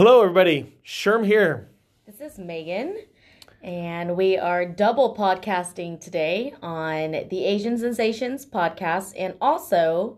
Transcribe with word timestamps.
Hello, 0.00 0.22
everybody. 0.22 0.78
Sherm 0.82 1.26
here. 1.26 1.68
This 2.06 2.22
is 2.22 2.38
Megan, 2.38 2.96
and 3.62 4.16
we 4.16 4.38
are 4.38 4.64
double 4.64 5.14
podcasting 5.14 6.00
today 6.00 6.54
on 6.62 7.10
the 7.28 7.44
Asian 7.44 7.76
Sensations 7.76 8.46
podcast 8.46 9.12
and 9.14 9.34
also 9.42 10.16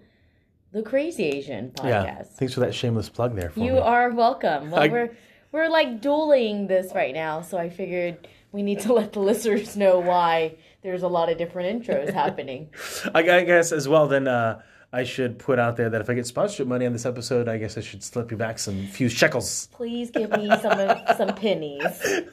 the 0.71 0.84
Crazy 0.84 1.24
Asian 1.24 1.72
podcast. 1.72 1.84
Yeah. 1.84 2.22
Thanks 2.22 2.54
for 2.54 2.60
that 2.60 2.72
shameless 2.76 3.08
plug 3.08 3.34
there 3.34 3.50
for 3.50 3.58
You 3.58 3.72
me. 3.72 3.79
are 3.80 4.10
welcome. 4.12 4.70
Well, 4.70 4.82
I- 4.82 4.86
we're 4.86 5.16
we're 5.50 5.68
like 5.68 6.00
dueling 6.00 6.68
this 6.68 6.92
right 6.94 7.12
now, 7.12 7.40
so 7.40 7.58
I 7.58 7.68
figured 7.68 8.28
we 8.52 8.62
need 8.62 8.78
to 8.82 8.92
let 9.00 9.12
the 9.14 9.18
listeners 9.18 9.76
know 9.76 9.98
why 9.98 10.58
there's 10.82 11.02
a 11.02 11.08
lot 11.08 11.28
of 11.28 11.38
different 11.38 11.82
intros 11.82 12.12
happening. 12.12 12.70
I, 13.16 13.28
I 13.28 13.42
guess 13.42 13.72
as 13.72 13.88
well. 13.88 14.06
Then 14.06 14.28
uh, 14.28 14.62
I 14.95 15.04
should 15.04 15.38
put 15.38 15.59
out 15.59 15.77
there 15.79 15.88
that 15.88 16.02
if 16.02 16.11
I 16.11 16.14
get 16.14 16.27
sponsorship 16.27 16.66
money 16.66 16.84
on 16.84 16.92
this 16.92 17.06
episode, 17.06 17.48
I 17.48 17.56
guess 17.56 17.79
I 17.79 17.80
should 17.80 18.02
slip 18.02 18.30
you 18.30 18.36
back 18.36 18.59
some 18.59 18.86
few 18.88 19.09
shekels. 19.09 19.68
Please 19.72 20.11
give 20.11 20.30
me 20.32 20.48
some 20.60 20.98
some 21.16 21.34
pennies 21.34 21.82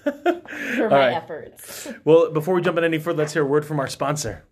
for 0.04 0.84
All 0.84 0.90
my 0.90 0.98
right. 0.98 1.14
efforts. 1.14 1.88
Well, 2.04 2.32
before 2.32 2.54
we 2.56 2.62
jump 2.62 2.78
in 2.78 2.84
any 2.84 3.00
further, 3.00 3.20
let's 3.20 3.32
hear 3.34 3.44
a 3.44 3.46
word 3.46 3.66
from 3.66 3.80
our 3.80 3.88
sponsor. 3.88 4.44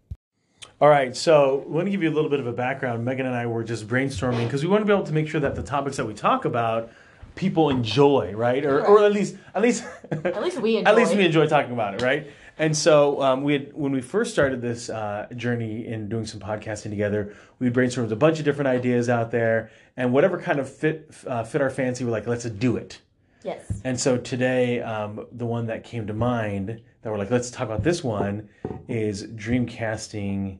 All 0.79 0.87
right, 0.89 1.15
so 1.15 1.63
want 1.67 1.87
to 1.87 1.91
give 1.91 2.03
you 2.03 2.09
a 2.09 2.13
little 2.13 2.29
bit 2.29 2.39
of 2.39 2.47
a 2.47 2.53
background. 2.53 3.03
Megan 3.03 3.25
and 3.25 3.35
I 3.35 3.45
were 3.47 3.63
just 3.63 3.87
brainstorming 3.87 4.45
because 4.45 4.63
we 4.63 4.69
want 4.69 4.81
to 4.81 4.85
be 4.85 4.93
able 4.93 5.05
to 5.05 5.13
make 5.13 5.27
sure 5.27 5.41
that 5.41 5.55
the 5.55 5.63
topics 5.63 5.97
that 5.97 6.05
we 6.05 6.13
talk 6.13 6.45
about 6.45 6.91
people 7.35 7.69
enjoy, 7.69 8.31
right? 8.33 8.63
Or, 8.63 8.85
or 8.85 9.03
at 9.03 9.11
least, 9.11 9.35
at 9.55 9.61
least, 9.61 9.83
At 10.11 10.41
least 10.41 10.59
we 10.61 10.77
enjoy. 10.77 10.89
at 10.91 10.95
least 10.95 11.15
we 11.15 11.25
enjoy 11.25 11.47
talking 11.47 11.73
about 11.73 11.95
it, 11.95 12.01
right? 12.01 12.27
And 12.59 12.75
so 12.75 13.21
um, 13.21 13.43
we 13.43 13.53
had, 13.53 13.73
when 13.73 13.91
we 13.91 14.01
first 14.01 14.31
started 14.31 14.61
this 14.61 14.89
uh, 14.89 15.27
journey 15.35 15.85
in 15.85 16.09
doing 16.09 16.25
some 16.25 16.39
podcasting 16.39 16.89
together, 16.89 17.35
we 17.59 17.69
brainstormed 17.69 18.11
a 18.11 18.15
bunch 18.15 18.39
of 18.39 18.45
different 18.45 18.67
ideas 18.67 19.09
out 19.09 19.31
there, 19.31 19.69
and 19.95 20.11
whatever 20.11 20.39
kind 20.39 20.59
of 20.59 20.69
fit 20.69 21.13
uh, 21.27 21.43
fit 21.43 21.61
our 21.61 21.69
fancy, 21.69 22.03
we're 22.03 22.11
like, 22.11 22.27
let's 22.27 22.45
do 22.45 22.77
it. 22.77 23.01
Yes. 23.43 23.71
And 23.83 23.99
so 23.99 24.17
today, 24.17 24.81
um, 24.81 25.25
the 25.31 25.45
one 25.45 25.67
that 25.67 25.83
came 25.83 26.07
to 26.07 26.13
mind 26.13 26.81
that 27.01 27.11
we're 27.11 27.17
like, 27.17 27.31
let's 27.31 27.51
talk 27.51 27.67
about 27.67 27.83
this 27.83 28.03
one 28.03 28.49
is 28.87 29.23
dreamcasting 29.23 30.57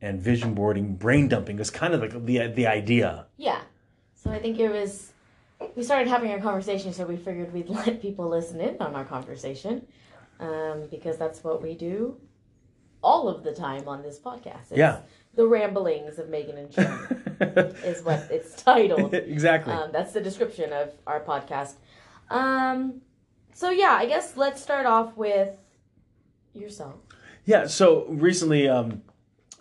and 0.00 0.20
vision 0.20 0.54
boarding, 0.54 0.96
brain 0.96 1.28
dumping 1.28 1.58
is 1.58 1.70
kind 1.70 1.94
of 1.94 2.00
like 2.00 2.24
the 2.24 2.48
the 2.48 2.66
idea. 2.66 3.26
Yeah. 3.36 3.60
So 4.14 4.30
I 4.30 4.38
think 4.38 4.58
it 4.58 4.70
was 4.70 5.12
we 5.76 5.82
started 5.82 6.08
having 6.08 6.32
a 6.32 6.40
conversation, 6.40 6.92
so 6.92 7.06
we 7.06 7.16
figured 7.16 7.52
we'd 7.52 7.68
let 7.86 8.00
people 8.00 8.28
listen 8.28 8.60
in 8.60 8.76
on 8.80 8.94
our 8.94 9.04
conversation, 9.04 9.86
um, 10.40 10.88
because 10.90 11.16
that's 11.16 11.42
what 11.44 11.62
we 11.62 11.74
do 11.74 12.16
all 13.02 13.28
of 13.28 13.44
the 13.44 13.52
time 13.52 13.86
on 13.86 14.02
this 14.02 14.18
podcast. 14.18 14.70
It's 14.70 14.78
Yeah. 14.78 15.00
The 15.34 15.46
ramblings 15.46 16.18
of 16.18 16.28
Megan 16.28 16.56
and 16.56 16.72
Sean 16.72 17.06
is 17.84 18.02
what 18.02 18.28
it's 18.30 18.62
titled. 18.62 19.12
exactly. 19.14 19.72
Um, 19.72 19.90
that's 19.92 20.12
the 20.12 20.20
description 20.20 20.72
of 20.72 20.92
our 21.06 21.20
podcast. 21.20 21.74
Um, 22.30 23.02
so 23.52 23.70
yeah, 23.70 23.96
I 23.98 24.06
guess 24.06 24.36
let's 24.36 24.62
start 24.62 24.86
off 24.86 25.16
with 25.16 25.50
yourself. 26.54 26.94
Yeah, 27.44 27.66
so 27.66 28.06
recently 28.08 28.68
um, 28.68 29.02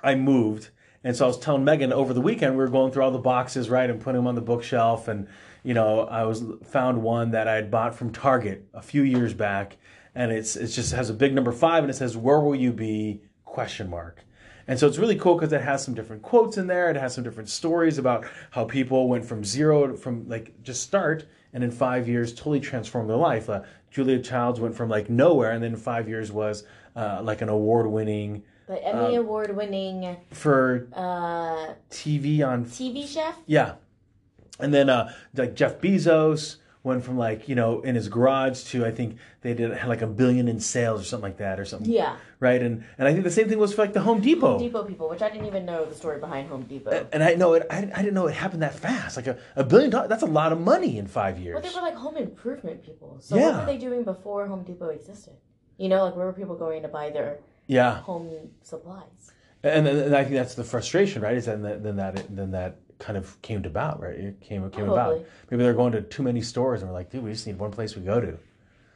I 0.04 0.16
moved, 0.16 0.70
and 1.04 1.16
so 1.16 1.26
I 1.26 1.28
was 1.28 1.38
telling 1.38 1.66
Megan 1.66 1.92
over 1.92 2.14
the 2.14 2.22
weekend 2.22 2.54
we 2.54 2.64
were 2.64 2.70
going 2.70 2.92
through 2.92 3.04
all 3.04 3.12
the 3.12 3.18
boxes, 3.18 3.70
right, 3.70 3.90
and 3.90 4.00
putting 4.00 4.20
them 4.20 4.28
on 4.28 4.36
the 4.36 4.42
bookshelf, 4.42 5.08
and 5.08 5.28
you 5.64 5.74
know 5.74 6.02
I 6.02 6.24
was 6.24 6.44
found 6.66 7.02
one 7.02 7.32
that 7.32 7.48
I 7.48 7.56
had 7.56 7.70
bought 7.70 7.96
from 7.96 8.12
Target 8.12 8.68
a 8.74 8.82
few 8.82 9.04
years 9.04 9.34
back, 9.34 9.78
and 10.16 10.32
it's 10.32 10.56
it 10.56 10.68
just 10.68 10.94
has 10.94 11.10
a 11.10 11.14
big 11.14 11.34
number 11.34 11.52
five, 11.52 11.84
and 11.84 11.90
it 11.90 11.96
says 11.96 12.16
"Where 12.18 12.40
will 12.40 12.56
you 12.56 12.72
be?" 12.74 13.22
question 13.54 13.90
mark. 13.90 14.26
And 14.68 14.80
so 14.80 14.88
it's 14.88 14.98
really 14.98 15.16
cool 15.16 15.36
because 15.36 15.54
it 15.54 15.62
has 15.62 15.84
some 15.84 15.94
different 15.94 16.22
quotes 16.22 16.58
in 16.58 16.68
there. 16.68 16.90
It 16.90 16.96
has 16.96 17.14
some 17.14 17.24
different 17.24 17.50
stories 17.50 17.98
about 17.98 18.26
how 18.52 18.66
people 18.66 19.08
went 19.08 19.26
from 19.26 19.44
zero 19.44 19.88
to, 19.88 19.96
from 19.96 20.28
like 20.28 20.64
just 20.64 20.82
start 20.82 21.26
and 21.54 21.64
in 21.64 21.70
five 21.70 22.08
years 22.08 22.34
totally 22.34 22.60
transformed 22.60 23.10
their 23.10 23.18
life. 23.18 23.50
Uh, 23.50 23.62
Julia 23.92 24.20
Childs 24.20 24.60
went 24.60 24.76
from 24.76 24.90
like 24.90 25.10
nowhere 25.10 25.52
and 25.52 25.64
then 25.64 25.74
in 25.74 25.78
five 25.78 26.10
years 26.10 26.32
was 26.32 26.64
uh, 26.96 27.22
like 27.22 27.42
an 27.42 27.50
award 27.50 27.88
winning 27.88 28.44
The 28.68 28.84
Emmy 28.84 29.16
Award 29.16 29.56
winning 29.56 30.18
for 30.32 30.88
uh, 30.94 31.74
TV 31.92 32.48
on 32.48 32.66
TV 32.66 33.08
chef. 33.08 33.38
yeah, 33.46 33.76
and 34.60 34.74
then 34.74 34.90
uh, 34.90 35.14
like 35.36 35.54
Jeff 35.54 35.80
Bezos 35.80 36.58
went 36.84 37.02
from 37.04 37.18
like 37.18 37.48
you 37.48 37.56
know 37.56 37.80
in 37.82 37.96
his 37.96 38.10
garage 38.10 38.64
to 38.64 38.86
I 38.86 38.92
think 38.92 39.18
they 39.42 39.54
did 39.54 39.72
had 39.72 39.88
like 39.88 40.02
a 40.02 40.08
billion 40.08 40.48
in 40.50 40.60
sales 40.60 41.02
or 41.02 41.06
something 41.06 41.30
like 41.30 41.38
that 41.38 41.58
or 41.60 41.66
something 41.66 41.90
Yeah. 41.90 42.18
right 42.42 42.62
and 42.62 42.84
and 42.98 43.08
I 43.08 43.14
think 43.14 43.24
the 43.24 43.32
same 43.32 43.48
thing 43.48 43.58
was 43.58 43.74
for 43.74 43.82
like 43.84 43.94
the 43.94 44.02
Home 44.02 44.20
Depot. 44.20 44.52
Home 44.58 44.60
Depot 44.60 44.84
people, 44.84 45.10
which 45.10 45.22
I 45.22 45.30
didn't 45.30 45.48
even 45.48 45.66
know 45.66 45.86
the 45.86 45.96
story 45.96 46.20
behind 46.20 46.50
Home 46.50 46.64
Depot. 46.64 47.08
And 47.14 47.24
I 47.24 47.36
know 47.36 47.54
it. 47.54 47.66
I, 47.70 47.78
I 47.96 48.02
didn't 48.02 48.14
know 48.14 48.28
it 48.28 48.34
happened 48.36 48.62
that 48.64 48.76
fast. 48.76 49.16
Like 49.16 49.28
a, 49.28 49.38
a 49.56 49.64
billion 49.64 49.90
dollars. 49.92 50.10
That's 50.10 50.24
a 50.24 50.34
lot 50.42 50.52
of 50.52 50.60
money 50.60 50.98
in 50.98 51.08
five 51.08 51.40
years. 51.40 51.54
Well, 51.56 51.64
they 51.64 51.74
were 51.74 51.82
like 51.90 51.96
home 51.96 52.18
improvement 52.18 52.84
people. 52.86 53.18
So 53.22 53.38
Yeah. 53.38 53.52
what 53.52 53.60
were 53.62 53.66
they 53.66 53.78
doing 53.78 54.04
before 54.04 54.46
Home 54.48 54.64
Depot 54.64 54.90
existed? 54.90 55.34
You 55.78 55.88
know, 55.90 56.04
like 56.06 56.16
where 56.18 56.26
were 56.26 56.34
people 56.34 56.56
going 56.56 56.82
to 56.84 56.90
buy 56.90 57.10
their 57.10 57.40
yeah, 57.68 58.02
home 58.02 58.30
supplies? 58.62 59.32
and, 59.64 59.88
and, 59.88 59.98
and 59.98 60.16
I 60.16 60.24
think 60.24 60.36
that's 60.36 60.56
the 60.56 60.66
frustration, 60.66 61.22
right? 61.22 61.38
Is 61.38 61.46
that 61.46 61.62
then 61.64 61.96
that 61.96 62.36
then 62.36 62.52
that 62.52 62.76
kind 63.00 63.18
of 63.18 63.42
came 63.42 63.64
to 63.64 63.70
about, 63.70 64.02
right? 64.02 64.14
It 64.16 64.42
came 64.42 64.70
came 64.72 64.90
about. 64.90 65.22
Maybe 65.50 65.64
they're 65.64 65.74
going 65.74 65.92
to 65.94 66.02
too 66.02 66.24
many 66.24 66.42
stores, 66.42 66.82
and 66.82 66.90
we're 66.90 66.96
like, 66.98 67.10
dude, 67.12 67.24
we 67.24 67.32
just 67.32 67.48
need 67.48 67.58
one 67.60 67.72
place 67.72 67.96
we 67.96 68.02
go 68.04 68.20
to 68.22 68.38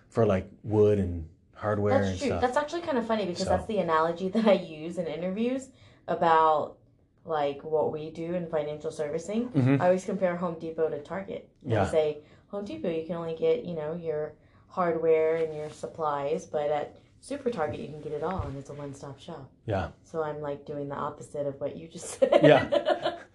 for 0.09 0.25
like 0.25 0.50
wood 0.63 1.00
and 1.00 1.28
hardware 1.56 2.00
That's 2.00 2.09
and 2.09 2.18
true. 2.19 2.28
stuff. 2.30 2.41
That's 2.41 2.57
actually 2.57 2.81
kind 2.81 2.97
of 2.97 3.06
funny 3.07 3.25
because 3.25 3.44
So. 3.44 3.50
that's 3.50 3.66
the 3.68 3.80
analogy 3.80 4.30
that 4.30 4.47
I 4.47 4.53
use 4.53 4.97
in 4.97 5.07
interviews 5.07 5.69
about 6.07 6.78
like 7.25 7.62
what 7.63 7.91
we 7.91 8.09
do 8.12 8.34
in 8.36 8.47
financial 8.47 8.91
servicing. 8.91 9.50
Mhm. 9.50 9.81
I 9.81 9.86
always 9.86 10.06
compare 10.06 10.36
Home 10.38 10.56
Depot 10.59 10.90
to 10.90 11.00
Target. 11.02 11.50
And 11.63 11.74
Yeah. 11.74 11.84
I 11.84 11.88
say 11.88 12.18
Home 12.50 12.63
Depot, 12.63 12.90
you 12.90 13.06
can 13.06 13.16
only 13.16 13.36
get 13.36 13.66
you 13.66 13.75
know 13.75 13.94
your 13.96 14.34
hardware 14.68 15.36
and 15.38 15.53
your 15.53 15.69
supplies, 15.69 16.46
but 16.46 16.69
at 16.72 16.96
Super 17.19 17.50
Target 17.50 17.80
you 17.80 17.88
can 17.88 18.00
get 18.02 18.13
it 18.13 18.24
all, 18.24 18.44
and 18.44 18.56
it's 18.57 18.69
a 18.69 18.74
one-stop 18.74 19.19
shop. 19.19 19.50
yeah, 19.66 19.90
So 20.03 20.22
I'm 20.24 20.40
like 20.40 20.66
doing 20.66 20.88
the 20.88 20.96
opposite 20.96 21.47
of 21.47 21.59
what 21.59 21.75
you 21.75 21.88
just 21.88 22.06
said. 22.19 22.40
Yeah. 22.44 23.16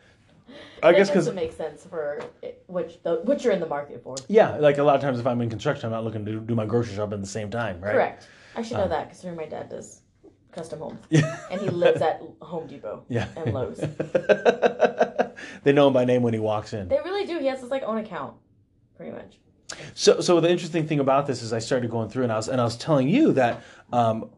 I 0.82 0.90
it 0.90 0.96
guess 0.96 1.08
because 1.08 1.24
doesn't 1.26 1.34
make 1.36 1.52
sense 1.52 1.84
for 1.84 2.20
it- 2.42 2.62
what 2.66 3.02
the 3.02 3.20
what 3.24 3.42
you're 3.44 3.52
in 3.52 3.60
the 3.60 3.66
market 3.66 4.02
for. 4.02 4.16
yeah, 4.28 4.56
like 4.56 4.78
a 4.78 4.82
lot 4.82 4.96
of 4.96 5.00
times 5.00 5.18
if 5.20 5.26
I'm 5.26 5.40
in 5.40 5.48
construction, 5.50 5.86
I'm 5.86 5.92
not 5.92 6.04
looking 6.04 6.24
to 6.26 6.40
do 6.40 6.54
my 6.54 6.66
grocery 6.66 6.94
shop 6.96 7.12
at 7.12 7.20
the 7.20 7.26
same 7.26 7.50
time, 7.50 7.80
right? 7.80 7.92
Correct. 7.92 8.28
I 8.56 8.62
should 8.62 8.76
know 8.76 8.84
Uh. 8.84 8.88
that 8.88 9.08
because 9.08 9.24
my 9.36 9.46
dad 9.46 9.68
does 9.70 10.02
custom 10.50 10.80
homes, 10.80 11.00
Yeah. 11.10 11.36
and 11.50 11.60
he 11.60 11.68
lives 11.70 12.02
at 12.02 12.20
Home 12.42 12.66
Depot 12.66 13.04
Yeah. 13.08 13.26
and 13.36 13.54
Lowe's. 13.54 13.78
they 15.62 15.72
know 15.72 15.86
him 15.88 15.92
by 15.92 16.04
name 16.04 16.22
when 16.22 16.34
he 16.34 16.40
walks 16.40 16.72
in. 16.72 16.88
They 16.88 16.98
really 17.04 17.26
do. 17.26 17.38
He 17.38 17.46
has 17.46 17.60
his 17.60 17.70
like 17.70 17.82
own 17.84 17.98
account, 17.98 18.34
pretty 18.96 19.12
much. 19.12 19.38
So, 19.94 20.20
so 20.20 20.40
the 20.40 20.50
interesting 20.50 20.86
thing 20.86 21.00
about 21.00 21.26
this 21.26 21.42
is 21.42 21.52
I 21.52 21.58
started 21.58 21.90
going 21.90 22.10
through 22.10 22.24
and 22.24 22.32
I 22.32 22.36
was 22.36 22.48
and 22.48 22.60
I 22.60 22.64
was 22.64 22.76
telling 22.76 23.08
you 23.08 23.32
that 23.32 23.62
um, 23.92 24.30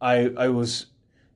I 0.00 0.32
I 0.36 0.48
was 0.48 0.86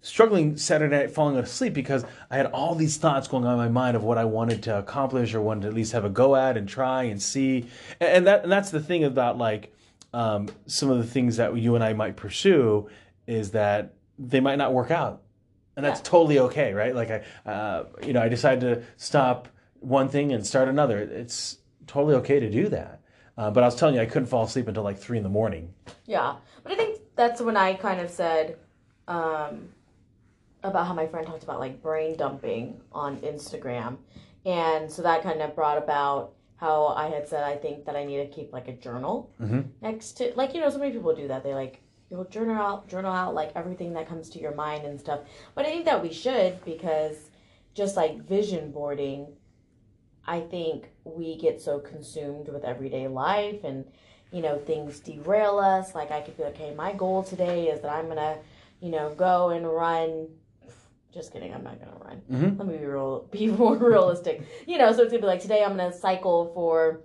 struggling 0.04 0.54
Saturday 0.58 0.94
night 0.94 1.10
falling 1.10 1.36
asleep 1.38 1.72
because 1.72 2.04
I 2.30 2.36
had 2.36 2.46
all 2.46 2.74
these 2.74 2.98
thoughts 2.98 3.26
going 3.26 3.46
on 3.46 3.54
in 3.54 3.58
my 3.58 3.68
mind 3.68 3.96
of 3.96 4.04
what 4.04 4.18
I 4.18 4.26
wanted 4.26 4.62
to 4.64 4.78
accomplish 4.78 5.32
or 5.32 5.40
wanted 5.40 5.62
to 5.62 5.68
at 5.68 5.74
least 5.74 5.92
have 5.92 6.04
a 6.04 6.10
go 6.10 6.36
at 6.36 6.58
and 6.58 6.68
try 6.68 7.04
and 7.04 7.20
see, 7.20 7.68
and, 8.00 8.26
that 8.26 8.42
and 8.42 8.52
that's 8.52 8.70
the 8.70 8.80
thing 8.80 9.04
about 9.04 9.38
like 9.38 9.72
um, 10.12 10.48
some 10.66 10.90
of 10.90 10.98
the 10.98 11.04
things 11.04 11.38
that 11.38 11.56
you 11.56 11.74
and 11.74 11.82
I 11.82 11.94
might 11.94 12.16
pursue 12.16 12.88
is 13.26 13.52
that 13.52 13.94
they 14.18 14.40
might 14.40 14.56
not 14.56 14.74
work 14.74 14.90
out, 14.90 15.22
and 15.74 15.84
that's 15.84 16.00
Yeah. 16.00 16.04
totally 16.10 16.38
okay, 16.40 16.74
right? 16.74 16.94
Like 16.94 17.10
I, 17.10 17.50
uh, 17.50 17.84
you 18.06 18.12
know, 18.12 18.20
I 18.20 18.28
decided 18.28 18.60
to 18.60 18.82
stop 18.98 19.48
one 19.80 20.08
thing 20.10 20.32
and 20.32 20.46
start 20.46 20.68
another. 20.68 20.98
It's 20.98 21.58
totally 21.86 22.14
okay 22.16 22.40
to 22.40 22.50
do 22.50 22.68
that. 22.68 23.00
Uh, 23.38 23.50
but 23.50 23.62
I 23.64 23.66
was 23.66 23.74
telling 23.74 23.94
you, 23.94 24.02
I 24.02 24.06
couldn't 24.06 24.26
fall 24.26 24.44
asleep 24.44 24.68
until 24.68 24.82
like 24.82 24.98
three 24.98 25.16
in 25.16 25.24
the 25.24 25.30
morning. 25.30 25.72
Yeah, 26.06 26.36
but 26.62 26.72
I 26.72 26.76
think 26.76 27.00
that's 27.16 27.40
when 27.40 27.56
I 27.56 27.72
kind 27.74 28.00
of 28.00 28.10
said 28.10 28.56
um, 29.08 29.70
about 30.64 30.86
how 30.86 30.94
my 30.94 31.06
friend 31.06 31.26
talked 31.26 31.42
about 31.44 31.60
like 31.60 31.82
brain 31.82 32.16
dumping 32.16 32.80
on 32.92 33.18
Instagram, 33.18 33.98
and 34.46 34.90
so 34.90 35.02
that 35.02 35.22
kind 35.22 35.40
of 35.42 35.54
brought 35.54 35.78
about 35.78 36.32
how 36.56 36.86
I 36.88 37.08
had 37.08 37.28
said 37.28 37.42
I 37.44 37.56
think 37.56 37.84
that 37.84 37.96
I 37.96 38.04
need 38.04 38.18
to 38.18 38.26
keep 38.26 38.52
like 38.52 38.68
a 38.68 38.72
journal 38.72 39.30
Mhm. 39.40 39.68
next 39.82 40.12
to 40.14 40.32
like 40.36 40.54
you 40.54 40.60
know 40.60 40.70
so 40.70 40.78
many 40.78 40.92
people 40.92 41.14
do 41.14 41.28
that. 41.28 41.42
They 41.44 41.54
like 41.54 41.80
you'll 42.10 42.24
journal 42.24 42.56
out 42.56 42.88
journal 42.88 43.12
out 43.12 43.34
like 43.34 43.50
everything 43.54 43.92
that 43.94 44.08
comes 44.08 44.28
to 44.30 44.38
your 44.40 44.54
mind 44.54 44.84
and 44.84 44.98
stuff, 44.98 45.20
but 45.54 45.66
I 45.66 45.70
think 45.70 45.84
that 45.84 46.02
we 46.02 46.12
should 46.12 46.64
because 46.64 47.30
just 47.74 47.96
like 47.96 48.22
vision 48.22 48.70
boarding, 48.70 49.26
I 50.26 50.40
think 50.40 50.88
we 51.04 51.36
get 51.36 51.60
so 51.60 51.78
consumed 51.80 52.48
with 52.48 52.64
everyday 52.64 53.08
life 53.08 53.64
and 53.64 53.84
you 54.32 54.40
know 54.42 54.58
things 54.58 55.00
derail 55.00 55.58
us. 55.58 55.94
Like 55.94 56.10
i 56.10 56.20
could 56.20 56.36
be 56.36 56.44
like 56.44 56.54
okay 56.54 56.72
my 56.74 56.92
goal 56.92 57.22
today 57.22 57.68
is 57.68 57.80
that 57.82 57.92
i'm 57.92 58.08
gonna 58.08 58.38
you 58.80 58.90
know 58.90 59.14
go 59.14 59.50
and 59.50 59.66
run 59.68 60.28
just 61.14 61.32
kidding 61.32 61.54
i'm 61.54 61.62
not 61.64 61.78
gonna 61.78 61.96
run 62.04 62.20
Mhm. 62.30 62.58
let 62.58 62.66
me 62.68 62.76
be 62.76 62.84
real 62.84 63.28
be 63.30 63.46
more 63.62 63.76
realistic 63.76 64.42
you 64.66 64.76
know 64.78 64.92
so 64.92 65.02
it's 65.02 65.12
gonna 65.12 65.20
be 65.22 65.26
like 65.26 65.40
today 65.40 65.62
i'm 65.62 65.76
gonna 65.76 65.92
cycle 65.92 66.52
for 66.54 67.02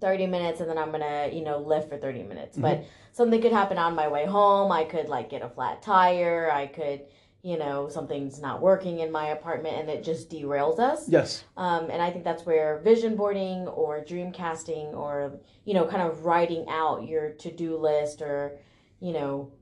30 0.00 0.26
minutes 0.26 0.60
and 0.60 0.70
then 0.70 0.78
i'm 0.78 0.90
gonna 0.92 1.28
you 1.32 1.42
know 1.42 1.58
lift 1.58 1.88
for 1.88 1.96
30 1.96 2.22
minutes 2.22 2.56
but 2.56 2.84
something 3.12 3.40
could 3.40 3.52
happen 3.52 3.78
on 3.78 3.94
my 3.94 4.08
way 4.08 4.26
home 4.26 4.70
i 4.70 4.84
could 4.84 5.08
like 5.08 5.28
get 5.30 5.42
a 5.42 5.48
flat 5.48 5.82
tire 5.82 6.50
i 6.52 6.66
could 6.66 7.02
you 7.42 7.56
know, 7.56 7.88
something's 7.88 8.40
not 8.40 8.60
working 8.60 8.98
in 8.98 9.12
my 9.12 9.26
apartment 9.28 9.76
and 9.76 9.88
it 9.88 10.02
just 10.02 10.28
derails 10.28 10.80
us. 10.80 11.08
Yes. 11.08 11.44
Um, 11.56 11.90
and 11.90 12.02
I 12.02 12.10
think 12.10 12.24
that's 12.24 12.44
where 12.44 12.80
vision 12.80 13.14
boarding 13.14 13.68
or 13.68 14.00
dream 14.02 14.32
casting 14.32 14.86
or, 14.88 15.38
you 15.64 15.72
know, 15.72 15.84
kind 15.86 16.02
of 16.02 16.24
writing 16.24 16.66
out 16.68 17.06
your 17.06 17.30
to 17.34 17.52
do 17.52 17.76
list 17.76 18.20
or, 18.20 18.58
you 18.98 19.12
know, 19.12 19.52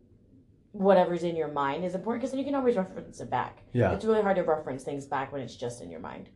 whatever's 0.74 1.22
in 1.22 1.36
your 1.36 1.46
mind 1.46 1.84
is 1.84 1.94
important 1.94 2.20
because 2.20 2.32
then 2.32 2.40
you 2.40 2.44
can 2.44 2.56
always 2.56 2.74
reference 2.74 3.20
it 3.20 3.30
back. 3.30 3.62
Yeah. 3.72 3.92
It's 3.92 4.04
really 4.04 4.22
hard 4.22 4.34
to 4.36 4.42
reference 4.42 4.82
things 4.82 5.06
back 5.06 5.32
when 5.32 5.40
it's 5.40 5.54
just 5.54 5.80
in 5.80 5.88
your 5.88 6.00
mind. 6.00 6.28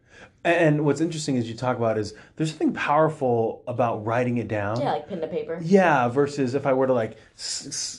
And 0.44 0.84
what's 0.84 1.00
interesting 1.00 1.34
is 1.34 1.48
you 1.48 1.56
talk 1.56 1.76
about 1.76 1.98
is 1.98 2.14
there's 2.36 2.50
something 2.50 2.72
powerful 2.72 3.64
about 3.66 4.06
writing 4.06 4.36
it 4.38 4.46
down. 4.46 4.80
Yeah, 4.80 4.92
like 4.92 5.08
pen 5.08 5.20
to 5.20 5.26
paper. 5.26 5.58
Yeah, 5.60 6.06
versus 6.06 6.54
if 6.54 6.66
I 6.66 6.72
were 6.72 6.86
to 6.86 6.92
like 6.92 7.16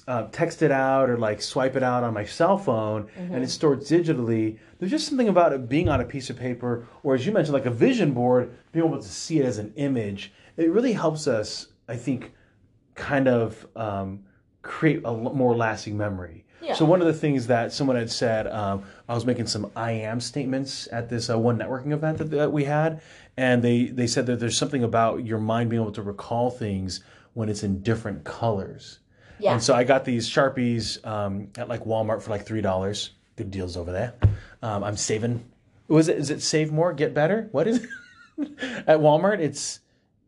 uh, 0.08 0.28
text 0.32 0.62
it 0.62 0.72
out 0.72 1.10
or 1.10 1.18
like 1.18 1.42
swipe 1.42 1.76
it 1.76 1.84
out 1.84 2.06
on 2.06 2.14
my 2.14 2.24
cell 2.24 2.58
phone 2.58 3.10
and 3.18 3.44
it's 3.44 3.54
stored 3.54 3.82
digitally, 3.82 4.60
there's 4.80 4.92
just 4.92 5.08
something 5.08 5.28
about 5.28 5.52
it 5.52 5.68
being 5.68 5.90
on 5.90 6.00
a 6.00 6.06
piece 6.06 6.30
of 6.30 6.38
paper 6.38 6.88
or 7.04 7.16
as 7.16 7.26
you 7.26 7.34
mentioned, 7.34 7.54
like 7.54 7.66
a 7.66 7.72
vision 7.72 8.14
board, 8.14 8.56
being 8.72 8.86
able 8.86 8.98
to 8.98 9.08
see 9.10 9.40
it 9.40 9.46
as 9.46 9.58
an 9.58 9.74
image. 9.76 10.32
It 10.56 10.72
really 10.72 10.94
helps 10.94 11.28
us, 11.28 11.68
I 11.90 11.98
think, 11.98 12.32
kind 12.96 13.28
of 13.28 13.68
um, 13.76 14.24
create 14.62 15.02
a 15.06 15.12
more 15.14 15.56
lasting 15.56 15.98
memory. 15.98 16.46
Yeah. 16.62 16.74
So 16.74 16.84
one 16.86 17.00
of 17.02 17.08
the 17.08 17.14
things 17.14 17.48
that 17.48 17.72
someone 17.72 17.96
had 17.96 18.12
said, 18.12 18.46
um, 18.48 18.84
I 19.08 19.14
was 19.16 19.26
making 19.26 19.48
some 19.48 19.72
I 19.76 19.92
am 19.92 20.20
statements 20.20 20.88
at 20.92 21.10
this 21.10 21.30
uh, 21.30 21.38
one 21.40 21.58
networking 21.58 21.94
event 21.94 22.18
that, 22.18 22.32
that 22.32 22.52
we 22.52 22.66
had, 22.66 23.02
and 23.38 23.64
they 23.64 23.86
they 23.86 24.08
said 24.08 24.26
that 24.26 24.40
there's 24.40 24.58
something 24.58 24.84
about 24.84 25.26
your 25.26 25.40
mind 25.40 25.70
being 25.70 25.82
able 25.82 25.94
to 25.94 26.02
recall 26.02 26.50
things 26.52 27.02
when 27.34 27.48
it's 27.50 27.64
in 27.64 27.82
different 27.82 28.24
colors. 28.26 29.00
Yeah. 29.40 29.54
And 29.54 29.64
so 29.64 29.74
I 29.74 29.86
got 29.86 30.04
these 30.04 30.30
sharpies 30.30 31.04
um, 31.08 31.48
at 31.58 31.70
like 31.70 31.86
Walmart 31.86 32.22
for 32.22 32.30
like 32.32 32.46
three 32.46 32.62
dollars. 32.62 33.12
Good 33.38 33.52
deals 33.52 33.78
over 33.78 33.94
there. 33.94 34.14
Um, 34.62 34.84
I'm 34.84 34.98
saving. 34.98 35.46
Was 35.88 36.10
it? 36.10 36.18
Is 36.18 36.30
it 36.30 36.42
save 36.42 36.74
more, 36.74 36.92
get 36.94 37.14
better? 37.14 37.48
What 37.54 37.68
is 37.68 37.88
it? 38.38 38.50
at 38.86 39.00
Walmart? 39.00 39.40
It's 39.40 39.80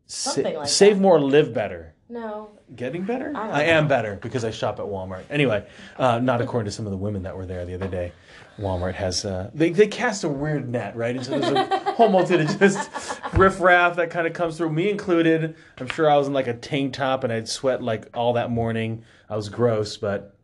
sa- 0.06 0.30
Something 0.30 0.56
like 0.56 0.68
save 0.68 0.96
that. 0.96 1.02
more, 1.02 1.20
live 1.20 1.52
better. 1.52 1.94
No. 2.12 2.50
Getting 2.76 3.04
better? 3.04 3.32
I 3.34 3.48
I, 3.48 3.62
am 3.62 3.88
better 3.88 4.16
because 4.16 4.44
I 4.44 4.50
shop 4.50 4.78
at 4.78 4.84
Walmart. 4.84 5.22
Anyway, 5.30 5.66
uh, 5.96 6.18
not 6.18 6.42
according 6.42 6.66
to 6.66 6.70
some 6.70 6.84
of 6.84 6.92
the 6.92 6.98
women 6.98 7.22
that 7.22 7.34
were 7.34 7.46
there 7.46 7.64
the 7.64 7.72
other 7.72 7.88
day. 7.88 8.12
Walmart 8.58 8.92
has 8.92 9.24
uh, 9.24 9.50
they 9.54 9.70
they 9.70 9.86
cast 9.86 10.22
a 10.22 10.28
weird 10.28 10.68
net, 10.68 10.94
right? 10.94 11.16
And 11.16 11.24
so 11.24 11.38
there's 11.38 11.54
a 11.54 11.92
whole 11.92 12.10
multitude 12.10 12.50
of 12.50 12.58
just 12.58 12.90
riffraff 13.32 13.96
that 13.96 14.10
kind 14.10 14.26
of 14.26 14.34
comes 14.34 14.58
through, 14.58 14.72
me 14.72 14.90
included. 14.90 15.56
I'm 15.78 15.88
sure 15.88 16.10
I 16.10 16.18
was 16.18 16.26
in 16.26 16.34
like 16.34 16.48
a 16.48 16.54
tank 16.54 16.92
top 16.92 17.24
and 17.24 17.32
I'd 17.32 17.48
sweat 17.48 17.82
like 17.82 18.14
all 18.14 18.34
that 18.34 18.50
morning. 18.50 19.04
I 19.30 19.36
was 19.36 19.48
gross, 19.48 19.96
but 19.96 20.36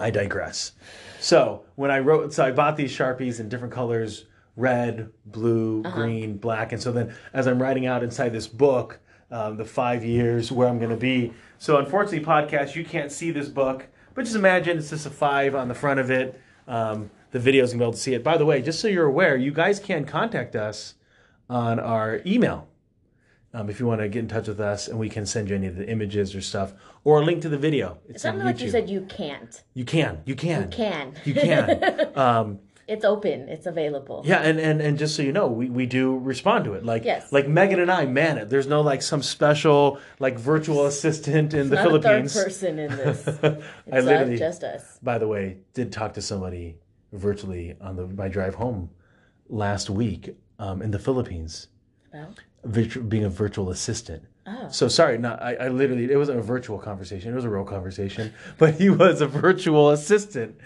I 0.00 0.10
digress. 0.10 0.72
So 1.20 1.64
when 1.76 1.92
I 1.92 2.00
wrote, 2.00 2.32
so 2.32 2.44
I 2.44 2.50
bought 2.50 2.76
these 2.76 2.90
sharpies 2.90 3.38
in 3.38 3.48
different 3.48 3.72
colors: 3.72 4.24
red, 4.56 5.10
blue, 5.26 5.84
green, 5.84 6.38
black. 6.38 6.72
And 6.72 6.82
so 6.82 6.90
then, 6.90 7.14
as 7.32 7.46
I'm 7.46 7.62
writing 7.62 7.86
out 7.86 8.02
inside 8.02 8.32
this 8.32 8.48
book, 8.48 8.98
um, 9.30 9.56
the 9.56 9.64
five 9.64 10.04
years 10.04 10.50
where 10.50 10.68
I'm 10.68 10.78
going 10.78 10.90
to 10.90 10.96
be. 10.96 11.32
So 11.58 11.78
unfortunately, 11.78 12.24
podcast, 12.24 12.74
you 12.74 12.84
can't 12.84 13.12
see 13.12 13.30
this 13.30 13.48
book, 13.48 13.86
but 14.14 14.24
just 14.24 14.36
imagine 14.36 14.78
it's 14.78 14.90
just 14.90 15.06
a 15.06 15.10
five 15.10 15.54
on 15.54 15.68
the 15.68 15.74
front 15.74 16.00
of 16.00 16.10
it. 16.10 16.40
Um, 16.66 17.10
the 17.30 17.38
video's 17.38 17.72
gonna 17.72 17.80
be 17.80 17.84
able 17.84 17.92
to 17.92 17.98
see 17.98 18.14
it. 18.14 18.24
By 18.24 18.36
the 18.36 18.46
way, 18.46 18.62
just 18.62 18.80
so 18.80 18.88
you're 18.88 19.06
aware, 19.06 19.36
you 19.36 19.52
guys 19.52 19.80
can 19.80 20.04
contact 20.04 20.56
us 20.56 20.94
on 21.48 21.78
our 21.78 22.20
email 22.26 22.68
um, 23.54 23.70
if 23.70 23.80
you 23.80 23.86
want 23.86 24.00
to 24.00 24.08
get 24.08 24.20
in 24.20 24.28
touch 24.28 24.48
with 24.48 24.60
us, 24.60 24.88
and 24.88 24.98
we 24.98 25.08
can 25.08 25.24
send 25.26 25.48
you 25.48 25.56
any 25.56 25.66
of 25.66 25.76
the 25.76 25.88
images 25.88 26.34
or 26.34 26.40
stuff, 26.40 26.74
or 27.04 27.20
a 27.20 27.24
link 27.24 27.42
to 27.42 27.48
the 27.48 27.58
video. 27.58 27.98
It's 28.06 28.16
It 28.16 28.20
sounded 28.20 28.40
on 28.40 28.46
like 28.46 28.60
you 28.60 28.70
said 28.70 28.90
you 28.90 29.02
can't. 29.02 29.62
You 29.74 29.84
can. 29.84 30.22
You 30.26 30.34
can. 30.34 30.62
You 30.62 30.68
can. 30.68 31.14
You 31.24 31.34
can. 31.34 32.10
um, 32.18 32.60
It's 32.88 33.04
open. 33.04 33.48
It's 33.50 33.66
available. 33.66 34.22
yeah, 34.24 34.38
and, 34.40 34.58
and, 34.58 34.80
and 34.80 34.98
just 34.98 35.14
so 35.14 35.22
you 35.22 35.30
know, 35.32 35.46
we, 35.46 35.68
we 35.68 35.84
do 35.84 36.16
respond 36.18 36.64
to 36.64 36.72
it. 36.72 36.84
Like 36.86 37.04
Yes. 37.04 37.30
like 37.30 37.46
Megan 37.46 37.80
and 37.80 37.90
I 37.90 38.06
man 38.06 38.38
it. 38.38 38.48
There's 38.48 38.66
no 38.66 38.80
like 38.80 39.02
some 39.02 39.22
special 39.22 39.98
like 40.18 40.38
virtual 40.38 40.86
assistant 40.86 41.52
in 41.52 41.68
the 41.68 41.76
Not 41.76 41.84
Philippines. 41.84 42.34
a 42.34 42.38
third 42.38 42.44
person 42.44 42.78
in 42.78 42.90
this. 42.96 43.26
It's 43.28 43.44
I 43.92 43.98
uh, 43.98 44.00
literally, 44.02 44.38
just 44.38 44.64
us. 44.64 44.98
by 45.02 45.18
the 45.18 45.28
way, 45.28 45.58
did 45.74 45.92
talk 45.92 46.14
to 46.14 46.22
somebody 46.22 46.76
virtually 47.12 47.76
on 47.80 47.96
the 47.96 48.06
my 48.06 48.28
drive 48.28 48.54
home 48.54 48.90
last 49.48 49.90
week 49.90 50.34
um, 50.58 50.82
in 50.82 50.90
the 50.90 50.98
Philippines, 50.98 51.68
Well, 52.12 52.34
virtu- 52.64 53.02
being 53.02 53.24
a 53.24 53.30
virtual 53.30 53.70
assistant. 53.70 54.22
oh. 54.46 54.68
So 54.70 54.88
sorry, 54.88 55.18
not 55.18 55.42
I, 55.42 55.54
I 55.56 55.68
literally 55.68 56.10
it 56.10 56.16
wasn't 56.16 56.38
a 56.38 56.42
virtual 56.42 56.78
conversation, 56.78 57.32
it 57.32 57.34
was 57.34 57.44
a 57.44 57.50
real 57.50 57.64
conversation, 57.64 58.32
but 58.58 58.74
he 58.74 58.88
was 58.90 59.20
a 59.20 59.26
virtual 59.26 59.90
assistant. 59.90 60.56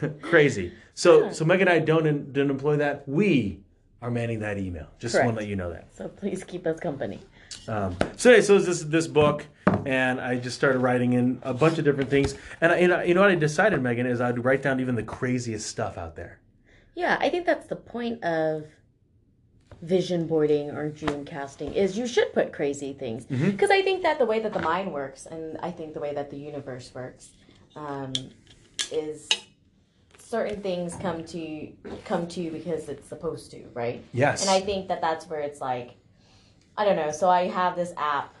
Crazy. 0.22 0.72
So 0.98 1.30
so 1.30 1.44
Meg 1.44 1.60
and 1.60 1.70
I 1.70 1.78
don't 1.78 2.02
didn't 2.32 2.50
employ 2.50 2.78
that. 2.78 3.08
We 3.08 3.60
are 4.02 4.10
manning 4.10 4.40
that 4.40 4.58
email. 4.58 4.88
Just 4.98 5.14
want 5.14 5.28
to 5.28 5.36
let 5.36 5.46
you 5.46 5.54
know 5.54 5.70
that. 5.70 5.94
So 5.94 6.08
please 6.08 6.42
keep 6.42 6.66
us 6.66 6.80
company. 6.80 7.20
Um, 7.68 7.96
so 8.16 8.30
anyway, 8.30 8.42
so 8.44 8.58
this 8.58 8.82
this 8.82 9.06
book, 9.06 9.46
and 9.86 10.20
I 10.20 10.38
just 10.38 10.56
started 10.56 10.80
writing 10.80 11.12
in 11.12 11.38
a 11.44 11.54
bunch 11.54 11.78
of 11.78 11.84
different 11.84 12.10
things. 12.10 12.34
And 12.60 12.72
I, 12.72 12.80
you 12.80 12.88
know, 12.88 13.00
you 13.02 13.14
know 13.14 13.20
what 13.20 13.30
I 13.30 13.36
decided, 13.36 13.80
Megan, 13.80 14.06
is 14.06 14.20
I'd 14.20 14.44
write 14.44 14.60
down 14.60 14.80
even 14.80 14.96
the 14.96 15.04
craziest 15.04 15.68
stuff 15.68 15.96
out 15.96 16.16
there. 16.16 16.40
Yeah, 16.96 17.16
I 17.20 17.30
think 17.30 17.46
that's 17.46 17.68
the 17.68 17.76
point 17.76 18.24
of 18.24 18.66
vision 19.82 20.26
boarding 20.26 20.72
or 20.72 20.88
dream 20.88 21.24
casting 21.24 21.74
is 21.74 21.96
you 21.96 22.08
should 22.08 22.32
put 22.32 22.52
crazy 22.52 22.92
things. 22.92 23.24
Mm-hmm. 23.26 23.50
Because 23.50 23.70
I 23.70 23.82
think 23.82 24.02
that 24.02 24.18
the 24.18 24.26
way 24.26 24.40
that 24.40 24.52
the 24.52 24.58
mind 24.58 24.92
works, 24.92 25.26
and 25.26 25.58
I 25.62 25.70
think 25.70 25.94
the 25.94 26.00
way 26.00 26.12
that 26.12 26.28
the 26.28 26.38
universe 26.38 26.90
works, 26.92 27.30
um, 27.76 28.12
is 28.90 29.28
certain 30.28 30.60
things 30.62 30.94
come 30.96 31.24
to 31.24 31.72
come 32.04 32.26
to 32.28 32.40
you 32.40 32.50
because 32.50 32.88
it's 32.88 33.08
supposed 33.08 33.50
to, 33.50 33.64
right? 33.72 34.04
Yes. 34.12 34.42
And 34.42 34.50
I 34.50 34.60
think 34.60 34.88
that 34.88 35.00
that's 35.00 35.26
where 35.26 35.40
it's 35.40 35.60
like, 35.60 35.96
I 36.76 36.84
don't 36.84 36.96
know. 36.96 37.10
So 37.10 37.30
I 37.30 37.48
have 37.48 37.76
this 37.76 37.92
app. 37.96 38.34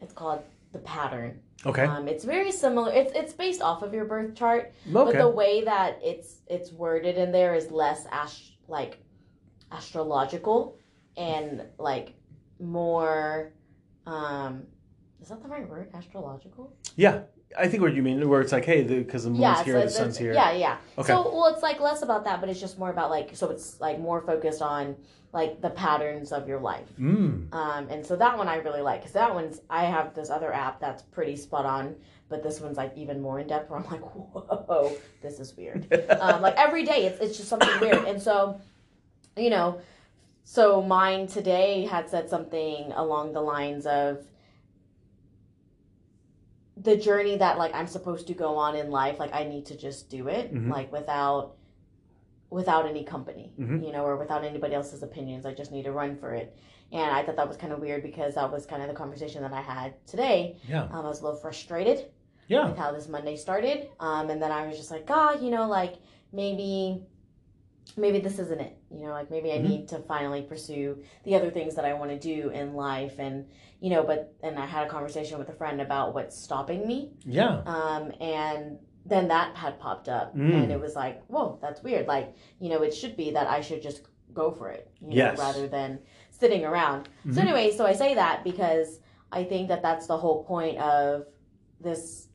It's 0.00 0.14
called 0.14 0.42
the 0.72 0.78
Pattern. 0.78 1.40
okay. 1.64 1.84
Um, 1.84 2.08
it's 2.08 2.24
very 2.24 2.52
similar. 2.52 2.92
It's 2.92 3.12
it's 3.14 3.32
based 3.32 3.60
off 3.62 3.82
of 3.82 3.92
your 3.94 4.04
birth 4.04 4.34
chart, 4.34 4.72
but 4.92 5.12
the 5.12 5.28
way 5.28 5.62
that 5.64 5.98
it's 6.02 6.40
it's 6.46 6.72
worded 6.72 7.16
in 7.16 7.32
there 7.32 7.54
is 7.54 7.70
less 7.70 8.06
ast- 8.10 8.52
like 8.68 8.98
astrological 9.72 10.78
and 11.16 11.62
like 11.78 12.14
more. 12.60 13.52
Um, 14.06 14.64
is 15.20 15.28
that 15.28 15.42
the 15.42 15.48
right 15.48 15.68
word? 15.68 15.90
Astrological? 15.94 16.72
yeah, 16.96 17.22
I 17.56 17.68
think 17.68 17.82
what 17.82 17.94
you 17.94 18.02
mean, 18.02 18.28
where 18.28 18.40
it's 18.40 18.52
like, 18.52 18.64
hey, 18.64 18.82
because 18.82 19.24
the, 19.24 19.30
moon's 19.30 19.40
yeah, 19.40 19.62
here, 19.62 19.80
so 19.80 19.84
the 19.84 19.90
sun's 19.90 20.18
here. 20.18 20.32
Yeah, 20.32 20.52
yeah. 20.52 20.76
Okay. 20.98 21.08
So 21.08 21.32
well, 21.32 21.46
it's 21.46 21.62
like 21.62 21.80
less 21.80 22.02
about 22.02 22.24
that, 22.24 22.40
but 22.40 22.48
it's 22.48 22.60
just 22.60 22.78
more 22.78 22.90
about 22.90 23.10
like 23.10 23.36
so 23.36 23.50
it's 23.50 23.80
like 23.80 23.98
more 23.98 24.20
focused 24.20 24.62
on 24.62 24.96
like 25.32 25.60
the 25.60 25.70
patterns 25.70 26.32
of 26.32 26.48
your 26.48 26.58
life. 26.58 26.88
Mm. 26.98 27.52
Um, 27.52 27.88
and 27.88 28.04
so 28.04 28.16
that 28.16 28.36
one 28.36 28.48
I 28.48 28.56
really 28.56 28.80
like 28.80 29.00
because 29.00 29.12
that 29.12 29.34
one's 29.34 29.60
I 29.70 29.84
have 29.84 30.14
this 30.14 30.30
other 30.30 30.52
app 30.52 30.80
that's 30.80 31.02
pretty 31.02 31.36
spot 31.36 31.66
on, 31.66 31.94
but 32.28 32.42
this 32.42 32.60
one's 32.60 32.76
like 32.76 32.92
even 32.96 33.20
more 33.20 33.38
in 33.38 33.46
depth 33.46 33.70
where 33.70 33.78
I'm 33.78 33.86
like, 33.90 34.02
whoa, 34.02 34.96
this 35.22 35.38
is 35.38 35.56
weird. 35.56 35.92
um, 36.20 36.42
like 36.42 36.54
every 36.56 36.84
day 36.84 37.06
it's 37.06 37.20
it's 37.20 37.36
just 37.36 37.48
something 37.48 37.80
weird, 37.80 38.04
and 38.06 38.20
so, 38.20 38.60
you 39.36 39.50
know, 39.50 39.80
so 40.44 40.82
mine 40.82 41.26
today 41.26 41.84
had 41.86 42.08
said 42.08 42.28
something 42.28 42.92
along 42.92 43.32
the 43.32 43.40
lines 43.40 43.86
of 43.86 44.24
the 46.76 46.96
journey 46.96 47.36
that 47.36 47.58
like 47.58 47.74
I'm 47.74 47.86
supposed 47.86 48.26
to 48.26 48.34
go 48.34 48.56
on 48.56 48.76
in 48.76 48.90
life, 48.90 49.18
like 49.18 49.34
I 49.34 49.44
need 49.44 49.66
to 49.66 49.76
just 49.76 50.10
do 50.10 50.28
it, 50.28 50.52
Mhm. 50.52 50.70
like 50.70 50.92
without 50.92 51.54
without 52.48 52.86
any 52.86 53.02
company, 53.02 53.52
Mhm. 53.58 53.84
you 53.84 53.90
know, 53.92 54.04
or 54.04 54.16
without 54.16 54.44
anybody 54.44 54.72
else's 54.74 55.02
opinions. 55.02 55.44
I 55.44 55.52
just 55.52 55.72
need 55.72 55.82
to 55.82 55.90
run 55.92 56.14
for 56.16 56.32
it. 56.32 56.56
And 56.92 57.10
I 57.10 57.24
thought 57.24 57.34
that 57.36 57.48
was 57.48 57.56
kind 57.56 57.72
of 57.72 57.80
weird 57.80 58.04
because 58.04 58.36
that 58.36 58.52
was 58.52 58.66
kind 58.66 58.82
of 58.82 58.88
the 58.88 58.94
conversation 58.94 59.42
that 59.42 59.52
I 59.52 59.60
had 59.60 59.94
today. 60.06 60.56
Yeah. 60.68 60.84
Um, 60.84 61.04
I 61.04 61.08
was 61.08 61.20
a 61.20 61.24
little 61.24 61.40
frustrated 61.40 62.06
Yeah. 62.46 62.68
with 62.68 62.78
how 62.78 62.92
this 62.92 63.08
Monday 63.08 63.34
started. 63.34 63.88
Um, 63.98 64.30
and 64.30 64.40
then 64.40 64.52
I 64.52 64.64
was 64.68 64.76
just 64.76 64.92
like, 64.92 65.06
God, 65.06 65.42
you 65.42 65.50
know, 65.50 65.66
like 65.66 65.96
maybe, 66.32 67.02
maybe 67.96 68.18
this 68.18 68.38
isn't 68.38 68.60
it. 68.60 68.76
You 68.90 69.06
know, 69.06 69.10
like 69.12 69.30
maybe 69.30 69.52
I 69.52 69.58
Mhm. 69.58 69.62
need 69.68 69.88
to 69.88 69.98
finally 70.00 70.42
pursue 70.42 71.02
the 71.24 71.34
other 71.34 71.50
things 71.50 71.74
that 71.76 71.84
I 71.84 71.94
want 71.94 72.10
to 72.10 72.18
do 72.18 72.50
in 72.50 72.74
life. 72.74 73.18
And, 73.18 73.46
you 73.80 73.90
know, 73.90 74.02
but, 74.02 74.34
and 74.42 74.58
I 74.58 74.66
had 74.66 74.86
a 74.86 74.90
conversation 74.90 75.38
with 75.38 75.48
a 75.48 75.52
friend 75.52 75.80
about 75.80 76.14
what's 76.14 76.36
stopping 76.36 76.86
me. 76.86 77.12
Yeah. 77.24 77.62
Um, 77.66 78.12
and 78.20 78.78
then 79.04 79.28
that 79.28 79.54
had 79.54 79.78
popped 79.78 80.08
up 80.08 80.34
Mm. 80.36 80.54
and 80.64 80.72
it 80.72 80.80
was 80.80 80.96
like, 80.96 81.24
whoa, 81.26 81.58
that's 81.62 81.82
weird. 81.82 82.06
Like, 82.08 82.34
you 82.58 82.68
know, 82.70 82.82
it 82.82 82.92
should 82.92 83.16
be 83.16 83.30
that 83.32 83.46
I 83.46 83.60
should 83.60 83.80
just 83.82 84.02
go 84.34 84.50
for 84.50 84.68
it, 84.70 84.90
you 85.00 85.12
Yes. 85.12 85.38
know, 85.38 85.44
rather 85.44 85.68
than 85.68 86.00
sitting 86.30 86.64
around. 86.64 87.08
So 87.24 87.30
Mhm. 87.30 87.38
anyway, 87.38 87.70
so 87.70 87.86
I 87.86 87.92
say 87.92 88.14
that 88.14 88.42
because 88.44 89.00
I 89.32 89.44
think 89.44 89.68
that 89.68 89.80
that's 89.82 90.06
the 90.06 90.16
whole 90.16 90.42
point 90.44 90.78
of 90.78 91.26
this 91.80 92.28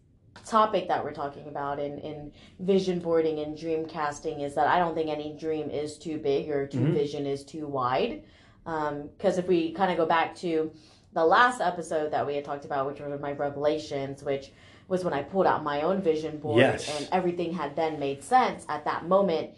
topic 0.46 0.88
that 0.88 1.04
we're 1.04 1.14
talking 1.14 1.48
about 1.48 1.80
in, 1.80 1.98
in 2.00 2.32
vision 2.60 3.00
boarding 3.00 3.40
and 3.40 3.58
dream 3.58 3.86
casting 3.86 4.42
is 4.42 4.56
that 4.56 4.68
I 4.68 4.80
don't 4.80 4.96
think 4.96 5.10
any 5.10 5.36
dream 5.38 5.70
is 5.70 5.98
too 5.98 6.18
big 6.18 6.50
or 6.50 6.68
too 6.68 6.80
Mhm. 6.80 6.94
vision 6.94 7.26
is 7.26 7.44
too 7.44 7.68
wide. 7.68 8.24
Because 8.64 9.38
if 9.38 9.48
we 9.48 9.72
kind 9.74 9.92
of 9.92 9.98
go 9.98 10.06
back 10.06 10.36
to 10.38 10.72
the 11.14 11.26
last 11.26 11.62
episode 11.62 12.12
that 12.12 12.26
we 12.26 12.36
had 12.36 12.46
talked 12.46 12.66
about, 12.66 12.88
which 12.88 13.00
were 13.02 13.18
my 13.18 13.34
revelations, 13.34 14.24
which 14.24 14.52
was 14.88 15.04
when 15.04 15.14
I 15.14 15.24
pulled 15.24 15.48
out 15.48 15.64
my 15.64 15.82
own 15.82 16.02
vision 16.02 16.38
board 16.38 16.60
Yes. 16.60 17.00
and 17.00 17.08
everything 17.12 17.54
had 17.54 17.76
then 17.76 18.00
made 18.00 18.24
sense 18.24 18.66
at 18.70 18.86
that 18.86 19.08
moment 19.08 19.52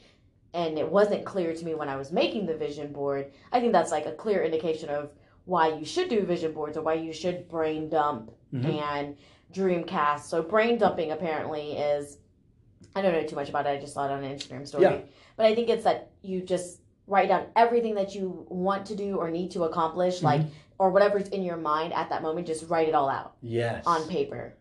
and 0.56 0.77
it 0.77 0.88
wasn't 0.88 1.25
clear 1.25 1.53
to 1.56 1.65
me 1.65 1.74
when 1.74 1.89
I 1.89 1.96
was 1.96 2.12
making 2.12 2.46
the 2.46 2.56
vision 2.56 2.92
board. 2.94 3.32
I 3.51 3.60
think 3.60 3.74
that's 3.74 3.92
like 3.92 4.06
a 4.06 4.12
clear 4.12 4.44
indication 4.44 4.89
of 4.89 5.10
why 5.46 5.70
you 5.70 5.84
should 5.84 6.10
do 6.10 6.22
vision 6.22 6.51
boards 6.53 6.77
or 6.77 6.84
why 6.84 6.94
you 6.94 7.12
should 7.12 7.50
brain 7.50 7.89
dump 7.89 8.32
Mhm. 8.53 8.82
and 8.82 9.18
dreamcast. 9.53 10.22
So 10.22 10.41
brain 10.41 10.77
dumping 10.77 11.12
apparently 11.12 11.74
is 11.74 12.17
I 12.95 13.01
don't 13.01 13.13
know 13.13 13.24
too 13.24 13.36
much 13.36 13.50
about 13.50 13.65
it. 13.65 13.69
I 13.69 13.77
just 13.79 13.93
saw 13.93 14.05
it 14.05 14.12
on 14.12 14.24
an 14.24 14.36
Instagram 14.36 14.67
story. 14.67 14.83
Yeah. 14.83 14.98
But 15.36 15.45
I 15.48 15.55
think 15.55 15.69
it's 15.69 15.83
that 15.86 16.12
you 16.22 16.41
just 16.41 16.79
write 17.07 17.27
down 17.29 17.45
everything 17.55 17.95
that 17.95 18.13
you 18.15 18.45
want 18.50 18.86
to 18.88 18.95
do 18.95 19.17
or 19.17 19.29
need 19.31 19.51
to 19.51 19.63
accomplish, 19.63 20.22
like 20.22 20.41
or 20.79 20.89
whatever's 20.91 21.27
in 21.29 21.43
your 21.43 21.57
mind 21.57 21.93
at 21.93 22.10
that 22.10 22.22
moment, 22.22 22.48
just 22.48 22.69
write 22.69 22.88
it 22.88 22.95
all 22.95 23.10
out 23.10 23.36
Yes. 23.41 23.83
on 23.86 24.07
paper. 24.07 24.53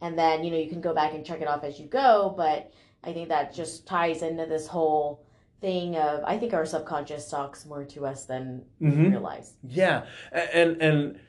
And 0.00 0.18
then, 0.18 0.44
you 0.44 0.50
know, 0.50 0.56
you 0.58 0.68
can 0.68 0.80
go 0.80 0.94
back 0.94 1.14
and 1.14 1.24
check 1.24 1.40
it 1.40 1.48
off 1.48 1.64
as 1.64 1.78
you 1.80 1.86
go, 1.86 2.32
but 2.36 2.72
I 3.04 3.12
think 3.12 3.28
that 3.30 3.52
just 3.54 3.86
ties 3.86 4.22
into 4.22 4.46
this 4.46 4.66
whole 4.66 5.24
thing 5.60 5.96
of 5.96 6.22
I 6.24 6.38
think 6.38 6.54
our 6.54 6.64
subconscious 6.66 7.28
talks 7.28 7.66
more 7.66 7.84
to 7.84 8.06
us 8.06 8.24
than 8.26 8.64
we 8.80 8.90
Mhm. 8.90 9.10
realize. 9.10 9.54
Yeah, 9.64 10.04
and 10.32 10.80
and 10.80 11.20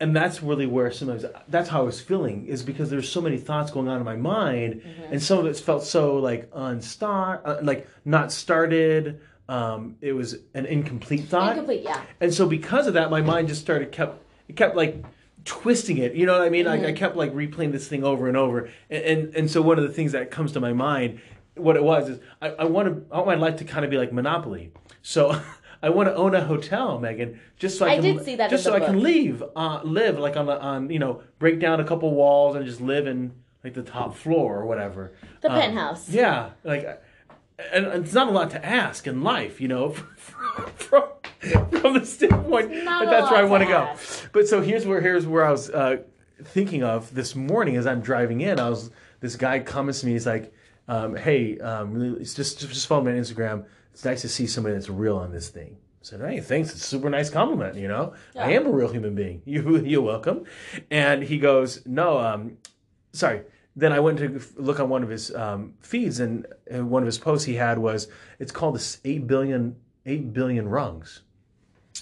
and 0.00 0.16
that's 0.16 0.42
really 0.42 0.66
where 0.66 0.90
sometimes 0.90 1.26
that's 1.48 1.68
how 1.68 1.80
I 1.80 1.84
was 1.84 2.00
feeling 2.00 2.46
is 2.46 2.62
because 2.62 2.88
there's 2.88 3.08
so 3.08 3.20
many 3.20 3.36
thoughts 3.36 3.70
going 3.70 3.86
on 3.86 3.98
in 3.98 4.04
my 4.04 4.16
mind, 4.16 4.82
and 5.10 5.22
some 5.22 5.38
of 5.38 5.46
it 5.46 5.56
felt 5.58 5.84
so 5.84 6.16
like 6.16 6.50
unstart, 6.52 7.42
uh, 7.44 7.58
like 7.62 7.86
not 8.04 8.32
started. 8.32 9.20
Um, 9.48 9.96
it 10.00 10.12
was 10.12 10.36
an 10.54 10.64
incomplete 10.64 11.24
thought, 11.26 11.50
Incomplete, 11.50 11.82
yeah. 11.82 12.02
and 12.20 12.32
so 12.32 12.46
because 12.46 12.86
of 12.86 12.94
that, 12.94 13.10
my 13.10 13.20
mind 13.20 13.48
just 13.48 13.60
started 13.60 13.92
kept 13.92 14.22
it 14.48 14.56
kept 14.56 14.74
like 14.74 15.04
twisting 15.44 15.98
it. 15.98 16.14
You 16.14 16.24
know 16.24 16.32
what 16.32 16.42
I 16.46 16.50
mean? 16.50 16.66
I, 16.66 16.88
I 16.88 16.92
kept 16.92 17.16
like 17.16 17.34
replaying 17.34 17.72
this 17.72 17.86
thing 17.86 18.02
over 18.02 18.26
and 18.26 18.38
over, 18.38 18.70
and, 18.88 19.04
and 19.04 19.34
and 19.34 19.50
so 19.50 19.60
one 19.60 19.78
of 19.78 19.84
the 19.84 19.92
things 19.92 20.12
that 20.12 20.30
comes 20.30 20.52
to 20.52 20.60
my 20.60 20.72
mind, 20.72 21.20
what 21.56 21.76
it 21.76 21.82
was 21.82 22.08
is 22.08 22.20
I, 22.40 22.50
I 22.50 22.64
want 22.64 22.88
to 22.88 23.14
I 23.14 23.18
want 23.18 23.26
my 23.26 23.34
life 23.34 23.56
to 23.56 23.64
kind 23.64 23.84
of 23.84 23.90
be 23.90 23.98
like 23.98 24.14
Monopoly. 24.14 24.72
So. 25.02 25.38
I 25.82 25.88
want 25.90 26.08
to 26.08 26.14
own 26.14 26.34
a 26.34 26.44
hotel, 26.44 26.98
Megan, 26.98 27.40
just 27.56 27.78
so 27.78 27.86
I, 27.86 27.92
I 27.92 27.94
can 27.96 28.02
did 28.16 28.24
see 28.24 28.36
that 28.36 28.50
just 28.50 28.64
so 28.64 28.74
I 28.74 28.80
can 28.80 28.96
book. 28.96 29.04
leave, 29.04 29.42
uh, 29.56 29.80
live 29.82 30.18
like 30.18 30.36
on 30.36 30.46
the 30.46 30.60
on 30.60 30.90
you 30.90 30.98
know 30.98 31.22
break 31.38 31.58
down 31.60 31.80
a 31.80 31.84
couple 31.84 32.12
walls 32.14 32.54
and 32.56 32.66
just 32.66 32.80
live 32.80 33.06
in 33.06 33.32
like 33.64 33.74
the 33.74 33.82
top 33.82 34.14
floor 34.16 34.58
or 34.58 34.66
whatever. 34.66 35.12
The 35.40 35.50
Um, 35.50 35.60
penthouse. 35.60 36.08
Yeah, 36.08 36.50
like, 36.64 37.02
and 37.72 37.86
and 37.86 38.04
it's 38.04 38.14
not 38.14 38.28
a 38.28 38.30
lot 38.30 38.50
to 38.50 38.64
ask 38.64 39.06
in 39.06 39.22
life, 39.22 39.60
you 39.60 39.68
know, 39.68 39.90
from 40.76 41.04
from 41.70 41.94
the 41.94 42.04
standpoint 42.04 42.70
that 42.70 43.06
that's 43.08 43.30
where 43.30 43.40
I 43.40 43.44
want 43.44 43.62
to 43.62 43.68
go. 43.68 43.94
But 44.32 44.48
so 44.48 44.60
here's 44.60 44.86
where 44.86 45.00
here's 45.00 45.26
where 45.26 45.44
I 45.46 45.50
was 45.50 45.70
uh, 45.70 45.98
thinking 46.44 46.82
of 46.82 47.14
this 47.14 47.34
morning 47.34 47.76
as 47.76 47.86
I'm 47.86 48.00
driving 48.02 48.42
in. 48.42 48.60
I 48.60 48.68
was 48.68 48.90
this 49.20 49.36
guy 49.36 49.60
comments 49.60 50.00
to 50.00 50.06
me. 50.06 50.12
He's 50.12 50.26
like, 50.26 50.52
um, 50.88 51.16
"Hey, 51.16 51.58
um, 51.58 51.94
really, 51.94 52.24
just 52.24 52.58
just 52.60 52.86
follow 52.86 53.02
me 53.02 53.12
on 53.12 53.18
Instagram. 53.18 53.64
It's 53.92 54.04
nice 54.04 54.22
to 54.22 54.28
see 54.28 54.46
somebody 54.46 54.74
that's 54.74 54.88
real 54.88 55.16
on 55.16 55.32
this 55.32 55.48
thing." 55.48 55.76
So 56.02 56.18
"Hey, 56.18 56.40
thanks. 56.40 56.72
It's 56.72 56.82
a 56.82 56.86
super 56.86 57.10
nice 57.10 57.30
compliment. 57.30 57.76
You 57.76 57.88
know, 57.88 58.14
I 58.36 58.52
am 58.52 58.66
a 58.66 58.70
real 58.70 58.88
human 58.88 59.14
being. 59.14 59.42
You 59.46 59.78
you're 59.78 60.02
welcome." 60.02 60.44
And 60.90 61.22
he 61.22 61.38
goes, 61.38 61.84
"No, 61.86 62.18
um, 62.18 62.58
sorry." 63.12 63.42
Then 63.76 63.92
I 63.92 64.00
went 64.00 64.18
to 64.18 64.40
look 64.56 64.80
on 64.80 64.88
one 64.88 65.02
of 65.04 65.08
his 65.08 65.32
um, 65.34 65.74
feeds, 65.80 66.18
and, 66.18 66.44
one 66.68 67.02
of 67.02 67.06
his 67.06 67.18
posts 67.18 67.46
he 67.46 67.54
had 67.54 67.78
was 67.78 68.08
it's 68.38 68.52
called 68.52 68.74
this 68.74 68.98
eight 69.04 69.26
billion 69.26 69.76
eight 70.06 70.32
billion 70.32 70.68
rungs. 70.68 71.22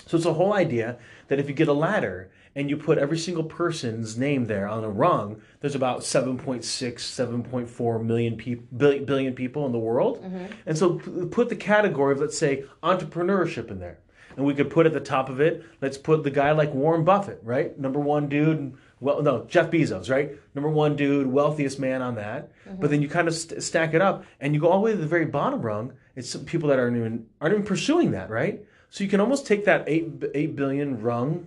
So 0.06 0.16
it's 0.16 0.26
a 0.26 0.32
whole 0.32 0.54
idea 0.54 0.98
that 1.28 1.38
if 1.38 1.48
you 1.48 1.54
get 1.54 1.68
a 1.68 1.72
ladder 1.72 2.30
and 2.58 2.68
you 2.68 2.76
put 2.76 2.98
every 2.98 3.16
single 3.16 3.44
person's 3.44 4.18
name 4.18 4.46
there 4.46 4.66
on 4.66 4.82
a 4.82 4.90
rung, 4.90 5.40
there's 5.60 5.76
about 5.76 6.00
7.6, 6.00 6.60
7.4 6.64 8.04
million 8.04 8.36
people, 8.36 8.66
billion, 8.76 9.04
billion 9.04 9.32
people 9.32 9.64
in 9.64 9.70
the 9.70 9.78
world. 9.78 10.20
Mm-hmm. 10.20 10.46
And 10.66 10.76
so 10.76 10.94
p- 10.94 11.26
put 11.26 11.50
the 11.50 11.56
category 11.56 12.12
of, 12.12 12.18
let's 12.18 12.36
say, 12.36 12.64
entrepreneurship 12.82 13.70
in 13.70 13.78
there. 13.78 14.00
And 14.36 14.44
we 14.44 14.54
could 14.54 14.70
put 14.70 14.86
at 14.86 14.92
the 14.92 14.98
top 14.98 15.28
of 15.28 15.40
it, 15.40 15.64
let's 15.80 15.96
put 15.96 16.24
the 16.24 16.32
guy 16.32 16.50
like 16.50 16.74
Warren 16.74 17.04
Buffett, 17.04 17.38
right? 17.44 17.78
Number 17.78 18.00
one 18.00 18.28
dude, 18.28 18.76
well, 18.98 19.22
no, 19.22 19.44
Jeff 19.44 19.70
Bezos, 19.70 20.10
right? 20.10 20.32
Number 20.56 20.68
one 20.68 20.96
dude, 20.96 21.28
wealthiest 21.28 21.78
man 21.78 22.02
on 22.02 22.16
that. 22.16 22.50
Mm-hmm. 22.66 22.80
But 22.80 22.90
then 22.90 23.02
you 23.02 23.08
kind 23.08 23.28
of 23.28 23.34
st- 23.34 23.62
stack 23.62 23.94
it 23.94 24.02
up 24.02 24.24
and 24.40 24.52
you 24.52 24.60
go 24.60 24.66
all 24.66 24.80
the 24.80 24.84
way 24.84 24.90
to 24.90 24.98
the 24.98 25.06
very 25.06 25.26
bottom 25.26 25.62
rung. 25.62 25.92
It's 26.16 26.28
some 26.28 26.44
people 26.44 26.68
that 26.70 26.80
aren't 26.80 26.96
even 26.96 27.26
aren't 27.40 27.54
even 27.54 27.64
pursuing 27.64 28.10
that, 28.10 28.30
right? 28.30 28.64
So 28.90 29.04
you 29.04 29.10
can 29.10 29.20
almost 29.20 29.46
take 29.46 29.64
that 29.66 29.84
eight 29.86 30.10
eight 30.34 30.56
billion 30.56 31.00
rung, 31.00 31.46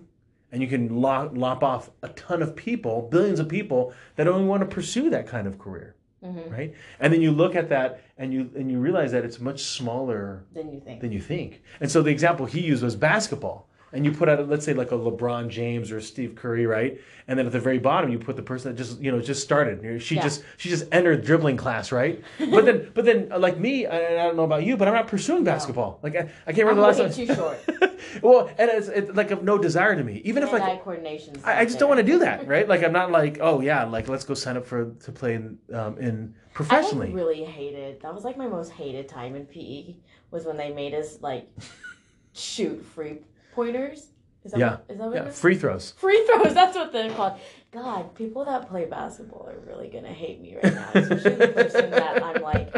and 0.52 0.62
you 0.62 0.68
can 0.68 1.00
lop, 1.00 1.32
lop 1.34 1.62
off 1.64 1.90
a 2.02 2.08
ton 2.10 2.42
of 2.42 2.54
people, 2.54 3.08
billions 3.10 3.40
of 3.40 3.48
people 3.48 3.92
that 4.16 4.28
only 4.28 4.46
want 4.46 4.60
to 4.60 4.66
pursue 4.66 5.10
that 5.10 5.26
kind 5.26 5.46
of 5.46 5.58
career, 5.58 5.96
mm-hmm. 6.22 6.52
right? 6.52 6.74
And 7.00 7.12
then 7.12 7.22
you 7.22 7.30
look 7.32 7.56
at 7.56 7.70
that 7.70 8.02
and 8.18 8.32
you 8.32 8.50
and 8.54 8.70
you 8.70 8.78
realize 8.78 9.10
that 9.12 9.24
it's 9.24 9.40
much 9.40 9.62
smaller 9.64 10.44
Than 10.52 10.72
you 10.72 10.80
think. 10.80 11.00
than 11.00 11.10
you 11.10 11.20
think. 11.20 11.62
And 11.80 11.90
so 11.90 12.02
the 12.02 12.10
example 12.10 12.46
he 12.46 12.60
used 12.60 12.82
was 12.82 12.94
basketball. 12.94 13.68
And 13.94 14.06
you 14.06 14.12
put 14.12 14.28
out, 14.28 14.48
let's 14.48 14.64
say, 14.64 14.72
like 14.72 14.90
a 14.90 14.94
LeBron 14.96 15.48
James 15.48 15.92
or 15.92 15.98
a 15.98 16.02
Steve 16.02 16.34
Curry, 16.34 16.64
right? 16.66 16.98
And 17.28 17.38
then 17.38 17.44
at 17.44 17.52
the 17.52 17.60
very 17.60 17.78
bottom, 17.78 18.10
you 18.10 18.18
put 18.18 18.36
the 18.36 18.42
person 18.42 18.72
that 18.72 18.82
just, 18.82 18.98
you 19.00 19.12
know, 19.12 19.20
just 19.20 19.42
started. 19.42 20.02
She 20.02 20.14
Yeah. 20.14 20.22
just, 20.22 20.44
she 20.56 20.70
just 20.70 20.86
entered 20.92 21.24
dribbling 21.24 21.58
class, 21.58 21.92
right? 21.92 22.22
but 22.38 22.64
then, 22.64 22.90
but 22.94 23.04
then, 23.04 23.30
uh, 23.30 23.38
like 23.38 23.58
me, 23.58 23.86
I, 23.86 23.96
I 24.22 24.24
don't 24.24 24.36
know 24.36 24.44
about 24.44 24.64
you, 24.64 24.78
but 24.78 24.88
I'm 24.88 24.94
not 24.94 25.08
pursuing 25.08 25.44
basketball. 25.44 25.98
Like 26.02 26.16
I, 26.16 26.30
I 26.46 26.52
can't 26.52 26.60
I'm 26.68 26.78
remember 26.78 26.92
the 26.94 27.02
last 27.04 27.16
time. 27.16 27.26
too 27.26 27.34
short. 27.34 27.58
well, 28.22 28.48
and 28.58 28.70
it's, 28.70 28.88
it's 28.88 29.12
like 29.14 29.30
of 29.30 29.42
no 29.44 29.58
desire 29.58 29.94
to 29.94 30.02
me. 30.02 30.22
Even 30.24 30.42
if 30.42 30.52
like 30.52 30.82
coordination. 30.82 31.34
I, 31.44 31.60
I 31.60 31.64
just 31.66 31.78
don't 31.78 31.88
want 31.90 31.98
to 32.00 32.06
do 32.06 32.18
that, 32.20 32.46
right? 32.54 32.66
Like 32.66 32.82
I'm 32.82 32.92
not 32.92 33.10
like, 33.10 33.38
oh 33.42 33.60
yeah, 33.60 33.84
like 33.84 34.08
let's 34.08 34.24
go 34.24 34.32
sign 34.32 34.56
up 34.56 34.66
for 34.66 34.86
to 34.90 35.12
play 35.12 35.34
in, 35.34 35.58
um, 35.74 35.98
in 35.98 36.34
I 36.34 36.54
professionally. 36.54 37.08
like, 37.08 37.16
really 37.16 37.44
hated. 37.44 38.00
That 38.00 38.14
was 38.14 38.24
like 38.24 38.38
my 38.38 38.46
most 38.48 38.72
hated 38.72 39.06
time 39.08 39.36
in 39.36 39.44
PE 39.46 39.96
was 40.30 40.46
when 40.46 40.56
they 40.56 40.72
made 40.72 40.94
us 40.94 41.18
like 41.20 41.46
shoot 42.32 42.82
free 42.84 43.18
pointers. 43.52 44.08
Is 44.44 44.50
that 44.52 44.58
Yeah. 44.58 44.70
what, 44.70 44.84
is 44.88 44.98
that 44.98 45.06
what 45.06 45.14
yeah, 45.14 45.30
free 45.30 45.54
throws. 45.56 45.92
Free 45.98 46.26
throws. 46.26 46.52
That's 46.54 46.76
what 46.76 46.92
they're 46.92 47.12
called. 47.12 47.38
God, 47.70 48.14
people 48.16 48.44
that 48.44 48.68
play 48.68 48.84
basketball 48.86 49.48
are 49.48 49.60
really 49.66 49.88
gonna 49.88 50.12
hate 50.12 50.40
me 50.40 50.56
right 50.62 50.74
now, 50.74 50.88
especially 50.94 51.34
the 51.36 51.48
person 51.48 51.90
that 51.92 52.22
I'm 52.22 52.42
like 52.42 52.74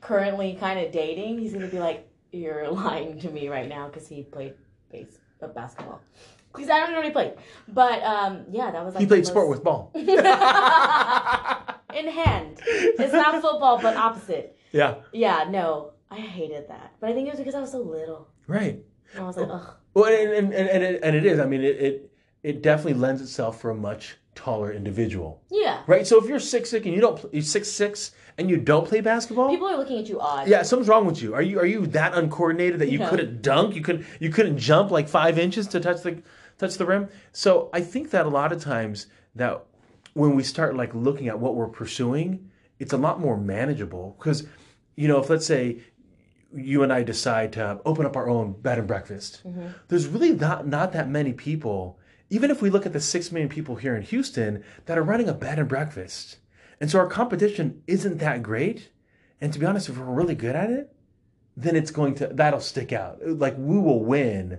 currently 0.00 0.56
kind 0.58 0.80
of 0.80 0.90
dating. 0.92 1.38
He's 1.38 1.52
gonna 1.52 1.68
be 1.68 1.78
like, 1.78 2.08
"You're 2.32 2.68
lying 2.70 3.18
to 3.20 3.30
me 3.30 3.48
right 3.48 3.68
now" 3.68 3.86
because 3.86 4.08
he 4.08 4.24
played 4.24 4.54
base 4.90 5.18
uh, 5.42 5.46
basketball. 5.48 6.00
Because 6.52 6.70
I 6.70 6.80
don't 6.80 6.90
know 6.90 6.96
what 6.96 7.04
he 7.04 7.12
played, 7.12 7.34
but 7.68 8.02
um, 8.02 8.46
yeah, 8.50 8.70
that 8.72 8.84
was 8.84 8.94
like 8.94 9.00
He 9.02 9.06
played 9.06 9.26
sport 9.26 9.48
with 9.48 9.62
ball. 9.62 9.92
in 9.94 10.06
hand. 12.08 12.58
It's 12.66 13.12
not 13.12 13.40
football, 13.42 13.78
but 13.80 13.96
opposite. 13.96 14.58
Yeah, 14.72 14.96
Yeah, 15.12 15.46
no, 15.48 15.92
I 16.10 16.16
hated 16.16 16.68
that. 16.68 16.92
But 17.00 17.10
I 17.10 17.12
think 17.14 17.28
it 17.28 17.30
was 17.30 17.38
because 17.38 17.54
I 17.54 17.60
was 17.60 17.70
so 17.72 17.78
little. 17.78 18.28
right. 18.46 18.80
And 19.14 19.24
I 19.24 19.26
was 19.26 19.36
like, 19.36 19.48
oh, 19.48 19.54
ugh. 19.54 19.74
Well, 19.94 20.04
and 20.06 20.52
and, 20.54 20.68
and, 20.68 20.82
it, 20.84 21.00
and 21.02 21.16
it 21.16 21.24
is. 21.24 21.38
I 21.40 21.46
mean, 21.46 21.62
it, 21.62 21.76
it 21.76 22.12
it 22.42 22.62
definitely 22.62 22.94
lends 22.94 23.20
itself 23.20 23.60
for 23.60 23.70
a 23.70 23.74
much 23.74 24.16
taller 24.34 24.72
individual, 24.72 25.42
Yeah. 25.50 25.82
right? 25.88 26.06
So 26.06 26.22
if 26.22 26.28
you're 26.28 26.38
six 26.38 26.70
six 26.70 26.86
and 26.86 26.94
you 26.94 27.00
don't 27.00 27.20
you're 27.32 27.42
six 27.42 27.68
six 27.68 28.12
and 28.38 28.48
you 28.48 28.56
don't 28.56 28.86
play 28.86 29.00
basketball, 29.00 29.50
People 29.50 29.66
are 29.66 29.76
looking 29.76 29.98
at 29.98 30.08
you 30.08 30.20
odd. 30.20 30.46
yeah, 30.46 30.62
something's 30.62 30.88
wrong 30.88 31.06
with 31.06 31.20
you. 31.20 31.34
Are 31.34 31.42
you 31.42 31.58
are 31.58 31.66
you 31.66 31.86
that 31.88 32.14
uncoordinated 32.14 32.78
that 32.80 32.90
you 32.90 33.00
couldn't 33.00 33.42
dunk? 33.42 33.74
You 33.74 33.80
couldn't 33.82 34.06
you 34.20 34.30
couldn't 34.30 34.58
jump 34.58 34.90
like 34.92 35.08
five 35.08 35.38
inches 35.38 35.66
to 35.68 35.80
touch 35.80 36.02
the 36.02 36.22
touch 36.58 36.74
the 36.76 36.86
rim. 36.86 37.08
So 37.32 37.68
I 37.72 37.80
think 37.80 38.10
that 38.10 38.26
a 38.26 38.28
lot 38.28 38.52
of 38.52 38.62
times 38.62 39.06
that 39.34 39.64
when 40.14 40.36
we 40.36 40.44
start 40.44 40.76
like 40.76 40.94
looking 40.94 41.26
at 41.28 41.38
what 41.40 41.56
we're 41.56 41.66
pursuing, 41.68 42.50
it's 42.78 42.92
a 42.92 42.96
lot 42.98 43.18
more 43.20 43.36
manageable 43.36 44.14
because 44.18 44.46
you 44.94 45.08
know 45.08 45.18
if 45.20 45.28
let's 45.28 45.46
say 45.46 45.78
you 46.54 46.82
and 46.82 46.92
I 46.92 47.02
decide 47.02 47.52
to 47.54 47.80
open 47.84 48.06
up 48.06 48.16
our 48.16 48.28
own 48.28 48.52
bed 48.52 48.78
and 48.78 48.86
breakfast, 48.88 49.42
there's 49.88 50.06
really 50.06 50.32
not 50.32 50.66
not 50.66 50.92
that 50.92 51.08
many 51.08 51.32
people. 51.32 51.98
Even 52.30 52.50
if 52.50 52.60
we 52.60 52.68
look 52.70 52.84
at 52.86 52.92
the 52.92 53.00
six 53.00 53.32
million 53.32 53.48
people 53.48 53.76
here 53.76 53.96
in 53.96 54.02
Houston 54.02 54.62
that 54.86 54.98
are 54.98 55.02
running 55.02 55.28
a 55.28 55.34
bed 55.34 55.58
and 55.58 55.68
breakfast, 55.68 56.38
and 56.80 56.90
so 56.90 56.98
our 56.98 57.06
competition 57.06 57.82
isn't 57.86 58.18
that 58.18 58.42
great. 58.42 58.90
And 59.40 59.52
to 59.52 59.58
be 59.58 59.66
honest, 59.66 59.88
if 59.88 59.96
we're 59.98 60.04
really 60.04 60.34
good 60.34 60.54
at 60.56 60.68
it, 60.70 60.92
then 61.56 61.74
it's 61.76 61.90
going 61.90 62.14
to 62.16 62.26
that'll 62.28 62.60
stick 62.60 62.92
out. 62.92 63.18
Like 63.26 63.54
we 63.58 63.78
will 63.78 64.04
win 64.04 64.58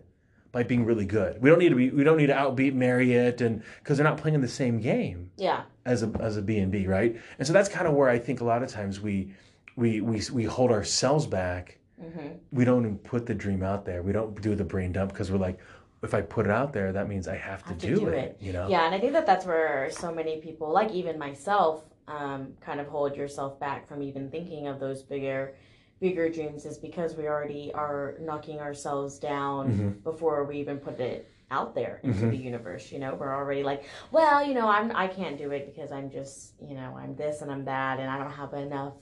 by 0.51 0.63
being 0.63 0.83
really 0.85 1.05
good. 1.05 1.39
We 1.41 1.49
don't 1.49 1.59
need 1.59 1.69
to 1.69 1.75
be 1.75 1.89
we 1.91 2.03
don't 2.03 2.17
need 2.17 2.27
to 2.27 2.33
outbeat 2.33 2.73
Marriott 2.73 3.41
and 3.41 3.63
because 3.79 3.97
they're 3.97 4.07
not 4.07 4.17
playing 4.17 4.35
in 4.35 4.41
the 4.41 4.47
same 4.47 4.79
game 4.79 5.31
Yeah. 5.37 5.63
as 5.85 6.01
a 6.03 6.11
as 6.19 6.37
a 6.37 6.41
B 6.41 6.57
and 6.59 6.71
B, 6.71 6.87
right? 6.87 7.19
And 7.37 7.47
so 7.47 7.53
that's 7.53 7.69
kind 7.69 7.87
of 7.87 7.93
where 7.93 8.09
I 8.09 8.19
think 8.19 8.41
a 8.41 8.45
lot 8.45 8.63
of 8.63 8.69
times 8.69 8.99
we 9.01 9.33
we 9.75 10.01
we 10.01 10.21
we 10.31 10.43
hold 10.45 10.71
ourselves 10.71 11.25
back. 11.27 11.77
Hmm 11.99 12.27
We 12.51 12.65
don't 12.65 12.85
even 12.85 12.97
put 12.97 13.25
the 13.25 13.35
dream 13.35 13.63
out 13.63 13.85
there. 13.85 14.01
We 14.01 14.11
don't 14.11 14.39
do 14.41 14.55
the 14.55 14.63
brain 14.63 14.91
dump 14.91 15.11
because 15.11 15.31
we're 15.31 15.37
like, 15.37 15.59
if 16.01 16.13
I 16.13 16.21
put 16.21 16.45
it 16.45 16.51
out 16.51 16.71
there, 16.73 16.91
that 16.93 17.07
means 17.09 17.27
I 17.27 17.35
have 17.35 17.63
to, 17.63 17.69
Have 17.69 17.79
to 17.79 17.87
do, 17.87 17.95
do 18.01 18.07
it, 18.07 18.17
it. 18.17 18.37
You 18.41 18.53
know? 18.53 18.67
Yeah, 18.69 18.85
and 18.85 18.95
I 18.95 18.99
think 18.99 19.13
that 19.13 19.25
that's 19.25 19.45
where 19.45 19.89
so 19.91 20.13
many 20.13 20.39
people, 20.41 20.71
like 20.71 20.91
even 20.91 21.19
myself, 21.19 21.83
um, 22.07 22.53
kind 22.61 22.79
of 22.79 22.87
hold 22.87 23.15
yourself 23.15 23.59
back 23.59 23.87
from 23.87 24.01
even 24.01 24.31
thinking 24.31 24.67
of 24.67 24.79
those 24.79 25.03
bigger, 25.03 25.55
bigger 25.99 26.29
dreams, 26.29 26.65
is 26.65 26.77
because 26.77 27.15
we 27.15 27.27
already 27.27 27.71
are 27.73 28.15
knocking 28.21 28.59
ourselves 28.59 29.19
down 29.19 29.67
Mhm. 29.71 30.03
before 30.03 30.45
we 30.45 30.57
even 30.57 30.77
put 30.77 30.99
it 30.99 31.29
out 31.51 31.75
there 31.75 31.99
into 32.03 32.19
Mm-hmm. 32.21 32.29
the 32.31 32.37
universe. 32.37 32.91
You 32.91 32.99
know, 32.99 33.15
we're 33.15 33.35
already 33.35 33.63
like, 33.63 33.83
well, 34.11 34.43
you 34.47 34.53
know, 34.53 34.67
I'm 34.69 34.91
I 34.95 35.07
can't 35.07 35.37
do 35.37 35.51
it 35.51 35.65
because 35.65 35.91
I'm 35.91 36.09
just, 36.09 36.53
you 36.61 36.75
know, 36.75 36.95
I'm 36.97 37.15
this 37.15 37.41
and 37.41 37.51
I'm 37.51 37.65
that, 37.65 37.99
and 37.99 38.09
I 38.09 38.17
don't 38.17 38.31
have 38.31 38.53
enough, 38.53 38.93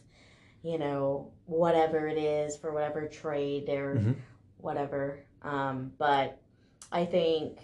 you 0.67 0.77
know, 0.77 1.31
whatever 1.45 2.09
it 2.09 2.17
is 2.17 2.57
for 2.57 2.74
whatever 2.74 3.07
trade 3.07 3.69
or 3.69 3.95
Mhm. 3.95 4.15
whatever. 4.57 5.19
Um, 5.41 5.93
but 5.97 6.39
I 6.91 7.05
think 7.05 7.59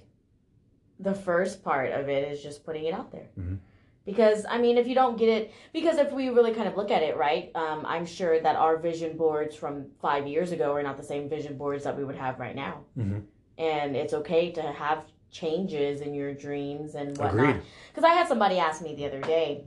the 1.00 1.14
first 1.14 1.64
part 1.66 1.92
of 1.92 2.08
it 2.08 2.32
is 2.32 2.42
just 2.42 2.64
putting 2.66 2.86
it 2.86 2.94
out 2.94 3.12
there. 3.12 3.28
Mhm. 3.38 3.58
Because 4.06 4.46
I 4.50 4.58
mean, 4.58 4.78
if 4.78 4.88
you 4.88 4.96
don't 4.96 5.18
get 5.18 5.28
it, 5.28 5.52
because 5.74 5.98
if 5.98 6.14
we 6.14 6.30
really 6.30 6.54
kind 6.54 6.68
of 6.68 6.78
look 6.78 6.92
at 6.92 7.04
it, 7.04 7.18
right, 7.18 7.52
um, 7.56 7.86
I'm 7.86 8.06
sure 8.06 8.40
that 8.40 8.56
our 8.56 8.78
vision 8.78 9.18
boards 9.18 9.54
from 9.54 9.92
five 10.02 10.26
years 10.26 10.54
ago 10.54 10.72
are 10.74 10.84
not 10.84 10.96
the 10.96 11.04
same 11.04 11.28
vision 11.28 11.58
boards 11.58 11.84
that 11.84 11.98
we 11.98 12.06
would 12.06 12.16
have 12.16 12.40
right 12.40 12.56
now. 12.56 12.86
Mhm. 12.98 13.24
And 13.58 13.98
it's 13.98 14.14
okay 14.14 14.52
to 14.52 14.62
have 14.62 15.04
changes 15.30 16.00
in 16.00 16.14
your 16.14 16.34
dreams 16.34 16.96
and 16.96 17.18
whatnot. 17.18 17.58
Because 17.90 18.06
I 18.06 18.14
had 18.14 18.28
somebody 18.30 18.60
ask 18.60 18.82
me 18.82 18.96
the 18.96 19.06
other 19.08 19.22
day, 19.22 19.66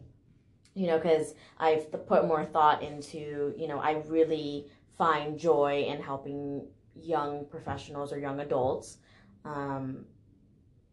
you 0.76 0.86
know, 0.86 0.98
because 0.98 1.34
I've 1.58 1.90
put 2.06 2.26
more 2.26 2.44
thought 2.44 2.82
into, 2.82 3.52
you 3.56 3.66
know, 3.66 3.78
I 3.78 4.02
really 4.06 4.66
find 4.96 5.38
joy 5.38 5.86
in 5.88 6.00
helping 6.00 6.66
young 6.94 7.46
professionals 7.50 8.12
or 8.12 8.18
young 8.18 8.40
adults 8.40 8.98
um, 9.44 10.04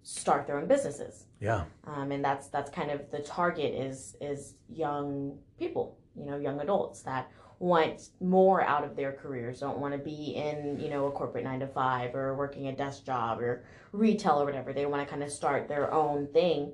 start 0.01 0.47
their 0.47 0.57
own 0.57 0.67
businesses. 0.67 1.25
Yeah. 1.39 1.65
um, 1.85 2.11
and 2.11 2.23
that's 2.23 2.47
that's 2.47 2.71
kind 2.71 2.89
of 2.89 3.11
the 3.11 3.19
target 3.19 3.73
is 3.73 4.15
is 4.21 4.55
young 4.69 5.37
people 5.59 5.97
you 6.15 6.25
know 6.25 6.37
young 6.37 6.61
adults 6.61 7.01
that 7.01 7.29
want 7.59 8.11
more 8.21 8.61
out 8.61 8.85
of 8.85 8.95
their 8.95 9.11
careers 9.11 9.59
don't 9.59 9.77
want 9.77 9.93
to 9.93 9.97
be 9.97 10.35
in 10.37 10.79
you 10.79 10.89
know 10.89 11.07
a 11.07 11.11
corporate 11.11 11.43
nine 11.43 11.59
to 11.59 11.67
five 11.67 12.15
or 12.15 12.33
working 12.35 12.67
a 12.67 12.71
desk 12.71 13.05
job 13.05 13.41
or 13.41 13.65
retail 13.93 14.41
or 14.41 14.45
whatever. 14.45 14.73
They 14.73 14.85
want 14.85 15.07
to 15.07 15.09
kind 15.09 15.23
of 15.23 15.31
start 15.31 15.69
their 15.69 15.93
own 15.93 16.27
thing. 16.27 16.73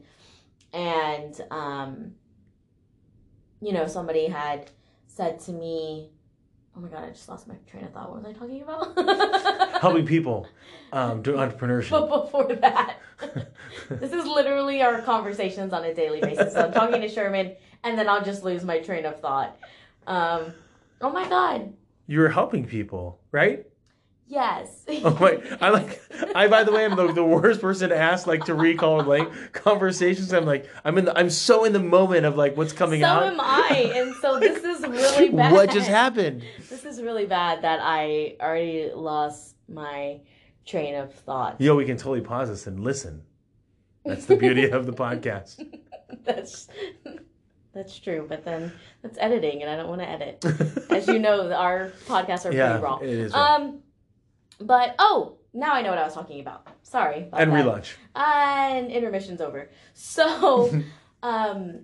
And 0.73 1.39
um, 1.51 2.13
you 3.61 3.73
know 3.73 3.87
somebody 3.87 4.27
had 4.27 4.69
said 5.07 5.39
to 5.39 5.51
me 5.51 6.09
oh 6.75 6.79
my 6.81 6.87
god 6.87 7.03
i 7.03 7.09
just 7.09 7.27
lost 7.27 7.47
my 7.47 7.55
train 7.69 7.83
of 7.83 7.91
thought 7.93 8.09
what 8.11 8.23
was 8.23 8.25
i 8.25 8.33
talking 8.33 8.61
about 8.61 8.95
Helping 9.81 10.05
people 10.05 10.45
um, 10.91 11.21
do 11.21 11.33
entrepreneurship. 11.33 11.91
but 11.91 12.23
before 12.25 12.53
that 12.55 12.97
this 13.89 14.11
is 14.11 14.25
literally 14.25 14.81
our 14.81 15.01
conversations 15.01 15.71
on 15.73 15.83
a 15.85 15.93
daily 15.93 16.19
basis. 16.21 16.53
So 16.53 16.65
I'm 16.65 16.71
talking 16.73 17.01
to 17.01 17.07
Sherman, 17.09 17.55
and 17.83 17.97
then 17.97 18.07
I'll 18.09 18.23
just 18.23 18.43
lose 18.43 18.63
my 18.63 18.79
train 18.79 19.05
of 19.05 19.19
thought. 19.21 19.57
Um, 20.07 20.53
oh 21.01 21.09
my 21.11 21.27
god, 21.29 21.73
You're 22.07 22.29
helping 22.29 22.65
people, 22.65 23.19
right? 23.31 23.65
Yes. 24.29 24.85
Oh 25.01 25.17
my! 25.19 25.39
I 25.61 25.69
like. 25.69 26.01
I 26.35 26.47
by 26.47 26.63
the 26.63 26.71
way, 26.71 26.83
I'm 26.83 26.95
the, 26.95 27.11
the 27.13 27.23
worst 27.23 27.61
person 27.61 27.89
to 27.89 27.97
ask 27.97 28.27
like 28.27 28.45
to 28.45 28.53
recall 28.53 29.03
like 29.03 29.53
conversations. 29.53 30.33
I'm 30.33 30.45
like, 30.45 30.67
I'm 30.83 30.97
in. 30.97 31.05
The, 31.05 31.17
I'm 31.17 31.29
so 31.29 31.63
in 31.63 31.73
the 31.73 31.79
moment 31.79 32.25
of 32.25 32.35
like 32.35 32.57
what's 32.57 32.73
coming 32.73 33.03
up. 33.03 33.21
so 33.21 33.25
out. 33.27 33.33
am 33.33 33.39
I, 33.41 33.91
and 33.95 34.15
so 34.15 34.39
this 34.39 34.63
is 34.63 34.81
really 34.81 35.29
bad. 35.35 35.51
What 35.51 35.71
just 35.71 35.87
happened? 35.87 36.43
This 36.69 36.85
is 36.85 37.01
really 37.01 37.25
bad 37.25 37.61
that 37.63 37.79
I 37.81 38.35
already 38.41 38.91
lost 38.93 39.55
my 39.67 40.19
train 40.65 40.95
of 40.95 41.13
thought. 41.13 41.59
Know, 41.59 41.75
we 41.75 41.85
can 41.85 41.97
totally 41.97 42.21
pause 42.21 42.49
this 42.49 42.67
and 42.67 42.83
listen. 42.83 43.23
That's 44.05 44.25
the 44.25 44.35
beauty 44.35 44.69
of 44.69 44.85
the 44.85 44.93
podcast. 44.93 45.65
That's 46.23 46.67
that's 47.73 47.97
true, 47.99 48.25
but 48.27 48.43
then 48.43 48.71
that's 49.01 49.17
editing, 49.19 49.61
and 49.61 49.71
I 49.71 49.77
don't 49.77 49.87
want 49.87 50.01
to 50.01 50.09
edit. 50.09 50.43
As 50.89 51.07
you 51.07 51.19
know, 51.19 51.51
our 51.53 51.91
podcasts 52.07 52.45
are 52.49 52.53
yeah, 52.53 52.71
pretty 52.71 52.83
raw. 52.83 52.97
it 52.97 53.09
is. 53.09 53.33
right. 53.33 53.55
Um, 53.55 53.79
but 54.59 54.95
oh, 54.99 55.37
now 55.53 55.73
I 55.73 55.81
know 55.81 55.89
what 55.89 55.97
I 55.99 56.03
was 56.03 56.13
talking 56.13 56.39
about. 56.41 56.67
Sorry. 56.83 57.23
About 57.23 57.41
and 57.41 57.51
that. 57.51 57.65
relaunch. 57.65 57.93
And 58.15 58.91
intermission's 58.91 59.41
over. 59.41 59.69
So, 59.93 60.71
um, 61.23 61.81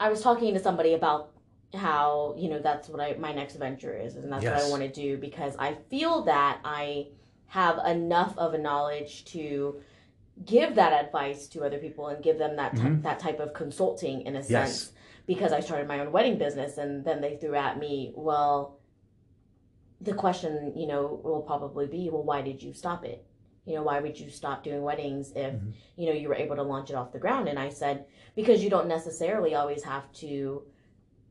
I 0.00 0.08
was 0.08 0.20
talking 0.22 0.54
to 0.54 0.60
somebody 0.60 0.94
about 0.94 1.32
how 1.74 2.34
you 2.38 2.48
know 2.48 2.60
that's 2.60 2.88
what 2.88 3.00
I 3.00 3.14
my 3.18 3.32
next 3.32 3.56
venture 3.56 3.94
is, 3.96 4.16
and 4.16 4.32
that's 4.32 4.44
what 4.44 4.54
I 4.54 4.68
want 4.70 4.82
to 4.82 4.88
do 4.88 5.18
because 5.18 5.54
I 5.58 5.74
feel 5.90 6.22
that 6.24 6.60
I 6.64 7.08
have 7.46 7.78
enough 7.86 8.36
of 8.38 8.54
a 8.54 8.58
knowledge 8.58 9.24
to 9.26 9.80
give 10.46 10.76
that 10.76 10.92
advice 11.04 11.46
to 11.48 11.64
other 11.64 11.78
people 11.78 12.06
and 12.08 12.22
give 12.22 12.38
them 12.38 12.56
that 12.56 12.74
Mhm. 12.74 13.02
that 13.02 13.18
type 13.18 13.40
of 13.40 13.52
consulting 13.54 14.22
in 14.22 14.36
a 14.36 14.38
Yes. 14.38 14.46
sense 14.46 14.92
because 15.26 15.52
I 15.52 15.60
started 15.60 15.88
my 15.88 15.98
own 16.00 16.12
wedding 16.12 16.38
business 16.38 16.78
and 16.78 17.04
then 17.04 17.20
they 17.20 17.36
threw 17.36 17.54
at 17.56 17.76
me 17.78 18.12
well 18.14 18.77
the 20.00 20.14
question 20.14 20.72
you 20.76 20.86
know 20.86 21.20
will 21.24 21.42
probably 21.42 21.86
be 21.86 22.08
well 22.10 22.22
why 22.22 22.40
did 22.42 22.62
you 22.62 22.72
stop 22.72 23.04
it 23.04 23.24
you 23.66 23.74
know 23.74 23.82
why 23.82 23.98
would 24.00 24.18
you 24.18 24.30
stop 24.30 24.62
doing 24.62 24.82
weddings 24.82 25.32
if 25.34 25.54
Mhm. 25.54 25.72
you 25.96 26.06
know 26.06 26.12
you 26.12 26.28
were 26.28 26.34
able 26.34 26.56
to 26.56 26.62
launch 26.62 26.90
it 26.90 26.94
off 26.96 27.12
the 27.12 27.18
ground 27.18 27.48
and 27.48 27.58
I 27.58 27.68
said 27.68 28.04
because 28.36 28.62
you 28.62 28.70
don't 28.70 28.86
necessarily 28.88 29.54
always 29.54 29.82
have 29.82 30.10
to 30.24 30.62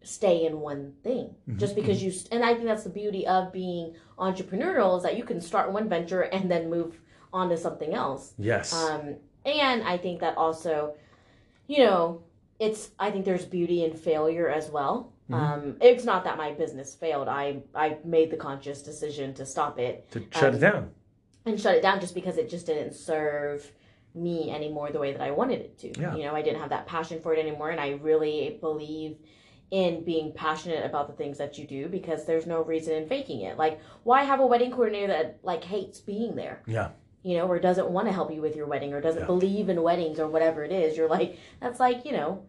stay 0.04 0.46
in 0.46 0.60
one 0.62 0.94
thing 1.04 1.36
Mhm. 1.50 1.58
just 1.58 1.76
because 1.76 2.04
you 2.04 2.12
and 2.32 2.44
I 2.44 2.54
think 2.54 2.66
that's 2.66 2.84
the 2.84 2.90
beauty 2.90 3.26
of 3.26 3.52
being 3.52 3.96
entrepreneurial 4.20 4.98
is 4.98 5.04
that 5.04 5.18
you 5.18 5.24
can 5.24 5.40
start 5.42 5.72
one 5.72 5.88
venture 5.90 6.22
and 6.22 6.50
then 6.52 6.70
move 6.70 7.00
on 7.34 7.50
to 7.50 7.58
something 7.58 7.94
else 7.94 8.34
Yes. 8.38 8.74
um, 8.74 9.16
and 9.46 9.82
I 9.84 9.98
think 9.98 10.20
that 10.20 10.36
also, 10.38 10.94
you 11.68 11.80
know, 11.80 12.22
it's 12.60 12.92
I 13.00 13.12
think 13.12 13.24
there's 13.26 13.46
beauty 13.46 13.84
in 13.86 13.94
failure 13.94 14.50
as 14.50 14.70
well. 14.70 15.14
Mhm. 15.30 15.36
Um, 15.36 15.78
it's 15.82 16.06
not 16.06 16.24
that 16.24 16.38
my 16.38 16.54
business 16.54 16.96
failed. 16.96 17.28
I 17.28 17.62
I 17.76 17.98
made 18.06 18.32
the 18.32 18.38
conscious 18.38 18.82
decision 18.82 19.34
to 19.36 19.46
stop 19.46 19.78
it 19.80 20.10
to 20.12 20.24
shut 20.32 20.50
um, 20.50 20.56
it 20.56 20.60
down. 20.60 20.90
and 21.46 21.60
shut 21.60 21.76
it 21.76 21.82
down 21.82 22.00
just 22.00 22.16
because 22.16 22.38
it 22.38 22.50
just 22.50 22.66
didn't 22.66 22.94
serve 22.94 23.72
me 24.16 24.50
anymore 24.52 24.90
the 24.92 25.00
way 25.00 25.12
that 25.12 25.22
I 25.22 25.32
wanted 25.32 25.60
it 25.62 25.78
to. 25.80 26.00
Yeah. 26.00 26.16
You 26.16 26.24
know, 26.24 26.36
I 26.36 26.42
didn't 26.42 26.60
have 26.62 26.70
that 26.70 26.88
passion 26.88 27.20
for 27.22 27.34
it 27.34 27.40
anymore, 27.40 27.70
and 27.72 27.80
I 27.80 27.92
really 28.02 28.58
believe 28.62 29.18
in 29.70 30.04
being 30.06 30.32
passionate 30.32 30.86
about 30.86 31.08
the 31.08 31.14
things 31.14 31.38
that 31.38 31.58
you 31.58 31.68
do 31.68 31.90
because 31.90 32.26
there's 32.26 32.46
no 32.48 32.64
reason 32.64 32.94
in 32.96 33.08
faking 33.08 33.42
it. 33.42 33.58
Like, 33.58 33.82
why 34.04 34.24
have 34.24 34.40
a 34.40 34.46
wedding 34.48 34.72
coordinator 34.72 35.08
that 35.08 35.40
like 35.44 35.64
hates 35.66 36.00
being 36.00 36.36
there? 36.36 36.62
Yeah. 36.66 36.90
you 37.24 37.36
know, 37.38 37.46
or 37.48 37.60
doesn't 37.60 37.90
want 37.90 38.08
to 38.08 38.14
help 38.14 38.32
you 38.32 38.42
with 38.42 38.56
your 38.56 38.66
wedding 38.68 38.94
or 38.94 39.02
doesn't 39.02 39.24
Yeah. 39.24 39.26
believe 39.28 39.68
in 39.68 39.82
weddings 39.82 40.18
or 40.18 40.28
whatever 40.30 40.64
it 40.64 40.72
is, 40.72 40.96
you're 40.96 41.10
like, 41.10 41.38
that's 41.60 41.78
like, 41.78 42.06
you 42.06 42.14
know, 42.14 42.44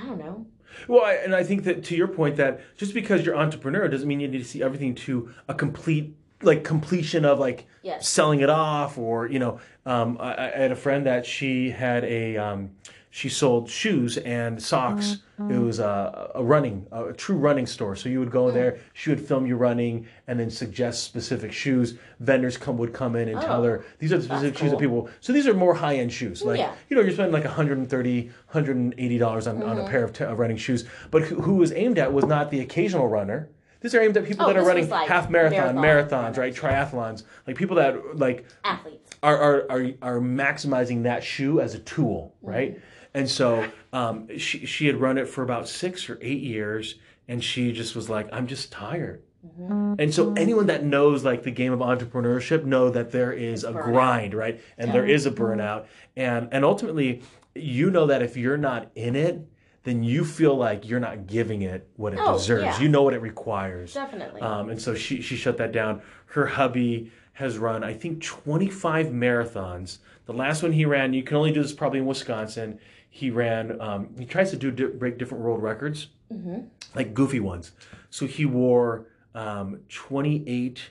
I 0.00 0.04
don't 0.06 0.18
know. 0.18 0.46
Well, 0.88 1.04
I, 1.04 1.14
and 1.14 1.34
I 1.34 1.42
think 1.44 1.64
that 1.64 1.84
to 1.84 1.96
your 1.96 2.08
point, 2.08 2.36
that 2.36 2.60
just 2.76 2.94
because 2.94 3.24
you're 3.24 3.36
entrepreneur 3.36 3.88
doesn't 3.88 4.06
mean 4.08 4.20
you 4.20 4.28
need 4.28 4.38
to 4.38 4.44
see 4.44 4.62
everything 4.62 4.94
to 4.96 5.32
a 5.48 5.54
complete 5.54 6.14
like 6.42 6.64
completion 6.64 7.24
of 7.24 7.38
like 7.38 7.66
Yes. 7.82 8.08
selling 8.08 8.40
it 8.40 8.50
off 8.50 8.96
or 8.98 9.26
you 9.26 9.38
know 9.40 9.60
um, 9.86 10.16
I, 10.20 10.48
I 10.54 10.58
had 10.58 10.72
a 10.72 10.76
friend 10.76 11.06
that 11.06 11.26
she 11.26 11.70
had 11.70 12.04
a 12.04 12.36
um, 12.36 12.70
she 13.14 13.28
sold 13.28 13.68
shoes 13.68 14.16
and 14.16 14.60
socks. 14.60 15.18
It 15.50 15.58
was 15.58 15.80
a, 15.80 16.30
a 16.36 16.42
running 16.42 16.86
a 16.92 17.12
true 17.12 17.36
running 17.36 17.66
store. 17.66 17.94
So 17.96 18.08
you 18.08 18.20
would 18.20 18.30
go 18.30 18.50
there 18.52 18.78
she 18.94 19.10
would 19.10 19.20
film 19.20 19.44
you 19.44 19.56
running 19.56 20.06
and 20.28 20.38
then 20.40 20.50
suggest 20.50 21.02
specific 21.04 21.52
shoes. 21.52 21.98
Vendors 22.20 22.56
come 22.56 22.78
would 22.78 22.92
come 22.94 23.16
in 23.16 23.28
and 23.28 23.40
tell 23.40 23.60
Oh, 23.60 23.64
her 23.64 23.84
these 23.98 24.12
are 24.12 24.18
the 24.18 24.22
specific 24.24 24.56
shoes 24.56 24.70
that 24.70 24.78
people 24.80 25.10
so 25.20 25.32
these 25.32 25.46
are 25.48 25.52
more 25.54 25.74
high 25.74 25.96
end 25.96 26.12
shoes 26.12 26.42
like 26.42 26.58
Yeah. 26.60 26.72
you 26.88 26.96
know 26.96 27.02
you're 27.02 27.12
spending 27.12 27.32
like 27.32 27.44
130 27.44 28.30
180 28.52 29.18
dollars 29.18 29.46
on, 29.48 29.56
Mm-hmm. 29.58 29.68
on 29.68 29.78
a 29.80 29.88
pair 29.88 30.04
of, 30.04 30.12
t- 30.12 30.24
of 30.24 30.38
running 30.38 30.56
shoes. 30.56 30.84
But 31.10 31.22
who, 31.22 31.34
who 31.42 31.56
was 31.56 31.72
aimed 31.72 31.98
at 31.98 32.12
was 32.12 32.24
not 32.24 32.50
the 32.52 32.60
occasional 32.60 33.08
runner. 33.08 33.48
These 33.80 33.96
are 33.96 34.00
aimed 34.00 34.16
at 34.16 34.24
people 34.24 34.44
Oh, 34.44 34.48
that 34.48 34.56
are 34.56 34.64
running 34.64 34.88
like, 34.88 35.08
half 35.08 35.28
marathon, 35.28 35.74
marathon 35.74 36.32
marathons, 36.34 36.38
right? 36.38 36.54
Triathlons, 36.54 37.24
like 37.48 37.56
people 37.56 37.74
that 37.76 38.16
like 38.16 38.46
Athletes. 38.62 39.10
are 39.24 39.36
are 39.36 39.66
are, 39.70 39.82
are 40.02 40.20
maximizing 40.20 41.02
that 41.02 41.24
shoe 41.24 41.60
as 41.60 41.74
a 41.74 41.80
tool, 41.80 42.32
right? 42.42 42.80
And 43.14 43.28
so 43.28 43.70
um, 43.92 44.28
she 44.38 44.64
she 44.66 44.86
had 44.86 44.96
run 45.00 45.18
it 45.18 45.28
for 45.28 45.42
about 45.42 45.68
six 45.68 46.08
or 46.08 46.18
eight 46.22 46.40
years, 46.40 46.94
and 47.28 47.42
she 47.44 47.72
just 47.72 47.94
was 47.94 48.08
like, 48.08 48.28
I'm 48.32 48.46
just 48.46 48.72
tired. 48.72 49.22
And 49.58 50.14
so 50.14 50.32
anyone 50.34 50.66
that 50.68 50.84
knows 50.84 51.24
like 51.24 51.42
the 51.42 51.50
game 51.50 51.72
of 51.72 51.80
entrepreneurship 51.80 52.64
know 52.64 52.90
that 52.90 53.10
there 53.10 53.32
is 53.32 53.64
a 53.64 53.72
burnout. 53.72 53.84
grind, 53.84 54.34
right? 54.34 54.60
And 54.78 54.92
there 54.94 55.04
is 55.04 55.26
a 55.26 55.30
burnout, 55.32 55.86
and 56.16 56.48
and 56.52 56.64
ultimately, 56.64 57.22
you 57.54 57.90
know 57.90 58.06
that 58.06 58.22
if 58.22 58.36
you're 58.36 58.56
not 58.56 58.90
in 58.94 59.16
it, 59.16 59.40
then 59.82 60.04
you 60.04 60.24
feel 60.24 60.54
like 60.56 60.88
you're 60.88 61.00
not 61.00 61.26
giving 61.26 61.62
it 61.62 61.88
what 61.96 62.14
it 62.14 62.20
Oh, 62.22 62.34
deserves. 62.34 62.62
yeah. 62.64 62.80
You 62.80 62.88
know 62.88 63.02
what 63.02 63.14
it 63.14 63.20
requires. 63.20 63.94
Definitely. 63.94 64.40
Um, 64.40 64.70
and 64.70 64.80
so 64.80 64.94
she, 64.94 65.20
she 65.20 65.34
shut 65.34 65.56
that 65.58 65.72
down. 65.72 66.02
Her 66.26 66.46
hubby 66.46 67.10
has 67.32 67.58
run, 67.58 67.82
I 67.82 67.94
think, 67.94 68.22
25 68.22 69.06
marathons. 69.08 69.98
The 70.26 70.32
last 70.34 70.62
one 70.62 70.70
he 70.70 70.84
ran, 70.84 71.12
you 71.14 71.24
can 71.24 71.36
only 71.36 71.50
do 71.50 71.60
this 71.62 71.72
probably 71.72 71.98
in 71.98 72.06
Wisconsin. 72.06 72.78
He 73.14 73.30
ran, 73.30 73.78
um, 73.80 74.08
he 74.18 74.24
tries 74.24 74.50
to 74.52 74.56
do 74.56 74.70
di- 74.70 74.86
break 74.86 75.18
different 75.18 75.44
world 75.44 75.62
records, 75.62 76.08
Mhm. 76.32 76.68
like 76.94 77.12
goofy 77.12 77.40
ones. 77.40 77.72
So 78.08 78.26
he 78.26 78.46
wore 78.46 79.06
um, 79.34 79.80
28 79.90 80.90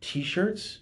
t 0.00 0.22
shirts 0.24 0.80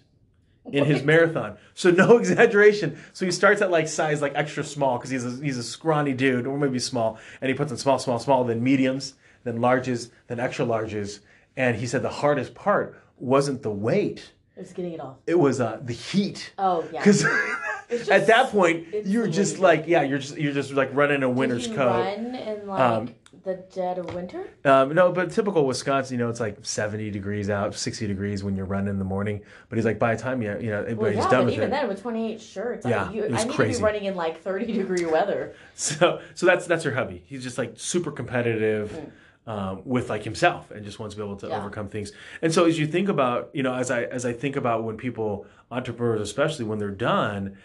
in 0.71 0.85
his 0.85 1.03
marathon. 1.03 1.57
So 1.75 1.91
no 1.91 2.17
exaggeration. 2.21 2.97
So 3.13 3.25
he 3.25 3.31
starts 3.31 3.61
at 3.61 3.69
like 3.69 3.87
size 3.87 4.21
like 4.23 4.33
extra 4.35 4.63
small 4.63 4.97
because 4.97 5.11
he's 5.11 5.23
a, 5.25 5.43
he's 5.43 5.57
a 5.59 5.63
scrawny 5.63 6.13
dude 6.13 6.47
or 6.47 6.57
maybe 6.57 6.79
small, 6.79 7.19
and 7.41 7.49
he 7.49 7.53
puts 7.55 7.71
in 7.71 7.77
small, 7.77 7.99
small, 7.99 8.17
small, 8.19 8.43
then 8.43 8.63
mediums, 8.63 9.13
then 9.43 9.59
larges, 9.59 10.09
then 10.27 10.39
extra 10.39 10.65
larges. 10.65 11.19
And 11.55 11.75
he 11.75 11.85
said 11.85 12.01
the 12.01 12.09
hardest 12.09 12.55
part 12.55 12.97
wasn't 13.17 13.61
the 13.61 13.71
weight; 13.71 14.31
Just 14.55 14.73
getting 14.75 14.93
it 14.93 14.99
off. 14.99 15.17
it 15.27 15.37
was 15.39 15.59
uh, 15.61 15.79
the 15.83 15.93
heat. 15.93 16.53
Oh, 16.57 16.83
yeah. 16.91 16.99
Because 17.01 17.23
It's 17.91 18.09
at 18.09 18.27
that 18.27 18.49
point, 18.51 18.87
you're 19.05 19.27
just 19.27 19.59
like, 19.59 19.85
yeah, 19.87 20.01
you're 20.03 20.19
just 20.19 20.37
you're 20.37 20.53
just 20.53 20.71
like 20.73 20.89
running 20.93 21.23
a 21.23 21.29
winter's 21.29 21.63
Did 21.63 21.71
he 21.71 21.75
coat. 21.77 22.01
run 22.05 22.35
in 22.35 22.67
like 22.67 22.79
Um, 22.79 23.15
the 23.43 23.55
dead 23.73 23.97
of 23.97 24.13
winter? 24.13 24.43
Um, 24.65 24.93
no, 24.93 25.11
but 25.11 25.31
typical 25.31 25.65
Wisconsin, 25.65 26.17
you 26.17 26.23
know, 26.23 26.29
it's 26.29 26.39
like 26.39 26.57
70 26.61 27.09
degrees 27.11 27.49
out, 27.49 27.73
60 27.75 28.05
degrees 28.07 28.43
when 28.43 28.55
you're 28.55 28.65
running 28.67 28.89
in 28.89 28.99
the 28.99 29.05
morning. 29.05 29.41
But 29.67 29.77
he's 29.77 29.85
like, 29.85 29.97
by 29.99 30.15
the 30.15 30.21
time 30.21 30.41
you, 30.41 30.51
you 30.59 30.69
know, 30.69 30.77
Well, 30.77 30.81
everybody's 30.83 31.17
yeah, 31.17 31.29
done 31.29 31.45
with 31.45 31.55
even 31.55 31.67
it. 31.67 31.71
then, 31.71 31.87
with 31.87 32.01
28 32.01 32.39
shirts, 32.41 32.85
Yeah, 32.85 33.05
I, 33.09 33.11
you, 33.11 33.23
it 33.23 33.31
was 33.31 33.41
I 33.41 33.43
need 33.45 33.49
to 33.49 33.55
crazy. 33.55 33.79
be 33.79 33.83
running 33.83 34.05
in 34.05 34.15
like 34.15 34.41
30 34.41 34.71
degree 34.73 35.05
weather. 35.05 35.53
So, 35.75 36.21
so 36.35 36.45
that's 36.45 36.65
that's 36.67 36.83
her 36.83 36.91
hubby. 36.93 37.23
He's 37.25 37.43
just 37.43 37.57
like 37.57 37.73
super 37.77 38.11
competitive 38.11 38.91
Mm. 38.91 39.51
um, 39.51 39.81
with 39.85 40.07
like 40.11 40.23
himself, 40.23 40.69
and 40.69 40.85
just 40.85 40.99
wants 40.99 41.15
to 41.15 41.21
be 41.21 41.25
able 41.25 41.35
to 41.37 41.47
Yeah. 41.47 41.57
overcome 41.57 41.87
things. 41.89 42.11
And 42.43 42.53
so, 42.53 42.65
as 42.65 42.77
you 42.77 42.85
think 42.85 43.09
about, 43.09 43.49
you 43.53 43.63
know, 43.63 43.73
as 43.73 43.89
I 43.89 44.03
as 44.03 44.23
I 44.23 44.33
think 44.33 44.55
about 44.55 44.83
when 44.83 44.97
people 44.97 45.47
entrepreneurs, 45.71 46.21
especially 46.21 46.65
when 46.65 46.77
they're 46.77 46.91
done, 46.91 47.57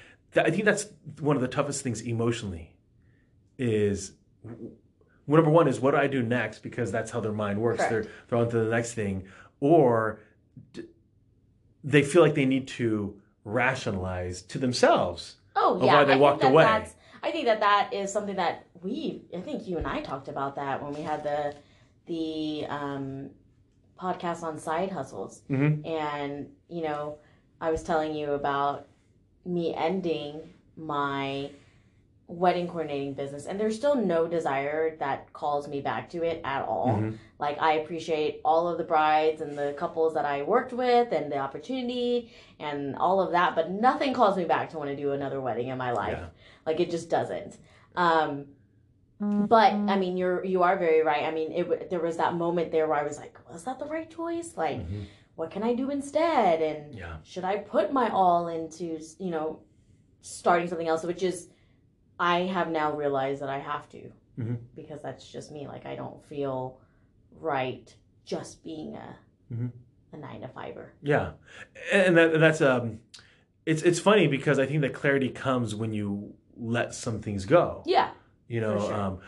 I 0.44 0.50
think 0.50 0.64
that's 0.64 0.86
one 1.20 1.36
of 1.36 1.42
the 1.42 1.48
toughest 1.48 1.82
things 1.82 2.00
emotionally. 2.02 2.74
Is 3.58 4.12
number 5.26 5.50
one 5.50 5.66
is 5.68 5.80
what 5.80 5.92
do 5.92 5.96
I 5.96 6.06
do 6.06 6.22
next 6.22 6.58
because 6.62 6.92
that's 6.92 7.10
how 7.10 7.20
their 7.20 7.32
mind 7.32 7.60
works. 7.60 7.78
Correct. 7.84 7.90
They're 7.90 8.12
they're 8.28 8.38
on 8.38 8.50
to 8.50 8.58
the 8.64 8.70
next 8.70 8.94
thing, 8.94 9.24
or 9.60 10.20
d- 10.72 10.84
they 11.82 12.02
feel 12.02 12.22
like 12.22 12.34
they 12.34 12.44
need 12.44 12.68
to 12.68 13.20
rationalize 13.44 14.42
to 14.42 14.58
themselves. 14.58 15.36
Oh 15.54 15.78
yeah, 15.82 15.94
why 15.94 16.04
they 16.04 16.12
I 16.12 16.14
think 16.14 16.20
walked 16.22 16.40
that 16.42 16.50
away. 16.52 16.64
That's, 16.64 16.94
I 17.22 17.30
think 17.30 17.46
that 17.46 17.60
that 17.60 17.92
is 17.94 18.12
something 18.12 18.36
that 18.36 18.66
we. 18.82 19.22
I 19.36 19.40
think 19.40 19.66
you 19.66 19.78
and 19.78 19.86
I 19.86 20.00
talked 20.00 20.28
about 20.28 20.56
that 20.56 20.82
when 20.82 20.92
we 20.92 21.00
had 21.02 21.22
the 21.24 21.54
the 22.06 22.66
um, 22.68 23.30
podcast 23.98 24.42
on 24.42 24.58
side 24.58 24.90
hustles, 24.92 25.40
Mhm. 25.50 25.86
and 25.86 26.48
you 26.68 26.82
know, 26.82 27.18
I 27.60 27.70
was 27.70 27.82
telling 27.82 28.14
you 28.14 28.32
about 28.32 28.86
me 29.46 29.74
ending 29.74 30.40
my 30.76 31.50
wedding 32.28 32.66
coordinating 32.66 33.14
business 33.14 33.46
and 33.46 33.58
there's 33.60 33.76
still 33.76 33.94
no 33.94 34.26
desire 34.26 34.96
that 34.98 35.32
calls 35.32 35.68
me 35.68 35.80
back 35.80 36.10
to 36.10 36.24
it 36.24 36.40
at 36.42 36.62
all 36.66 36.88
Mhm. 36.96 37.16
like 37.38 37.56
i 37.62 37.74
appreciate 37.74 38.40
all 38.44 38.66
of 38.66 38.78
the 38.78 38.84
brides 38.84 39.40
and 39.40 39.56
the 39.56 39.74
couples 39.78 40.12
that 40.14 40.24
i 40.24 40.42
worked 40.42 40.72
with 40.72 41.12
and 41.12 41.30
the 41.30 41.38
opportunity 41.38 42.32
and 42.58 42.96
all 42.96 43.20
of 43.20 43.30
that 43.30 43.54
but 43.54 43.70
nothing 43.70 44.12
calls 44.12 44.36
me 44.36 44.44
back 44.44 44.70
to 44.70 44.76
want 44.78 44.90
to 44.90 44.96
do 44.96 45.12
another 45.12 45.40
wedding 45.40 45.68
in 45.68 45.78
my 45.78 45.92
life 45.92 46.18
Yeah. 46.18 46.26
like 46.66 46.80
it 46.80 46.90
just 46.90 47.08
doesn't 47.08 47.58
um 47.94 48.46
but 49.20 49.72
i 49.72 49.96
mean 49.96 50.16
you're 50.16 50.44
you 50.44 50.64
are 50.64 50.76
very 50.76 51.02
right 51.02 51.22
i 51.22 51.30
mean 51.30 51.52
it 51.52 51.88
there 51.90 52.00
was 52.00 52.16
that 52.16 52.34
moment 52.34 52.72
there 52.72 52.88
where 52.88 52.98
i 52.98 53.04
was 53.04 53.18
like 53.18 53.38
was 53.52 53.62
that 53.64 53.78
the 53.78 53.86
right 53.86 54.10
choice 54.10 54.56
like 54.56 54.78
Mhm. 54.80 55.04
What 55.36 55.50
can 55.50 55.62
i 55.62 55.72
do 55.74 55.90
instead 55.90 56.60
and 56.62 56.94
Yeah. 56.94 57.16
should 57.22 57.44
I 57.44 57.58
put 57.58 57.92
my 57.92 58.08
all 58.10 58.48
into 58.48 58.98
you 59.18 59.30
know 59.30 59.60
starting 60.22 60.66
something 60.68 60.88
else, 60.88 61.04
which 61.04 61.22
is 61.22 61.48
I 62.18 62.40
have 62.40 62.68
now 62.70 62.96
realized 62.96 63.40
that 63.42 63.48
I 63.48 63.58
have 63.58 63.88
to 63.90 64.10
Mhm. 64.38 64.58
because 64.74 65.00
that's 65.02 65.30
just 65.30 65.52
me. 65.52 65.68
Like 65.68 65.86
I 65.86 65.94
don't 65.94 66.24
feel 66.24 66.80
right 67.30 67.94
just 68.24 68.64
being 68.64 68.96
a 68.96 69.16
Mhm. 69.52 69.70
a 70.12 70.16
nine 70.16 70.40
to 70.40 70.48
fiver. 70.48 70.92
Yeah, 71.02 71.32
and 71.92 72.16
that 72.16 72.34
and 72.34 72.42
that's 72.42 72.60
um, 72.60 73.00
it's 73.66 73.82
it's 73.82 74.00
funny 74.00 74.26
because 74.26 74.58
I 74.58 74.66
think 74.66 74.80
that 74.80 74.94
clarity 74.94 75.28
comes 75.28 75.74
when 75.74 75.92
you 75.92 76.34
let 76.56 76.94
some 76.94 77.20
things 77.20 77.44
go. 77.44 77.82
Yeah, 77.86 78.10
You 78.48 78.60
know, 78.62 78.78
sure. 78.80 78.94
um, 78.94 79.18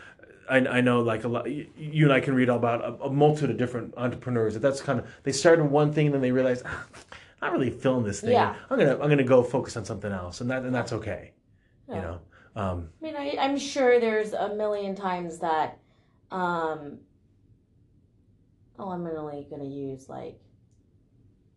I, 0.49 0.57
I 0.57 0.81
know 0.81 1.01
like 1.01 1.23
a 1.23 1.27
lot. 1.27 1.49
You 1.49 2.05
and 2.05 2.13
I 2.13 2.19
can 2.19 2.33
read 2.33 2.49
all 2.49 2.57
about 2.57 2.83
a, 2.83 3.05
a 3.05 3.09
multitude 3.11 3.51
of 3.51 3.57
different 3.57 3.93
entrepreneurs. 3.97 4.53
That 4.53 4.61
that's 4.61 4.81
kind 4.81 4.99
of 4.99 5.07
they 5.23 5.31
started 5.31 5.65
one 5.65 5.93
thing, 5.93 6.07
and 6.07 6.15
then 6.15 6.21
they 6.21 6.31
realize 6.31 6.63
ah, 6.65 6.85
I'm 7.41 7.51
not 7.51 7.59
really 7.59 7.71
feeling 7.71 8.03
this 8.03 8.21
thing. 8.21 8.31
Yeah. 8.31 8.55
I'm 8.69 8.77
gonna 8.77 8.93
I'm 8.93 9.09
gonna 9.09 9.23
go 9.23 9.43
focus 9.43 9.77
on 9.77 9.85
something 9.85 10.11
else, 10.11 10.41
and 10.41 10.49
that 10.49 10.63
and 10.63 10.73
that's 10.73 10.93
okay. 10.93 11.33
Yeah. 11.87 11.95
You 11.95 12.01
know, 12.01 12.19
um, 12.55 12.89
I 13.01 13.05
mean, 13.05 13.15
I, 13.15 13.37
I'm 13.39 13.57
sure 13.57 13.99
there's 13.99 14.33
a 14.33 14.53
million 14.55 14.95
times 14.95 15.39
that, 15.39 15.79
um, 16.31 16.99
oh, 18.77 18.89
I'm 18.89 19.05
only 19.07 19.47
gonna 19.49 19.63
use 19.63 20.09
like 20.09 20.39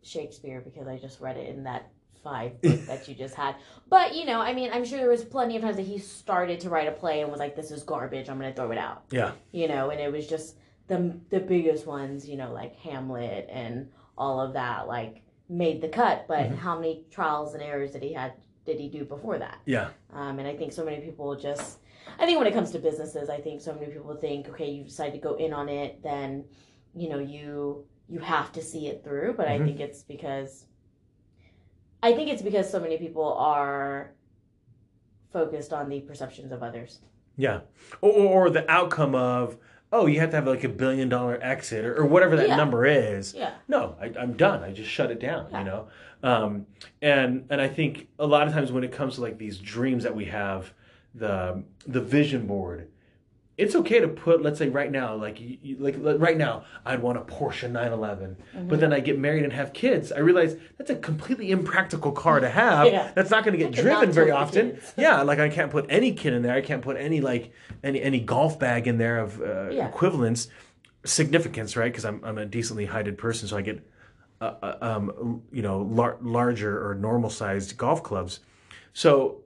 Shakespeare 0.03 0.61
because 0.61 0.87
I 0.87 0.99
just 0.99 1.21
read 1.21 1.37
it 1.37 1.49
in 1.49 1.65
that 1.65 1.91
five 2.23 2.53
that 2.63 3.09
you 3.09 3.15
just 3.15 3.35
had. 3.35 3.57
But 3.89 4.15
you 4.15 4.25
know, 4.25 4.41
I 4.41 4.53
mean, 4.55 4.71
I'm 4.73 4.85
sure 4.85 4.99
there 4.99 5.09
was 5.09 5.25
plenty 5.25 5.57
of 5.57 5.63
times 5.63 5.77
that 5.77 5.83
he 5.87 5.99
started 5.99 6.61
to 6.61 6.71
write 6.71 6.89
a 6.89 6.93
play 6.93 7.21
and 7.23 7.31
was 7.31 7.41
like, 7.41 7.57
"This 7.57 7.71
is 7.71 7.83
garbage. 7.83 8.29
I'm 8.29 8.39
gonna 8.39 8.53
throw 8.55 8.71
it 8.71 8.79
out." 8.79 9.05
yeah, 9.11 9.33
You 9.53 9.69
know, 9.69 9.91
and 9.91 10.01
it 10.01 10.11
was 10.13 10.27
just 10.27 10.57
the 10.89 11.15
the 11.31 11.41
biggest 11.41 11.87
ones, 11.87 12.29
you 12.29 12.37
know, 12.37 12.53
like 12.53 12.75
Hamlet 12.77 13.49
and 13.51 13.91
all 14.19 14.41
of 14.41 14.53
that, 14.55 14.87
like 14.89 15.23
made 15.49 15.81
the 15.81 15.89
cut. 15.89 16.27
But 16.29 16.51
Mhm. 16.51 16.57
how 16.57 16.77
many 16.77 17.05
trials 17.11 17.55
and 17.55 17.63
errors 17.63 17.93
did 17.93 18.03
he 18.03 18.13
had 18.13 18.33
did 18.65 18.79
he 18.79 18.89
do 18.89 19.05
before 19.05 19.39
that? 19.39 19.59
yeah, 19.67 19.89
Um, 20.13 20.39
and 20.39 20.47
I 20.47 20.57
think 20.57 20.73
so 20.73 20.85
many 20.85 21.01
people 21.01 21.35
just, 21.35 21.81
I 22.17 22.25
think 22.27 22.39
when 22.39 22.47
it 22.47 22.55
comes 22.55 22.71
to 22.71 22.79
businesses, 22.79 23.29
I 23.29 23.41
think 23.41 23.61
so 23.61 23.73
many 23.75 23.87
people 23.87 24.15
think, 24.15 24.49
okay, 24.51 24.71
you 24.71 24.85
decide 24.85 25.11
to 25.15 25.19
go 25.19 25.35
in 25.35 25.53
on 25.53 25.69
it, 25.69 26.01
then, 26.01 26.45
you 26.95 27.09
know, 27.09 27.19
you 27.19 27.85
you 28.09 28.21
have 28.21 28.53
to 28.53 28.63
see 28.63 28.87
it 28.89 29.03
through. 29.03 29.33
But 29.35 29.49
Mhm. 29.49 29.51
I 29.51 29.65
think 29.65 29.81
it's 29.81 30.03
because, 30.05 30.67
I 32.03 32.13
think 32.13 32.31
it's 32.31 32.43
because 32.43 32.69
so 32.71 32.81
many 32.81 32.99
people 32.99 33.33
are 33.35 34.13
focused 35.33 35.73
on 35.73 35.89
the 35.89 36.01
perceptions 36.01 36.53
of 36.53 36.63
others. 36.63 37.01
yeah, 37.37 37.61
or, 38.01 38.13
or 38.13 38.51
the 38.51 38.71
outcome 38.71 39.15
of 39.15 39.57
oh 39.95 40.07
you 40.07 40.21
have 40.21 40.31
to 40.31 40.37
have 40.37 40.47
like 40.47 40.65
a 40.65 40.69
billion 40.69 41.09
dollar 41.09 41.39
exit 41.43 41.85
or, 41.85 41.95
or 41.97 42.07
whatever 42.07 42.37
that 42.37 42.49
Yeah. 42.49 42.57
number 42.57 42.85
is. 42.87 43.35
Yeah. 43.35 43.53
no 43.69 43.97
I, 44.01 44.13
i'm 44.19 44.35
done 44.35 44.63
i 44.63 44.73
just 44.73 44.91
shut 44.91 45.11
it 45.11 45.21
down 45.21 45.49
Yeah. 45.51 45.59
you 45.61 45.65
know 45.65 45.89
um, 46.23 46.67
and 47.03 47.47
and 47.51 47.61
i 47.61 47.69
think 47.69 48.09
a 48.19 48.27
lot 48.27 48.47
of 48.47 48.53
times 48.53 48.73
when 48.73 48.85
it 48.85 48.93
comes 48.93 49.15
to 49.17 49.21
like 49.23 49.39
these 49.39 49.59
dreams 49.59 50.03
that 50.05 50.15
we 50.15 50.27
have 50.27 50.73
the 51.15 51.63
the 51.87 52.01
vision 52.01 52.47
board 52.47 52.89
it's 53.59 53.75
okay 53.75 54.01
to 54.01 54.09
put 54.09 54.41
let's 54.43 54.59
say 54.59 54.69
right 54.71 54.91
now 54.91 55.15
like 55.15 55.39
you, 55.39 55.77
like 55.79 55.95
right 55.99 56.39
now 56.39 56.65
i'd 56.87 57.03
want 57.03 57.19
a 57.19 57.21
porsche 57.21 57.71
911 57.71 58.37
Mm-hmm. 58.57 58.69
but 58.69 58.81
then 58.81 58.93
i 58.93 59.01
get 59.01 59.19
married 59.19 59.45
and 59.45 59.53
have 59.53 59.73
kids 59.75 60.11
i 60.11 60.19
realize 60.19 60.57
that's 60.79 60.89
a 60.91 60.97
completely 60.97 61.51
impractical 61.51 62.13
car 62.13 62.41
to 62.41 62.49
have 62.49 62.87
Yeah. 62.93 63.13
that's 63.15 63.31
not 63.31 63.45
going 63.45 63.53
to 63.59 63.63
get 63.65 63.73
driven 63.73 64.11
very 64.11 64.31
often 64.31 64.81
yeah 64.97 65.21
like 65.23 65.39
i 65.39 65.49
can't 65.51 65.71
put 65.71 65.85
any 65.91 66.13
kid 66.13 66.33
in 66.33 66.43
there 66.43 66.55
i 66.55 66.63
can't 66.63 66.83
put 66.83 66.97
any 66.97 67.21
like 67.21 67.53
any 67.85 68.01
any 68.03 68.21
golf 68.21 68.59
bag 68.59 68.87
in 68.89 68.97
there 68.99 69.19
of 69.19 69.41
uh, 69.43 69.69
Yeah. 69.71 69.87
equivalence 69.89 70.49
significance 71.05 71.77
right 71.77 71.93
because 71.93 72.05
I'm, 72.05 72.25
I'm 72.25 72.39
a 72.39 72.47
decently 72.47 72.87
heighted 72.87 73.19
person 73.19 73.49
so 73.49 73.57
i 73.57 73.63
get 73.63 73.87
uh, 74.41 74.55
uh, 74.63 74.77
um, 74.81 75.43
you 75.53 75.63
know 75.63 75.83
lar- 75.83 76.19
larger 76.23 76.89
or 76.89 76.95
normal 76.95 77.29
sized 77.31 77.77
golf 77.77 78.03
clubs 78.03 78.41
so 78.95 79.43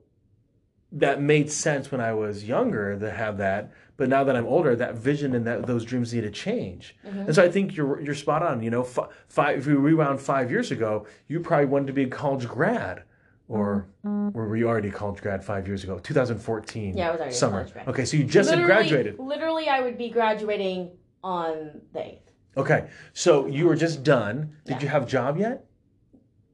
that 0.91 1.21
made 1.21 1.51
sense 1.51 1.91
when 1.91 1.99
i 2.01 2.13
was 2.13 2.43
younger 2.45 2.97
to 2.97 3.11
have 3.11 3.37
that 3.39 3.71
but 3.97 4.07
now 4.07 4.23
that 4.23 4.35
i'm 4.35 4.45
older 4.45 4.75
that 4.75 4.95
vision 4.95 5.35
and 5.35 5.45
that 5.45 5.65
those 5.65 5.83
dreams 5.83 6.13
need 6.13 6.21
to 6.21 6.29
change 6.29 6.95
mm-hmm. 7.05 7.19
and 7.19 7.35
so 7.35 7.43
i 7.43 7.49
think 7.49 7.75
you're 7.75 7.99
you're 8.01 8.15
spot 8.15 8.41
on 8.41 8.61
you 8.61 8.69
know 8.69 8.83
f- 8.83 9.09
five 9.27 9.59
if 9.59 9.67
we 9.67 9.73
rewound 9.73 10.19
five 10.21 10.49
years 10.49 10.71
ago 10.71 11.05
you 11.27 11.39
probably 11.39 11.65
wanted 11.65 11.87
to 11.87 11.93
be 11.93 12.03
a 12.03 12.07
college 12.07 12.47
grad 12.47 13.03
or 13.49 13.87
mm-hmm. 14.05 14.37
or 14.37 14.47
were 14.47 14.55
you 14.55 14.67
already 14.67 14.89
a 14.89 14.91
college 14.91 15.21
grad 15.21 15.43
five 15.43 15.67
years 15.67 15.83
ago 15.83 15.99
2014 15.99 16.95
Yeah, 16.97 17.09
I 17.09 17.11
was 17.11 17.19
already 17.19 17.35
a 17.35 17.37
summer 17.37 17.57
college 17.59 17.73
grad. 17.73 17.87
okay 17.87 18.05
so 18.05 18.17
you 18.17 18.23
just 18.23 18.49
had 18.49 18.63
graduated 18.63 19.19
Literally, 19.19 19.67
I 19.67 19.81
would 19.81 19.97
be 19.97 20.09
graduating 20.09 20.91
on 21.23 21.81
the 21.93 21.99
8th. 21.99 22.19
Okay, 22.57 22.87
so 23.13 23.45
you 23.47 23.67
were 23.67 23.75
just 23.75 24.03
done. 24.03 24.55
Did 24.65 24.75
Yeah. 24.77 24.81
you 24.81 24.87
have 24.87 25.03
a 25.03 25.05
job 25.05 25.37
yet? 25.37 25.65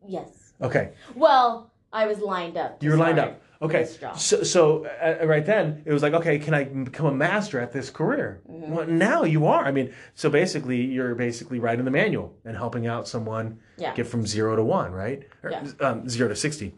Yes. 0.08 0.54
Okay, 0.62 0.92
Well, 1.16 1.72
I 1.92 2.08
was 2.08 2.20
lined 2.20 2.58
up. 2.58 2.82
you 2.84 2.90
were 2.90 2.98
lined 2.98 3.20
up. 3.20 3.42
Okay, 3.64 3.88
so, 4.18 4.44
so 4.44 4.86
uh, 4.86 5.26
right 5.26 5.46
then 5.46 5.84
it 5.86 5.94
was 5.94 6.04
like, 6.04 6.14
okay, 6.14 6.38
can 6.38 6.54
I 6.54 6.66
become 6.66 7.06
a 7.06 7.14
master 7.14 7.62
at 7.62 7.72
this 7.72 7.90
career? 7.90 8.42
Mm-hmm. 8.50 8.72
Well, 8.74 8.88
now 8.88 9.24
you 9.24 9.48
are. 9.48 9.64
I 9.66 9.72
mean, 9.72 9.94
so 10.16 10.30
basically, 10.30 10.82
you're 10.82 11.16
basically 11.16 11.60
writing 11.60 11.86
the 11.86 11.92
manual 11.92 12.36
and 12.44 12.58
helping 12.58 12.88
out 12.88 13.08
someone 13.08 13.60
Yeah. 13.78 13.94
get 13.96 14.06
from 14.06 14.28
zero 14.28 14.58
to 14.58 14.64
one, 14.64 14.92
right? 14.92 15.24
Or, 15.44 15.52
Yeah. 15.52 15.64
um, 15.80 16.10
zero 16.10 16.28
to 16.28 16.36
sixty. 16.36 16.76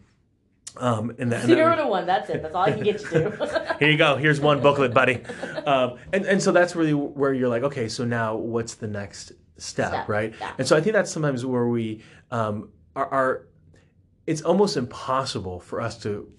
Um, 0.78 1.15
and 1.17 1.32
that, 1.32 1.41
and 1.45 1.50
Zero 1.50 1.69
that, 1.69 1.82
to 1.84 1.88
one. 1.88 2.06
That's 2.06 2.30
it. 2.30 2.41
That's 2.41 2.54
all 2.54 2.63
I 2.65 2.71
can 2.71 2.84
get 2.84 3.02
you 3.02 3.08
to. 3.08 3.76
here 3.80 3.89
you 3.89 3.98
go. 3.98 4.17
Here's 4.17 4.39
one 4.41 4.62
booklet, 4.62 4.93
buddy. 4.93 5.24
Um, 5.65 5.98
and 6.13 6.26
and 6.26 6.41
so 6.43 6.52
that's 6.52 6.76
really 6.76 6.93
where 6.93 7.34
you're 7.34 7.50
like, 7.50 7.63
okay, 7.63 7.88
so 7.88 8.04
now 8.06 8.36
what's 8.36 8.76
the 8.76 8.88
next 8.88 9.32
step, 9.58 9.88
Step, 9.89 10.10
right? 10.10 10.34
yeah. 10.39 10.52
And 10.58 10.67
so 10.67 10.76
I 10.76 10.82
think 10.82 10.93
that's 10.93 11.10
sometimes 11.12 11.45
where 11.45 11.67
we 11.67 12.04
um, 12.30 12.69
are, 12.95 13.08
are. 13.08 13.48
It's 14.28 14.41
almost 14.41 14.76
impossible 14.76 15.60
for 15.60 15.80
us 15.80 15.98
to 16.04 16.30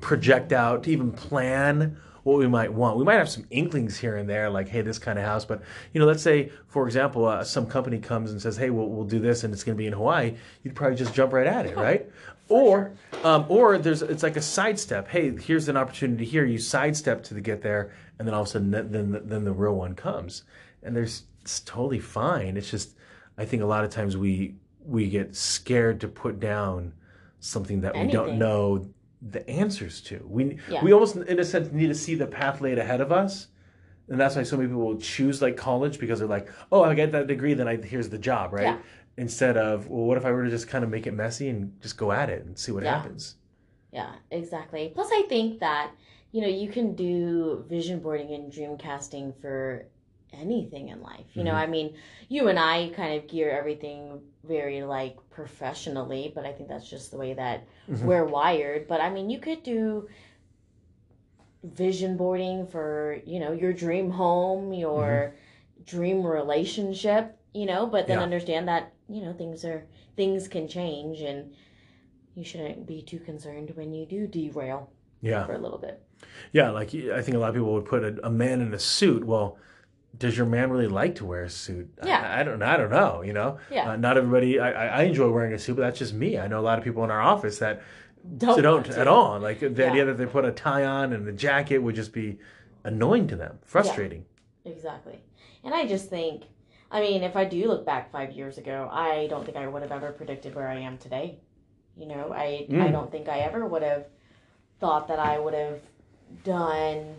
project 0.00 0.52
out 0.52 0.84
to 0.84 0.90
even 0.90 1.12
plan 1.12 1.98
what 2.22 2.38
we 2.38 2.46
might 2.46 2.72
want. 2.72 2.96
We 2.96 3.04
might 3.04 3.14
have 3.14 3.28
some 3.28 3.46
inklings 3.50 3.96
here 3.96 4.16
and 4.16 4.28
there, 4.28 4.50
like, 4.50 4.68
hey, 4.68 4.82
this 4.82 4.98
kind 4.98 5.18
of 5.18 5.24
house. 5.24 5.44
But 5.44 5.62
you 5.92 6.00
know, 6.00 6.06
let's 6.06 6.22
say, 6.22 6.50
for 6.68 6.86
example, 6.86 7.26
uh, 7.26 7.44
some 7.44 7.66
company 7.66 7.98
comes 7.98 8.30
and 8.30 8.40
says, 8.40 8.56
hey, 8.56 8.70
we'll, 8.70 8.88
we'll 8.88 9.04
do 9.04 9.18
this, 9.18 9.44
and 9.44 9.52
it's 9.52 9.64
going 9.64 9.76
to 9.76 9.78
be 9.78 9.86
in 9.86 9.92
Hawaii. 9.92 10.34
You'd 10.62 10.74
probably 10.74 10.96
just 10.96 11.14
jump 11.14 11.32
right 11.32 11.46
at 11.46 11.66
it, 11.66 11.76
right? 11.76 12.10
Or, 12.48 12.92
um, 13.22 13.46
or 13.48 13.78
there's 13.78 14.02
it's 14.02 14.22
like 14.22 14.36
a 14.36 14.42
sidestep. 14.42 15.08
Hey, 15.08 15.36
here's 15.36 15.68
an 15.68 15.76
opportunity 15.76 16.24
here. 16.24 16.44
You 16.44 16.58
sidestep 16.58 17.22
to 17.24 17.34
the 17.34 17.40
get 17.40 17.62
there, 17.62 17.94
and 18.18 18.26
then 18.26 18.34
all 18.34 18.42
of 18.42 18.48
a 18.48 18.50
sudden, 18.50 18.70
then 18.70 18.90
then, 18.90 19.20
then 19.24 19.44
the 19.44 19.52
real 19.52 19.74
one 19.74 19.94
comes, 19.94 20.42
and 20.82 20.94
there's 20.96 21.22
it's 21.42 21.60
totally 21.60 22.00
fine. 22.00 22.56
It's 22.56 22.70
just 22.70 22.96
I 23.38 23.44
think 23.44 23.62
a 23.62 23.66
lot 23.66 23.84
of 23.84 23.90
times 23.90 24.16
we 24.16 24.56
we 24.84 25.08
get 25.08 25.36
scared 25.36 26.00
to 26.00 26.08
put 26.08 26.40
down 26.40 26.92
something 27.38 27.80
that 27.82 27.96
we 27.96 28.06
don't 28.06 28.38
know 28.38 28.86
the 29.22 29.48
answers 29.48 30.00
to. 30.02 30.24
We 30.28 30.58
Yeah. 30.70 30.82
we 30.82 30.92
almost 30.92 31.16
in 31.16 31.38
a 31.38 31.44
sense 31.44 31.70
need 31.72 31.88
to 31.88 31.94
see 31.94 32.14
the 32.14 32.26
path 32.26 32.60
laid 32.60 32.78
ahead 32.78 33.00
of 33.00 33.12
us. 33.12 33.48
And 34.08 34.18
that's 34.20 34.34
why 34.34 34.42
so 34.42 34.56
many 34.56 34.68
people 34.68 34.84
will 34.84 34.98
choose 34.98 35.40
like 35.40 35.56
college 35.56 35.98
because 36.00 36.18
they're 36.18 36.26
like, 36.28 36.48
oh, 36.72 36.82
I 36.82 36.94
get 36.94 37.12
that 37.12 37.26
degree, 37.28 37.54
then 37.54 37.68
I 37.68 37.76
here's 37.76 38.08
the 38.08 38.18
job, 38.18 38.52
right? 38.52 38.62
Yeah. 38.64 38.78
Instead 39.16 39.56
of, 39.56 39.88
well, 39.88 40.04
what 40.04 40.16
if 40.16 40.24
I 40.24 40.32
were 40.32 40.44
to 40.44 40.50
just 40.50 40.66
kind 40.68 40.82
of 40.82 40.90
make 40.90 41.06
it 41.06 41.12
messy 41.12 41.48
and 41.48 41.78
just 41.80 41.96
go 41.96 42.10
at 42.10 42.28
it 42.30 42.44
and 42.44 42.58
see 42.58 42.72
what 42.72 42.82
Yeah. 42.82 42.96
happens? 42.96 43.36
Yeah, 43.92 44.12
exactly. 44.30 44.90
Plus, 44.94 45.08
I 45.12 45.22
think 45.28 45.60
that 45.60 45.90
you 46.32 46.40
know 46.40 46.48
you 46.48 46.68
can 46.68 46.94
do 46.94 47.64
vision 47.68 47.98
boarding 48.00 48.32
and 48.32 48.50
dream 48.50 48.76
casting 48.78 49.32
for 49.40 49.84
anything 50.32 50.88
in 50.88 51.02
life. 51.02 51.26
You 51.34 51.44
know, 51.44 51.52
Mhm. 51.52 51.62
I 51.62 51.66
mean, 51.66 51.94
you 52.28 52.48
and 52.48 52.58
I 52.58 52.90
kind 52.94 53.14
of 53.18 53.26
gear 53.28 53.50
everything 53.50 54.20
very 54.44 54.82
like 54.82 55.16
professionally, 55.30 56.32
but 56.34 56.44
I 56.44 56.52
think 56.52 56.68
that's 56.68 56.88
just 56.88 57.10
the 57.10 57.16
way 57.18 57.34
that 57.34 57.64
Mhm. 57.88 58.04
we're 58.04 58.24
wired. 58.24 58.86
But 58.88 59.00
I 59.00 59.10
mean, 59.10 59.30
you 59.30 59.38
could 59.38 59.62
do 59.62 60.08
vision 61.62 62.16
boarding 62.16 62.66
for 62.66 63.18
you 63.26 63.38
know 63.38 63.52
your 63.52 63.72
dream 63.72 64.10
home, 64.10 64.72
your 64.72 65.34
dream 65.84 66.24
relationship. 66.26 67.36
You 67.52 67.66
know, 67.66 67.86
but 67.86 68.06
then 68.06 68.18
Yeah. 68.18 68.22
understand 68.24 68.68
that 68.68 68.92
you 69.08 69.22
know 69.22 69.32
things 69.32 69.64
are 69.64 69.84
things 70.16 70.46
can 70.48 70.68
change 70.68 71.20
and 71.20 71.52
you 72.34 72.44
shouldn't 72.44 72.86
be 72.86 73.02
too 73.02 73.18
concerned 73.18 73.70
when 73.74 73.92
you 73.92 74.06
do 74.06 74.26
derail 74.28 74.88
Yeah. 75.20 75.44
for 75.44 75.54
a 75.54 75.58
little 75.58 75.78
bit. 75.78 76.00
Yeah, 76.52 76.70
like 76.70 76.94
I 76.94 77.20
think 77.22 77.34
a 77.36 77.40
lot 77.40 77.48
of 77.48 77.54
people 77.56 77.72
would 77.72 77.86
put 77.86 78.04
a, 78.04 78.24
a 78.24 78.30
man 78.30 78.60
in 78.60 78.72
a 78.72 78.78
suit. 78.78 79.24
Well, 79.24 79.58
does 80.18 80.36
your 80.36 80.46
man 80.46 80.70
really 80.70 80.88
like 80.88 81.14
to 81.16 81.24
wear 81.24 81.44
a 81.44 81.50
suit? 81.50 81.88
Yeah. 82.04 82.36
I, 82.38 82.42
don't. 82.42 82.62
I 82.62 82.76
don't 82.76 82.90
know. 82.90 83.22
You 83.22 83.32
know, 83.32 83.58
Yeah. 83.70 83.90
uh, 83.92 83.96
not 83.96 84.16
everybody. 84.16 84.58
I, 84.58 84.70
I 84.72 84.86
I 85.00 85.02
enjoy 85.04 85.30
wearing 85.30 85.52
a 85.52 85.58
suit, 85.58 85.76
but 85.76 85.82
that's 85.82 85.98
just 85.98 86.12
me. 86.14 86.38
I 86.38 86.46
know 86.48 86.58
a 86.58 86.62
lot 86.62 86.78
of 86.78 86.84
people 86.84 87.04
in 87.04 87.10
our 87.10 87.20
office 87.20 87.58
that 87.58 87.82
Don't, 88.38 88.60
don't, 88.62 88.88
at 88.90 89.06
all. 89.08 89.38
Like 89.40 89.60
the 89.60 89.68
Yeah. 89.70 89.90
idea 89.90 90.04
that 90.06 90.18
they 90.18 90.26
put 90.26 90.44
a 90.44 90.52
tie 90.52 90.84
on 90.84 91.12
and 91.12 91.26
the 91.26 91.32
jacket 91.32 91.78
would 91.78 91.94
just 91.94 92.12
be 92.12 92.38
annoying 92.84 93.28
to 93.28 93.36
them, 93.36 93.58
frustrating. 93.64 94.24
Exactly. 94.64 95.20
And 95.64 95.72
I 95.74 95.86
just 95.86 96.10
think, 96.10 96.42
I 96.90 97.00
mean, 97.00 97.22
if 97.22 97.36
I 97.36 97.44
do 97.44 97.66
look 97.68 97.86
back 97.86 98.10
five 98.10 98.32
years 98.32 98.58
ago, 98.58 98.88
I 98.92 99.26
don't 99.30 99.44
think 99.44 99.56
I 99.56 99.66
would 99.66 99.82
have 99.82 99.92
ever 99.92 100.12
predicted 100.12 100.54
where 100.54 100.68
I 100.68 100.80
am 100.80 100.98
today. 100.98 101.38
You 101.96 102.06
know, 102.08 102.32
I 102.34 102.66
I 102.68 102.72
Mm. 102.72 102.92
don't 102.92 103.10
think 103.12 103.28
I 103.28 103.38
ever 103.40 103.64
would 103.66 103.82
have 103.82 104.06
thought 104.80 105.08
that 105.08 105.18
I 105.18 105.38
would 105.38 105.54
have 105.54 105.80
done 106.44 107.14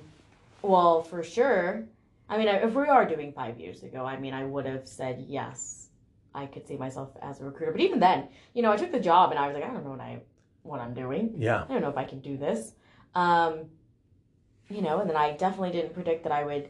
well 0.62 1.02
for 1.04 1.24
sure. 1.24 1.84
I 2.32 2.38
mean, 2.38 2.48
if 2.48 2.74
we 2.74 2.88
are 2.88 3.06
doing 3.06 3.34
five 3.34 3.60
years 3.60 3.84
ago, 3.84 4.06
I 4.06 4.18
mean, 4.18 4.34
I 4.34 4.46
would 4.46 4.66
have 4.66 4.88
said 4.88 5.26
yes. 5.28 5.90
I 6.34 6.46
could 6.46 6.66
see 6.66 6.78
myself 6.78 7.10
as 7.22 7.42
a 7.42 7.44
recruiter, 7.44 7.74
but 7.74 7.82
even 7.82 8.00
then, 8.00 8.30
you 8.54 8.62
know, 8.62 8.72
I 8.72 8.78
took 8.78 8.94
the 8.94 9.02
job 9.02 9.32
and 9.32 9.40
I 9.40 9.48
was 9.48 9.54
like, 9.54 9.66
I 9.66 9.68
don't 9.68 9.84
know 9.84 9.92
what 9.92 10.00
I 10.00 10.22
what 10.64 10.80
I'm 10.80 10.94
doing. 10.94 11.34
Yeah. 11.38 11.66
I 11.68 11.68
don't 11.68 11.82
know 11.82 11.90
if 11.90 11.98
I 11.98 12.06
can 12.06 12.22
do 12.22 12.38
this. 12.38 12.72
Um, 13.16 13.66
you 14.70 14.82
know, 14.82 15.02
and 15.02 15.10
then 15.10 15.18
I 15.18 15.36
definitely 15.36 15.72
didn't 15.72 15.94
predict 15.94 16.24
that 16.24 16.32
I 16.32 16.46
would 16.46 16.70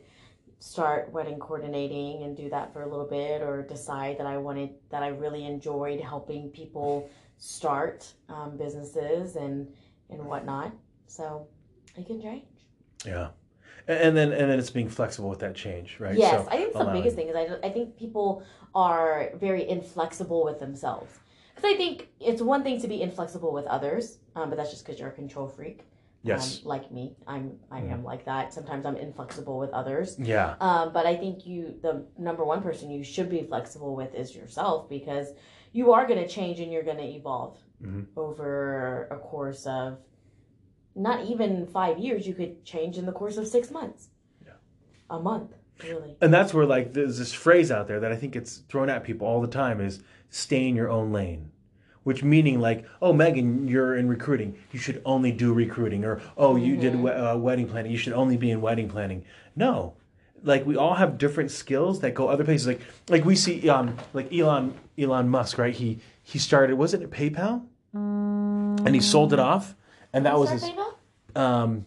start 0.57 1.11
wedding 1.11 1.37
coordinating 1.37 2.23
and 2.23 2.35
do 2.35 2.49
that 2.49 2.73
for 2.73 2.81
a 2.81 2.89
little 2.89 3.05
bit 3.05 3.43
or 3.43 3.61
decide 3.61 4.17
that 4.17 4.25
I 4.25 4.37
wanted, 4.37 4.71
that 4.89 5.03
I 5.03 5.09
really 5.09 5.45
enjoyed 5.45 5.99
helping 5.99 6.49
people 6.49 7.07
start 7.37 8.11
um, 8.29 8.57
businesses 8.57 9.35
and, 9.35 9.67
and 10.09 10.25
whatnot. 10.25 10.73
So 11.05 11.47
it 11.95 12.07
can 12.07 12.19
change. 12.19 12.45
Yeah. 13.05 13.29
And, 13.87 14.15
then 14.15 14.31
and 14.31 14.49
then 14.49 14.59
it's 14.59 14.69
being 14.69 14.89
flexible 14.89 15.29
with 15.29 15.39
that 15.39 15.55
change, 15.55 15.99
right? 15.99 16.17
Yes, 16.17 16.43
So 16.45 16.49
I 16.51 16.57
think 16.57 16.73
the 16.73 16.79
allowing- 16.83 16.97
biggest 17.01 17.15
thing 17.15 17.27
is 17.29 17.35
I, 17.35 17.57
I 17.63 17.69
think 17.69 17.97
people 17.97 18.43
are 18.75 19.29
very 19.35 19.67
inflexible 19.67 20.43
with 20.43 20.59
themselves. 20.59 21.19
Because 21.55 21.73
I 21.73 21.77
think 21.77 22.07
it's 22.19 22.41
one 22.41 22.63
thing 22.63 22.79
to 22.81 22.87
be 22.87 23.01
inflexible 23.01 23.51
with 23.53 23.65
others, 23.65 24.19
um, 24.35 24.49
but 24.49 24.55
that's 24.57 24.71
just 24.71 24.85
because 24.85 24.99
you're 24.99 25.09
a 25.09 25.13
control 25.13 25.47
freak. 25.47 25.81
Yes. 26.23 26.59
um, 26.61 26.67
like 26.69 26.91
me. 26.91 27.15
I'm 27.25 27.57
I 27.71 27.81
Mhm. 27.81 27.91
am 27.93 28.03
like 28.03 28.25
that. 28.25 28.53
Sometimes 28.53 28.85
I'm 28.85 28.95
inflexible 28.95 29.57
with 29.57 29.71
others. 29.71 30.19
Yeah. 30.19 30.53
Um, 30.61 30.93
but 30.93 31.07
I 31.07 31.15
think 31.15 31.47
you 31.47 31.73
the 31.81 32.05
number 32.15 32.43
one 32.45 32.61
person 32.61 32.91
you 32.91 33.03
should 33.03 33.27
be 33.27 33.41
flexible 33.41 33.95
with 33.95 34.13
is 34.13 34.35
yourself 34.35 34.87
because 34.87 35.33
you 35.71 35.91
are 35.93 36.05
going 36.05 36.19
to 36.19 36.27
change 36.27 36.59
and 36.59 36.71
you're 36.71 36.83
going 36.83 36.97
to 36.97 37.03
evolve 37.19 37.57
Mhm. 37.83 38.05
over 38.15 39.07
a 39.09 39.17
course 39.17 39.65
of 39.65 39.97
not 40.95 41.25
even 41.25 41.65
five 41.67 41.97
years. 41.99 42.27
You 42.27 42.33
could 42.33 42.63
change 42.65 42.97
in 42.97 43.05
the 43.05 43.11
course 43.11 43.37
of 43.37 43.47
six 43.47 43.71
months. 43.71 44.09
Yeah. 44.45 44.53
A 45.09 45.19
month, 45.19 45.51
really. 45.83 46.15
And 46.21 46.33
that's 46.33 46.53
where 46.53 46.65
like 46.65 46.93
there's 46.93 47.17
this 47.17 47.33
phrase 47.33 47.71
out 47.71 47.87
there 47.87 47.99
that 47.99 48.11
I 48.11 48.15
think 48.15 48.35
it's 48.35 48.57
thrown 48.69 48.89
at 48.89 49.03
people 49.03 49.27
all 49.27 49.41
the 49.41 49.47
time 49.47 49.81
is 49.81 50.01
stay 50.29 50.67
in 50.67 50.75
your 50.75 50.89
own 50.89 51.11
lane. 51.11 51.51
Which 52.03 52.23
meaning 52.23 52.59
like, 52.59 52.87
oh 52.99 53.13
Megan, 53.13 53.67
you're 53.67 53.95
in 53.95 54.07
recruiting. 54.07 54.57
You 54.71 54.79
should 54.79 55.03
only 55.05 55.31
do 55.31 55.53
recruiting, 55.53 56.03
or 56.03 56.19
oh 56.35 56.55
you 56.55 56.75
did 56.75 56.95
uh, 56.95 57.35
wedding 57.37 57.67
planning. 57.67 57.91
You 57.91 57.97
should 57.99 58.13
only 58.13 58.37
be 58.37 58.49
in 58.49 58.59
wedding 58.59 58.89
planning. 58.89 59.23
No, 59.55 59.93
like 60.43 60.65
we 60.65 60.75
all 60.75 60.95
have 60.95 61.17
different 61.17 61.51
skills 61.51 61.99
that 61.99 62.13
go 62.13 62.27
other 62.27 62.43
places. 62.43 62.67
Like 62.67 62.81
like 63.09 63.25
we 63.25 63.35
see 63.35 63.69
um 63.69 63.97
like 64.13 64.33
Elon 64.33 64.73
Elon 64.97 65.29
Musk, 65.29 65.57
right? 65.57 65.73
He 65.75 65.99
he 66.23 66.39
started 66.39 66.75
wasn't 66.75 67.03
it 67.03 67.11
PayPal, 67.11 67.65
and 67.93 68.95
he 68.95 69.01
sold 69.01 69.33
it 69.33 69.39
off, 69.39 69.75
and 70.13 70.25
that 70.25 70.37
was 70.37 70.49
Start 70.49 70.61
his 70.61 71.35
um, 71.35 71.85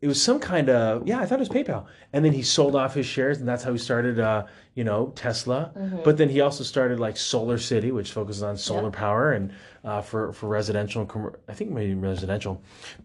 it 0.00 0.06
was 0.06 0.22
some 0.22 0.38
kind 0.38 0.68
of 0.68 1.08
yeah, 1.08 1.18
I 1.18 1.24
thought 1.24 1.36
it 1.36 1.48
was 1.48 1.48
PayPal, 1.48 1.86
and 2.12 2.22
then 2.22 2.32
he 2.32 2.42
sold 2.42 2.76
off 2.76 2.94
his 2.94 3.06
shares, 3.06 3.38
and 3.38 3.48
that's 3.48 3.64
how 3.64 3.72
he 3.72 3.78
started, 3.78 4.20
uh, 4.20 4.44
you 4.74 4.84
know, 4.84 5.12
Tesla. 5.14 5.72
But 6.04 6.18
then 6.18 6.28
he 6.28 6.42
also 6.42 6.62
started 6.62 7.00
like 7.00 7.16
Solar 7.16 7.56
City, 7.56 7.90
which 7.90 8.12
focuses 8.12 8.42
on 8.42 8.58
solar 8.58 8.90
power 8.90 9.32
and 9.32 9.50
uh, 9.82 10.02
for 10.02 10.34
for 10.34 10.48
residential, 10.48 11.08
I 11.48 11.54
think 11.54 11.70
maybe 11.70 11.94
residential. 11.94 12.60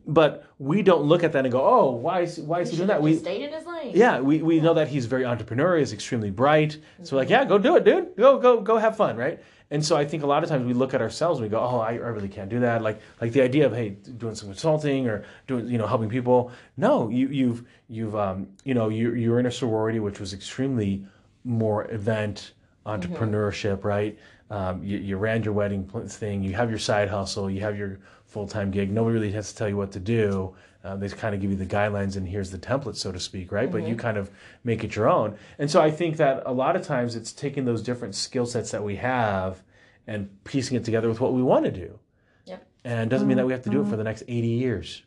But 0.08 0.45
we 0.58 0.82
don't 0.82 1.04
look 1.04 1.23
at 1.23 1.32
that 1.32 1.45
and 1.45 1.52
go, 1.54 1.63
oh, 1.63 1.91
why 1.91 2.21
is 2.21 2.38
why 2.38 2.62
is 2.62 2.69
he 2.69 2.73
He 2.73 2.78
doing 2.80 2.88
that? 2.89 3.02
We 3.02 3.15
stayed 3.15 3.43
in 3.43 3.54
his 3.54 3.65
lane. 3.65 3.93
yeah, 3.95 4.19
we, 4.19 4.41
we 4.41 4.60
know 4.60 4.73
that 4.73 4.89
he's 4.89 5.06
very 5.06 5.23
entrepreneurial, 5.23 5.80
he's 5.80 5.93
extremely 5.93 6.32
bright. 6.32 6.80
So 7.04 7.15
like, 7.15 7.30
yeah, 7.30 7.45
go 7.45 7.58
do 7.58 7.78
it, 7.78 7.86
dude. 7.86 8.17
Go 8.17 8.39
go 8.39 8.60
go 8.60 8.75
have 8.78 8.97
fun, 8.97 9.15
right? 9.15 9.39
And 9.71 9.86
so 9.86 9.95
I 9.95 10.05
think 10.05 10.23
a 10.23 10.27
lot 10.27 10.43
of 10.43 10.49
times 10.49 10.65
we 10.65 10.73
look 10.73 10.93
at 10.93 11.01
ourselves 11.01 11.39
and 11.39 11.45
we 11.45 11.49
go, 11.49 11.60
oh, 11.60 11.79
I, 11.79 11.91
I 11.91 12.10
really 12.10 12.27
can't 12.27 12.49
do 12.49 12.60
that. 12.62 12.82
Like 12.82 13.01
like 13.21 13.32
the 13.34 13.41
idea 13.41 13.67
of 13.67 13.73
hey, 13.73 13.89
doing 13.89 14.36
some 14.36 14.49
consulting 14.49 15.08
or 15.08 15.25
doing 15.47 15.67
you 15.67 15.77
know 15.77 15.86
helping 15.86 16.10
people. 16.10 16.51
No, 16.77 17.10
you 17.10 17.27
you've 17.27 17.63
you've 17.88 18.15
um 18.15 18.47
you 18.63 18.73
know 18.73 18.89
you 18.89 19.13
you're 19.13 19.39
in 19.39 19.45
a 19.45 19.51
sorority 19.51 19.99
which 19.99 20.19
was 20.19 20.34
extremely 20.34 21.05
more 21.43 21.89
event 21.91 22.53
entrepreneurship, 22.86 23.84
right? 23.84 24.17
Um, 24.49 24.84
you, 24.84 24.97
you 24.97 25.17
ran 25.17 25.43
your 25.43 25.53
wedding 25.53 25.86
thing, 26.08 26.43
you 26.43 26.53
have 26.53 26.69
your 26.71 26.79
side 26.79 27.08
hustle, 27.08 27.51
you 27.51 27.62
have 27.62 27.77
your 27.77 27.99
full 28.30 28.48
time 28.48 28.72
gig. 28.72 28.92
Nobody 28.92 29.15
really 29.15 29.32
has 29.32 29.52
to 29.52 29.58
tell 29.58 29.68
you 29.68 29.78
what 29.78 29.92
to 29.94 30.00
do. 30.00 30.56
Uh, 30.84 30.96
they 30.96 31.10
kind 31.10 31.36
of 31.36 31.42
give 31.42 31.50
you 31.50 31.58
the 31.58 31.65
guidelines 31.65 32.15
and 32.15 32.28
here's 32.28 32.52
the 32.52 32.58
template, 32.58 32.96
so 32.96 33.12
to 33.12 33.20
speak, 33.20 33.52
right? 33.52 33.70
But 33.70 33.86
you 33.86 33.96
kind 33.96 34.18
of 34.18 34.32
make 34.63 34.84
it 34.84 34.96
your 34.96 35.10
own. 35.10 35.38
And 35.58 35.70
so 35.70 35.82
I 35.82 35.92
think 35.92 36.15
that 36.18 36.44
a 36.46 36.54
lot 36.54 36.78
of 36.78 36.84
times 36.84 37.18
it's 37.18 37.34
taking 37.34 37.65
those 37.65 37.84
different 37.84 38.15
skill 38.15 38.46
sets 38.46 38.72
that 38.72 38.82
we 38.82 38.96
have 38.96 39.62
and 40.08 40.42
piecing 40.46 40.78
it 40.78 40.86
together 40.86 41.10
with 41.10 41.20
what 41.20 41.34
we 41.34 41.44
want 41.44 41.65
to 41.65 41.72
do. 41.72 42.00
Yep. 42.46 42.65
And 42.86 43.00
it 43.02 43.10
doesn't 43.10 43.28
mean 43.28 43.36
that 43.38 43.46
we 43.46 43.52
have 43.52 43.63
to 43.63 43.70
do 43.70 43.82
it 43.82 43.88
for 43.88 43.98
the 43.98 44.06
next 44.06 44.24
80 44.28 44.48
years. 44.48 45.04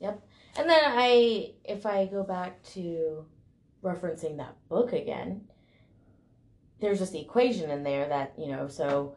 Yep. 0.00 0.26
And 0.56 0.70
then 0.70 0.82
I, 0.84 1.52
if 1.64 1.84
I 1.84 2.06
go 2.06 2.22
back 2.22 2.62
to 2.72 3.26
referencing 3.84 4.38
that 4.38 4.56
book 4.70 4.94
again, 4.94 5.42
there's 6.80 7.00
this 7.00 7.12
equation 7.12 7.70
in 7.70 7.82
there 7.82 8.08
that, 8.08 8.32
you 8.38 8.48
know, 8.48 8.68
so 8.68 9.14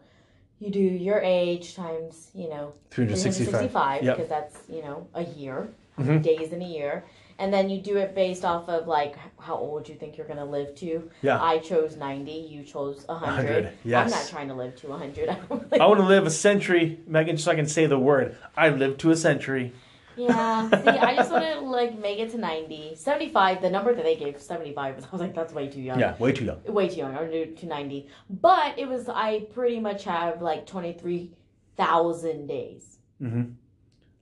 you 0.63 0.71
do 0.71 0.79
your 0.79 1.19
age 1.19 1.75
times, 1.75 2.29
you 2.33 2.49
know, 2.49 2.73
365. 2.91 3.49
365 3.49 4.03
Yep. 4.03 4.15
because 4.15 4.29
that's, 4.29 4.57
you 4.69 4.81
know, 4.81 5.07
a 5.13 5.23
year, 5.23 5.67
Mhm. 5.99 6.21
days 6.23 6.53
in 6.53 6.61
a 6.61 6.65
year. 6.65 7.03
And 7.39 7.51
then 7.51 7.69
you 7.69 7.81
do 7.81 7.97
it 7.97 8.13
based 8.15 8.45
off 8.45 8.69
of 8.69 8.87
like 8.87 9.15
how 9.39 9.55
old 9.55 9.89
you 9.89 9.95
think 9.95 10.17
you're 10.17 10.27
going 10.27 10.37
to 10.39 10.45
live 10.45 10.75
to. 10.75 11.09
Yeah. 11.21 11.43
I 11.43 11.57
chose 11.57 11.97
90, 11.97 12.31
you 12.31 12.63
chose 12.63 13.03
100. 13.09 13.69
100, 13.83 13.95
I'm 13.95 14.09
not 14.09 14.27
trying 14.29 14.47
to 14.49 14.53
live 14.53 14.75
to 14.77 14.87
100. 14.87 15.29
I 15.73 15.77
I 15.83 15.85
want 15.87 15.99
to 15.99 16.05
live 16.05 16.25
a 16.25 16.29
century, 16.29 16.99
Megan, 17.07 17.35
just 17.35 17.45
so 17.45 17.51
I 17.51 17.55
can 17.55 17.65
say 17.67 17.85
the 17.87 17.99
word. 17.99 18.35
I 18.55 18.69
lived 18.69 18.99
to 19.01 19.11
a 19.11 19.15
century. 19.15 19.73
Yeah. 20.15 20.69
See, 20.81 20.97
I 20.97 21.15
just 21.15 21.31
want 21.31 21.43
to 21.43 21.59
like 21.61 21.97
make 21.97 22.19
it 22.19 22.31
to 22.31 22.37
90. 22.37 22.95
75, 22.95 23.61
the 23.61 23.69
number 23.69 23.93
that 23.93 24.03
they 24.03 24.15
gave, 24.15 24.39
75, 24.39 24.95
I 25.07 25.11
was 25.11 25.21
like, 25.21 25.33
that's 25.35 25.53
way 25.53 25.67
too 25.67 25.81
young. 25.81 25.99
Yeah, 25.99 26.17
way 26.17 26.31
too 26.31 26.45
young. 26.45 26.61
Way 26.65 26.89
too 26.89 26.97
young. 26.97 27.15
I 27.15 27.21
would 27.21 27.31
do 27.31 27.45
to 27.55 27.65
90. 27.65 28.07
But 28.29 28.77
it 28.77 28.87
was, 28.87 29.09
I 29.09 29.41
pretty 29.53 29.79
much 29.79 30.03
have 30.05 30.41
like 30.41 30.65
23,000 30.67 32.47
days 32.47 32.97
hmm 33.19 33.43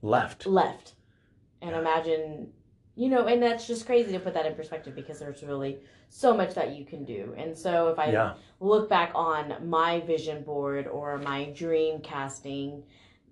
Left. 0.02 0.46
left. 0.46 0.94
And 1.60 1.72
Yeah. 1.72 1.80
imagine, 1.80 2.52
you 2.96 3.08
know, 3.08 3.26
and 3.26 3.40
that's 3.42 3.66
just 3.68 3.86
crazy 3.86 4.12
to 4.12 4.18
put 4.18 4.34
that 4.34 4.46
in 4.46 4.54
perspective 4.54 4.94
because 4.96 5.20
there's 5.20 5.42
really 5.44 5.78
so 6.08 6.36
much 6.36 6.54
that 6.54 6.76
you 6.76 6.84
can 6.84 7.04
do. 7.04 7.32
And 7.36 7.56
so 7.56 7.88
if 7.88 7.98
I 7.98 8.10
Yeah. 8.10 8.34
look 8.60 8.88
back 8.88 9.12
on 9.14 9.54
my 9.68 10.00
vision 10.00 10.42
board 10.42 10.88
or 10.88 11.18
my 11.18 11.44
dream 11.52 12.00
casting 12.00 12.82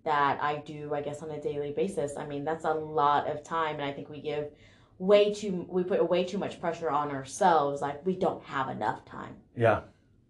that 0.04 0.42
I 0.42 0.56
do, 0.58 0.94
I 0.94 1.00
guess, 1.02 1.22
on 1.22 1.30
a 1.30 1.40
daily 1.40 1.72
basis, 1.72 2.16
I 2.16 2.26
mean, 2.26 2.44
that's 2.44 2.64
a 2.64 2.72
lot 2.72 3.28
of 3.28 3.42
time. 3.42 3.76
And 3.76 3.84
I 3.84 3.92
think 3.92 4.08
we 4.08 4.20
give 4.20 4.50
way 4.98 5.32
too, 5.32 5.66
we 5.68 5.82
put 5.82 6.08
way 6.08 6.24
too 6.24 6.38
much 6.38 6.60
pressure 6.60 6.90
on 6.90 7.10
ourselves. 7.10 7.82
Like, 7.82 8.04
we 8.06 8.16
don't 8.16 8.42
have 8.44 8.68
enough 8.68 9.04
time. 9.04 9.36
Yeah. 9.56 9.82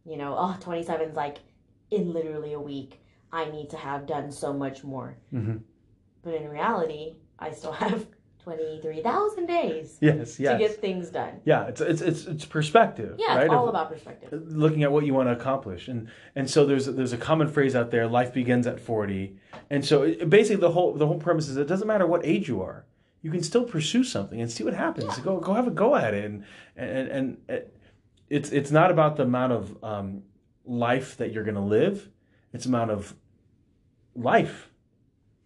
You 0.04 0.16
know, 0.16 0.34
oh, 0.36 0.56
27 0.60 1.10
is 1.10 1.16
like 1.16 1.38
in 1.90 2.12
literally 2.12 2.54
a 2.54 2.60
week. 2.60 3.00
I 3.32 3.44
need 3.44 3.70
to 3.70 3.76
have 3.76 4.06
done 4.06 4.30
so 4.32 4.52
much 4.52 4.82
more. 4.82 5.16
hmm 5.30 5.58
but 6.22 6.34
in 6.34 6.48
reality, 6.48 7.16
I 7.38 7.50
still 7.52 7.72
have 7.84 8.06
twenty 8.42 8.80
three 8.80 9.02
thousand 9.02 9.46
days 9.46 9.98
Yes, 10.00 10.38
yes. 10.40 10.52
to 10.52 10.58
get 10.58 10.80
things 10.80 11.10
done. 11.10 11.40
yeah, 11.44 11.66
it's 11.66 11.80
it's 11.80 12.00
it's 12.00 12.26
it's 12.26 12.44
perspective, 12.44 13.16
Yeah, 13.18 13.36
right? 13.36 13.44
it's 13.44 13.52
all 13.54 13.64
Of 13.64 13.70
about 13.70 13.90
perspective. 13.90 14.42
looking 14.48 14.82
at 14.82 14.90
what 14.92 15.04
you 15.06 15.14
want 15.14 15.28
to 15.28 15.32
accomplish, 15.32 15.88
and 15.88 16.08
and 16.34 16.48
so 16.48 16.64
there's 16.66 16.86
there's 16.86 17.12
a 17.12 17.18
common 17.18 17.48
phrase 17.48 17.74
out 17.76 17.90
there: 17.90 18.06
life 18.06 18.32
begins 18.32 18.66
at 18.66 18.80
forty, 18.80 19.36
and 19.70 19.84
so 19.84 20.02
it, 20.02 20.28
basically 20.30 20.60
the 20.60 20.70
whole 20.72 20.94
the 20.94 21.06
whole 21.06 21.18
premise 21.18 21.48
is 21.48 21.56
it 21.56 21.66
doesn't 21.68 21.88
matter 21.88 22.06
what 22.06 22.24
age 22.24 22.48
you 22.48 22.62
are, 22.62 22.86
you 23.22 23.30
can 23.30 23.42
still 23.42 23.64
pursue 23.64 24.02
something 24.04 24.40
and 24.40 24.50
see 24.50 24.64
what 24.64 24.74
happens. 24.74 25.18
Go 25.18 25.38
go 25.40 25.54
have 25.54 25.66
a 25.66 25.70
go 25.70 25.94
at 25.96 26.14
it, 26.14 26.24
and 26.24 26.44
and 26.76 27.08
and 27.08 27.36
it, 27.48 27.76
it's 28.28 28.50
it's 28.50 28.70
not 28.70 28.90
about 28.90 29.16
the 29.16 29.24
amount 29.24 29.52
of 29.52 29.84
um, 29.84 30.22
life 30.64 31.16
that 31.18 31.32
you're 31.32 31.44
going 31.44 31.56
to 31.56 31.60
live; 31.60 32.08
it's 32.52 32.66
amount 32.66 32.90
of 32.90 33.14
life 34.14 34.70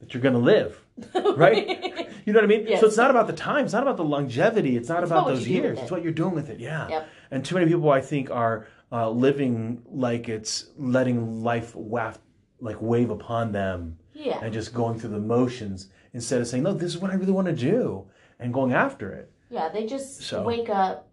that 0.00 0.12
you're 0.14 0.22
going 0.22 0.34
to 0.34 0.40
live. 0.40 0.80
Right? 1.36 2.03
You 2.24 2.32
know 2.32 2.38
what 2.40 2.44
I 2.44 2.48
mean? 2.48 2.66
Yes. 2.66 2.80
So 2.80 2.86
it's 2.86 2.96
not 2.96 3.10
about 3.10 3.26
the 3.26 3.32
time. 3.34 3.64
It's 3.64 3.74
not 3.74 3.82
about 3.82 3.96
the 3.96 4.04
longevity. 4.04 4.76
It's 4.76 4.88
not 4.88 5.02
It's 5.02 5.10
about 5.10 5.22
about 5.22 5.30
those 5.34 5.46
you 5.46 5.56
do 5.56 5.62
with 5.62 5.64
years. 5.64 5.78
it. 5.78 5.82
It's 5.82 5.90
what 5.90 6.02
you're 6.02 6.12
doing 6.12 6.34
with 6.34 6.48
it. 6.50 6.58
Yeah. 6.58 6.88
Yep. 6.88 7.08
And 7.30 7.44
too 7.44 7.54
many 7.54 7.66
people, 7.70 7.90
I 7.90 8.00
think, 8.00 8.30
are 8.30 8.66
uh, 8.92 9.10
living 9.10 9.82
like 9.90 10.28
it's 10.28 10.70
letting 10.78 11.42
life 11.42 11.74
waft, 11.74 12.20
like 12.60 12.76
wave 12.80 13.10
upon 13.10 13.52
them, 13.52 13.98
yeah. 14.12 14.40
and 14.42 14.52
just 14.52 14.72
going 14.72 14.98
through 14.98 15.10
the 15.10 15.18
motions 15.18 15.88
instead 16.12 16.40
of 16.40 16.46
saying, 16.46 16.62
"No, 16.62 16.72
this 16.72 16.94
is 16.94 16.98
what 16.98 17.10
I 17.10 17.14
really 17.14 17.32
want 17.32 17.46
to 17.48 17.52
do," 17.54 18.06
and 18.38 18.54
going 18.54 18.72
after 18.72 19.12
it. 19.12 19.30
Yeah, 19.50 19.68
they 19.68 19.86
just 19.86 20.22
So- 20.22 20.42
wake 20.42 20.70
up 20.70 21.08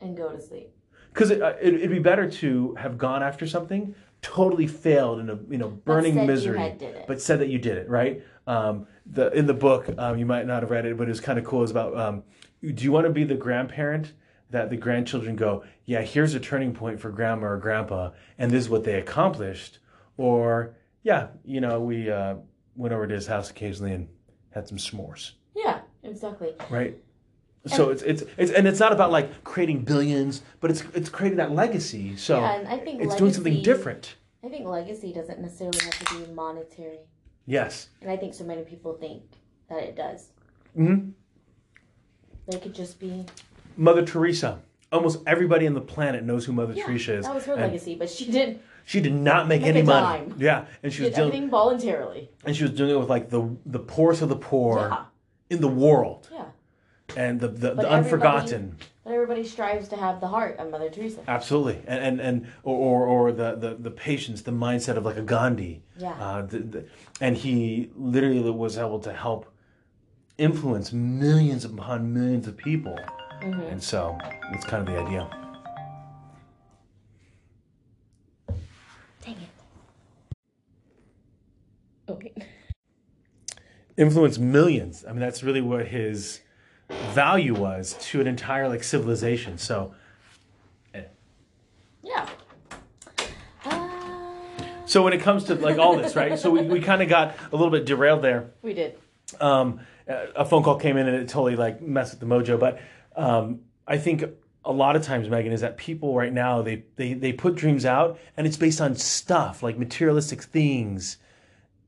and 0.00 0.16
go 0.16 0.30
to 0.30 0.40
sleep. 0.40 0.70
Because 1.12 1.30
it, 1.30 1.40
uh, 1.40 1.54
it, 1.62 1.74
it'd 1.74 1.90
be 1.90 1.98
better 2.00 2.28
to 2.28 2.74
have 2.74 2.98
gone 2.98 3.22
after 3.22 3.46
something, 3.46 3.94
totally 4.20 4.66
failed 4.66 5.20
in 5.20 5.30
a 5.30 5.38
you 5.48 5.58
know 5.58 5.68
burning 5.68 6.26
misery, 6.26 6.58
had 6.58 6.78
did 6.78 6.94
it. 6.94 7.04
but 7.06 7.22
said 7.22 7.38
that 7.40 7.48
you 7.48 7.58
did 7.58 7.78
it 7.78 7.88
right. 7.88 8.22
Um, 8.46 8.86
the 9.06 9.30
in 9.32 9.46
the 9.46 9.54
book, 9.54 9.88
um, 9.98 10.18
you 10.18 10.26
might 10.26 10.46
not 10.46 10.62
have 10.62 10.70
read 10.70 10.86
it, 10.86 10.96
but 10.96 11.04
it 11.04 11.10
was 11.10 11.20
kind 11.20 11.38
of 11.38 11.44
cool. 11.44 11.62
It's 11.62 11.70
about 11.70 11.96
um, 11.96 12.22
do 12.62 12.84
you 12.84 12.92
want 12.92 13.06
to 13.06 13.10
be 13.12 13.24
the 13.24 13.34
grandparent 13.34 14.12
that 14.50 14.70
the 14.70 14.76
grandchildren 14.76 15.36
go, 15.36 15.64
yeah, 15.84 16.02
here's 16.02 16.34
a 16.34 16.40
turning 16.40 16.72
point 16.72 17.00
for 17.00 17.10
grandma 17.10 17.48
or 17.48 17.56
grandpa, 17.56 18.10
and 18.38 18.50
this 18.50 18.64
is 18.64 18.70
what 18.70 18.84
they 18.84 18.94
accomplished, 18.94 19.78
or 20.16 20.76
yeah, 21.02 21.28
you 21.44 21.60
know, 21.60 21.80
we 21.80 22.10
uh, 22.10 22.36
went 22.76 22.94
over 22.94 23.06
to 23.06 23.14
his 23.14 23.26
house 23.26 23.50
occasionally 23.50 23.92
and 23.92 24.08
had 24.50 24.68
some 24.68 24.78
s'mores, 24.78 25.32
Yeah, 25.54 25.80
exactly. 26.02 26.54
right? 26.70 26.96
So 27.66 27.88
it's, 27.88 28.02
it's 28.02 28.22
it's 28.36 28.52
and 28.52 28.68
it's 28.68 28.78
not 28.78 28.92
about 28.92 29.10
like 29.10 29.42
creating 29.42 29.84
billions, 29.84 30.42
but 30.60 30.70
it's 30.70 30.84
it's 30.92 31.08
creating 31.08 31.38
that 31.38 31.52
legacy. 31.52 32.14
So 32.16 32.38
yeah, 32.40 32.58
and 32.58 32.68
I 32.68 32.76
think 32.78 33.00
it's 33.00 33.08
legacy, 33.12 33.18
doing 33.18 33.32
something 33.32 33.62
different. 33.62 34.16
I 34.44 34.48
think 34.50 34.66
legacy 34.66 35.14
doesn't 35.14 35.40
necessarily 35.40 35.78
have 35.82 35.98
to 36.00 36.26
be 36.26 36.32
monetary, 36.32 36.98
Yes. 37.46 37.88
and 38.00 38.10
I 38.10 38.16
think 38.16 38.34
so 38.34 38.44
many 38.44 38.62
people 38.62 38.94
think 38.94 39.22
that 39.68 39.82
it 39.82 39.96
does. 39.96 40.28
hmm 40.74 41.10
They 42.46 42.58
could 42.58 42.74
just 42.74 42.98
be. 42.98 43.24
Mother 43.76 44.04
Teresa. 44.04 44.60
Almost 44.92 45.20
everybody 45.26 45.66
on 45.66 45.74
the 45.74 45.80
planet 45.80 46.22
knows 46.22 46.44
who 46.44 46.52
Mother 46.52 46.74
Yeah, 46.74 46.86
Teresa 46.86 47.14
is. 47.14 47.24
that 47.26 47.34
was 47.34 47.44
her 47.46 47.54
and 47.54 47.62
legacy, 47.62 47.96
but 47.96 48.08
she 48.08 48.30
did 48.30 48.60
She 48.84 49.00
did 49.00 49.14
not 49.14 49.48
make, 49.48 49.62
Make 49.62 49.68
any 49.70 49.82
money. 49.82 50.32
Yeah, 50.38 50.66
and 50.82 50.92
she 50.92 50.98
she 50.98 51.04
was 51.04 51.14
doing 51.14 51.28
everything 51.28 51.50
voluntarily. 51.50 52.30
and 52.44 52.54
she 52.54 52.62
was 52.62 52.72
doing 52.72 52.90
it 52.90 52.98
with 52.98 53.08
like 53.08 53.28
the 53.30 53.56
the 53.66 53.80
poorest 53.80 54.22
of 54.22 54.28
the 54.28 54.36
poor 54.36 54.88
Yeah, 54.88 55.04
in 55.50 55.60
the 55.60 55.68
world 55.68 56.28
yeah. 56.32 56.44
And 57.16 57.40
the 57.40 57.48
the, 57.48 57.74
the 57.74 57.88
unforgotten. 57.88 58.76
But 59.04 59.12
everybody 59.12 59.44
strives 59.44 59.88
to 59.88 59.96
have 59.96 60.20
the 60.20 60.28
heart 60.28 60.58
of 60.58 60.70
Mother 60.70 60.88
Teresa. 60.88 61.20
Absolutely, 61.28 61.80
and 61.86 62.02
and, 62.02 62.20
and 62.20 62.46
or, 62.62 62.76
or 62.76 63.06
or 63.06 63.32
the, 63.32 63.54
the 63.56 63.74
the 63.74 63.90
patience, 63.90 64.42
the 64.42 64.50
mindset 64.52 64.96
of 64.96 65.04
like 65.04 65.16
a 65.16 65.22
Gandhi. 65.22 65.82
Yeah. 65.98 66.12
Uh, 66.12 66.42
the, 66.42 66.58
the, 66.58 66.84
and 67.20 67.36
he 67.36 67.90
literally 67.96 68.50
was 68.50 68.78
able 68.78 68.98
to 69.00 69.12
help 69.12 69.52
influence 70.38 70.92
millions 70.92 71.64
upon 71.64 72.12
millions 72.12 72.48
of 72.48 72.56
people. 72.56 72.98
hmm 73.42 73.60
And 73.60 73.82
so 73.82 74.18
that's 74.50 74.64
kind 74.64 74.88
of 74.88 74.94
the 74.94 75.00
idea. 75.00 75.30
Dang 79.24 79.34
it. 79.34 79.48
Oh, 82.08 82.14
wait. 82.14 82.36
Influence 83.96 84.38
millions. 84.38 85.04
I 85.06 85.12
mean, 85.12 85.20
that's 85.20 85.42
really 85.42 85.60
what 85.60 85.86
his 85.86 86.40
value 86.90 87.54
was 87.54 87.94
to 88.00 88.20
an 88.20 88.26
entire 88.26 88.68
like 88.68 88.82
civilization. 88.84 89.58
So 89.58 89.94
Yeah. 92.02 92.28
Uh, 93.64 93.88
so 94.86 95.02
when 95.02 95.12
it 95.12 95.22
comes 95.22 95.44
to 95.44 95.54
like 95.54 95.78
all 95.78 95.96
this, 95.96 96.14
right? 96.14 96.38
So 96.38 96.50
we, 96.50 96.62
we 96.62 96.80
kind 96.80 97.02
of 97.02 97.08
got 97.08 97.34
a 97.50 97.56
little 97.56 97.70
bit 97.70 97.86
derailed 97.86 98.22
there. 98.22 98.50
we 98.62 98.74
did. 98.74 98.98
um, 99.40 99.80
a 100.06 100.44
phone 100.44 100.62
call 100.62 100.78
came 100.78 100.98
in 100.98 101.08
and 101.08 101.16
it 101.16 101.28
totally 101.28 101.56
like 101.56 101.80
messed 101.80 102.12
with 102.12 102.20
the 102.20 102.26
mojo. 102.26 102.60
But 102.60 102.78
um, 103.16 103.60
I 103.86 103.96
think 103.96 104.24
a 104.66 104.72
lot 104.72 104.96
of 104.96 105.02
times, 105.02 105.28
Megan, 105.30 105.52
is 105.52 105.62
that 105.62 105.78
people 105.78 106.14
right 106.14 106.32
now 106.32 106.60
they, 106.60 106.84
they 106.96 107.14
they 107.14 107.32
put 107.32 107.54
dreams 107.54 107.86
out 107.86 108.18
and 108.36 108.46
it's 108.46 108.56
based 108.58 108.80
on 108.82 108.94
stuff 108.96 109.62
like 109.62 109.78
materialistic 109.78 110.42
things, 110.42 111.16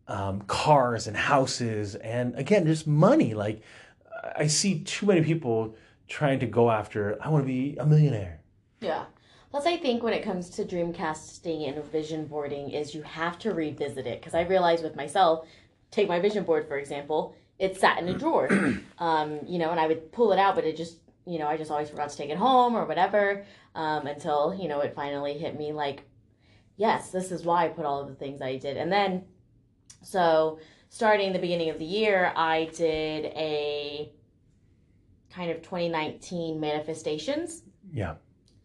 um, 0.09 0.41
cars 0.43 1.07
and 1.07 1.17
houses, 1.17 1.95
and 1.97 2.35
again 2.37 2.67
just 2.67 2.87
money. 2.87 3.35
Like 3.35 3.61
I 4.37 4.47
see 4.47 4.81
too 4.81 5.07
many 5.07 5.23
people 5.23 5.77
trying 6.09 6.39
to 6.41 6.47
go 6.47 6.71
after. 6.71 7.19
I 7.21 7.29
want 7.29 7.45
to 7.45 7.47
be 7.47 7.77
a 7.79 7.87
millionaire. 7.87 8.41
Yeah. 8.81 9.05
Plus, 9.51 9.67
I 9.67 9.77
think 9.77 10.03
when 10.03 10.13
it 10.13 10.23
comes 10.23 10.51
to 10.51 10.65
dream 10.65 10.93
casting 10.93 11.65
and 11.65 11.83
vision 11.85 12.27
boarding, 12.27 12.71
is 12.71 12.95
you 12.95 13.03
have 13.03 13.39
to 13.41 13.55
revisit 13.55 14.07
it 14.07 14.21
because 14.21 14.35
I 14.35 14.43
realized 14.43 14.83
with 14.83 14.97
myself, 14.97 15.47
take 15.91 16.09
my 16.09 16.21
vision 16.21 16.45
board 16.45 16.69
for 16.69 16.77
example, 16.79 17.35
it 17.59 17.77
sat 17.77 17.99
in 17.99 18.09
a 18.09 18.19
drawer, 18.19 18.49
um, 18.99 19.41
you 19.47 19.59
know, 19.59 19.71
and 19.71 19.81
I 19.81 19.87
would 19.87 20.13
pull 20.13 20.33
it 20.33 20.39
out, 20.39 20.55
but 20.55 20.65
it 20.65 20.77
just, 20.77 20.99
you 21.27 21.39
know, 21.39 21.47
I 21.47 21.57
just 21.57 21.71
always 21.71 21.89
forgot 21.89 22.11
to 22.11 22.17
take 22.17 22.31
it 22.31 22.37
home 22.37 22.75
or 22.75 22.85
whatever, 22.85 23.45
um, 23.75 24.07
until 24.07 24.55
you 24.55 24.69
know 24.69 24.81
it 24.81 24.95
finally 24.95 25.39
hit 25.39 25.57
me 25.57 25.73
like, 25.73 26.03
yes, 26.77 27.11
this 27.11 27.33
is 27.33 27.45
why 27.45 27.65
I 27.65 27.69
put 27.69 27.87
all 27.87 28.01
of 28.01 28.09
the 28.09 28.15
things 28.15 28.43
I 28.43 28.57
did, 28.57 28.77
and 28.77 28.93
then, 28.93 29.25
so 30.03 30.59
starting 30.97 31.31
the 31.35 31.39
beginning 31.39 31.69
of 31.69 31.79
the 31.79 31.85
year, 31.85 32.33
I 32.35 32.71
did 32.75 33.27
a 33.27 34.11
kind 35.31 35.51
of 35.51 35.59
2019 35.61 36.59
manifestations 36.59 37.65
Yeah. 37.93 38.15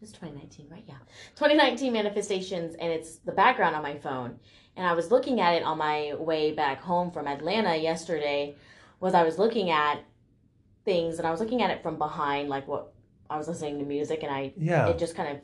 it's 0.00 0.12
2019, 0.12 0.66
right? 0.70 0.82
Yeah. 0.88 0.94
2019 1.36 1.92
manifestations, 1.92 2.74
and 2.76 2.90
it's 2.90 3.16
the 3.18 3.32
background 3.32 3.76
on 3.76 3.82
my 3.82 3.98
phone. 3.98 4.38
And 4.76 4.86
I 4.86 4.94
was 4.94 5.10
looking 5.10 5.42
at 5.42 5.52
it 5.56 5.62
on 5.62 5.76
my 5.76 6.14
way 6.14 6.52
back 6.52 6.80
home 6.80 7.10
from 7.10 7.26
Atlanta 7.28 7.76
yesterday. 7.76 8.56
Was 9.00 9.12
I 9.12 9.24
was 9.24 9.38
looking 9.38 9.70
at 9.70 10.02
things, 10.86 11.18
and 11.18 11.28
I 11.28 11.30
was 11.30 11.38
looking 11.40 11.60
at 11.60 11.70
it 11.70 11.82
from 11.82 11.98
behind, 11.98 12.48
like 12.48 12.66
what 12.66 12.94
I 13.28 13.36
was 13.36 13.46
listening 13.46 13.78
to 13.80 13.84
music, 13.84 14.22
and 14.22 14.32
I 14.34 14.54
Yeah. 14.56 14.88
it 14.88 14.98
just 14.98 15.14
kind 15.14 15.36
of 15.36 15.42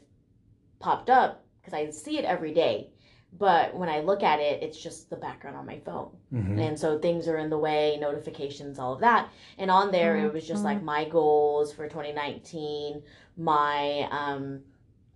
popped 0.78 1.10
up 1.10 1.44
because 1.60 1.74
I 1.74 1.90
see 1.90 2.16
it 2.18 2.24
every 2.24 2.54
day. 2.54 2.90
But 3.36 3.74
when 3.76 3.88
I 3.88 4.00
look 4.00 4.22
at 4.22 4.40
it, 4.40 4.62
it's 4.62 4.78
just 4.80 5.10
the 5.10 5.16
background 5.16 5.56
on 5.56 5.66
my 5.66 5.78
phone. 5.80 6.10
Mhm. 6.32 6.60
And 6.60 6.78
so 6.78 6.98
things 6.98 7.28
are 7.28 7.36
in 7.36 7.50
the 7.50 7.58
way, 7.58 7.96
notifications, 8.00 8.78
all 8.78 8.94
of 8.94 9.00
that. 9.00 9.28
And 9.58 9.70
on 9.70 9.90
there, 9.92 10.16
it 10.26 10.32
was 10.32 10.46
just 10.46 10.64
like 10.64 10.82
my 10.82 11.04
goals 11.04 11.72
for 11.72 11.88
2019, 11.88 13.02
my, 13.36 14.08
um, 14.10 14.64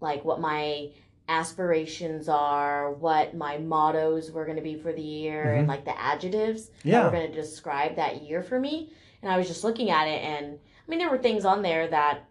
like 0.01 0.25
what 0.25 0.41
my 0.41 0.91
aspirations 1.29 2.29
are, 2.29 2.93
what 2.93 3.35
my 3.35 3.57
mottos 3.59 4.31
were 4.31 4.45
going 4.45 4.57
to 4.57 4.63
be 4.63 4.75
for 4.77 4.93
the 4.93 5.03
year, 5.03 5.55
and 5.55 5.69
like 5.69 5.85
the 5.85 5.99
adjectives 6.01 6.71
that 6.85 7.05
were 7.07 7.11
going 7.19 7.31
to 7.31 7.35
describe 7.41 7.97
that 7.97 8.23
year 8.23 8.43
for 8.43 8.61
me. 8.61 8.93
And 9.23 9.31
I 9.33 9.39
was 9.39 9.49
just 9.49 9.65
looking 9.65 9.91
at 9.91 10.07
it, 10.07 10.23
and 10.23 10.59
I 10.59 10.91
mean, 10.91 10.99
there 10.99 11.11
were 11.11 11.19
things 11.19 11.45
on 11.45 11.63
there 11.63 11.89
that 11.89 12.25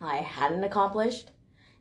I 0.00 0.16
hadn't 0.16 0.62
accomplished, 0.64 1.30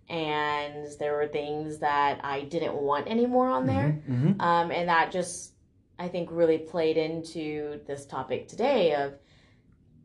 and 0.09 0.87
there 0.99 1.13
were 1.15 1.27
things 1.27 1.79
that 1.79 2.19
I 2.23 2.41
didn't 2.41 2.75
want 2.75 3.07
anymore 3.07 3.49
on 3.49 3.65
there. 3.65 4.01
Mhm. 4.09 4.41
Um, 4.41 4.71
and 4.71 4.87
that 4.89 5.11
just, 5.11 5.53
I 5.99 6.07
think, 6.07 6.29
really 6.31 6.57
played 6.57 6.97
into 6.97 7.81
this 7.87 8.05
topic 8.05 8.47
today 8.47 8.93
of 8.95 9.13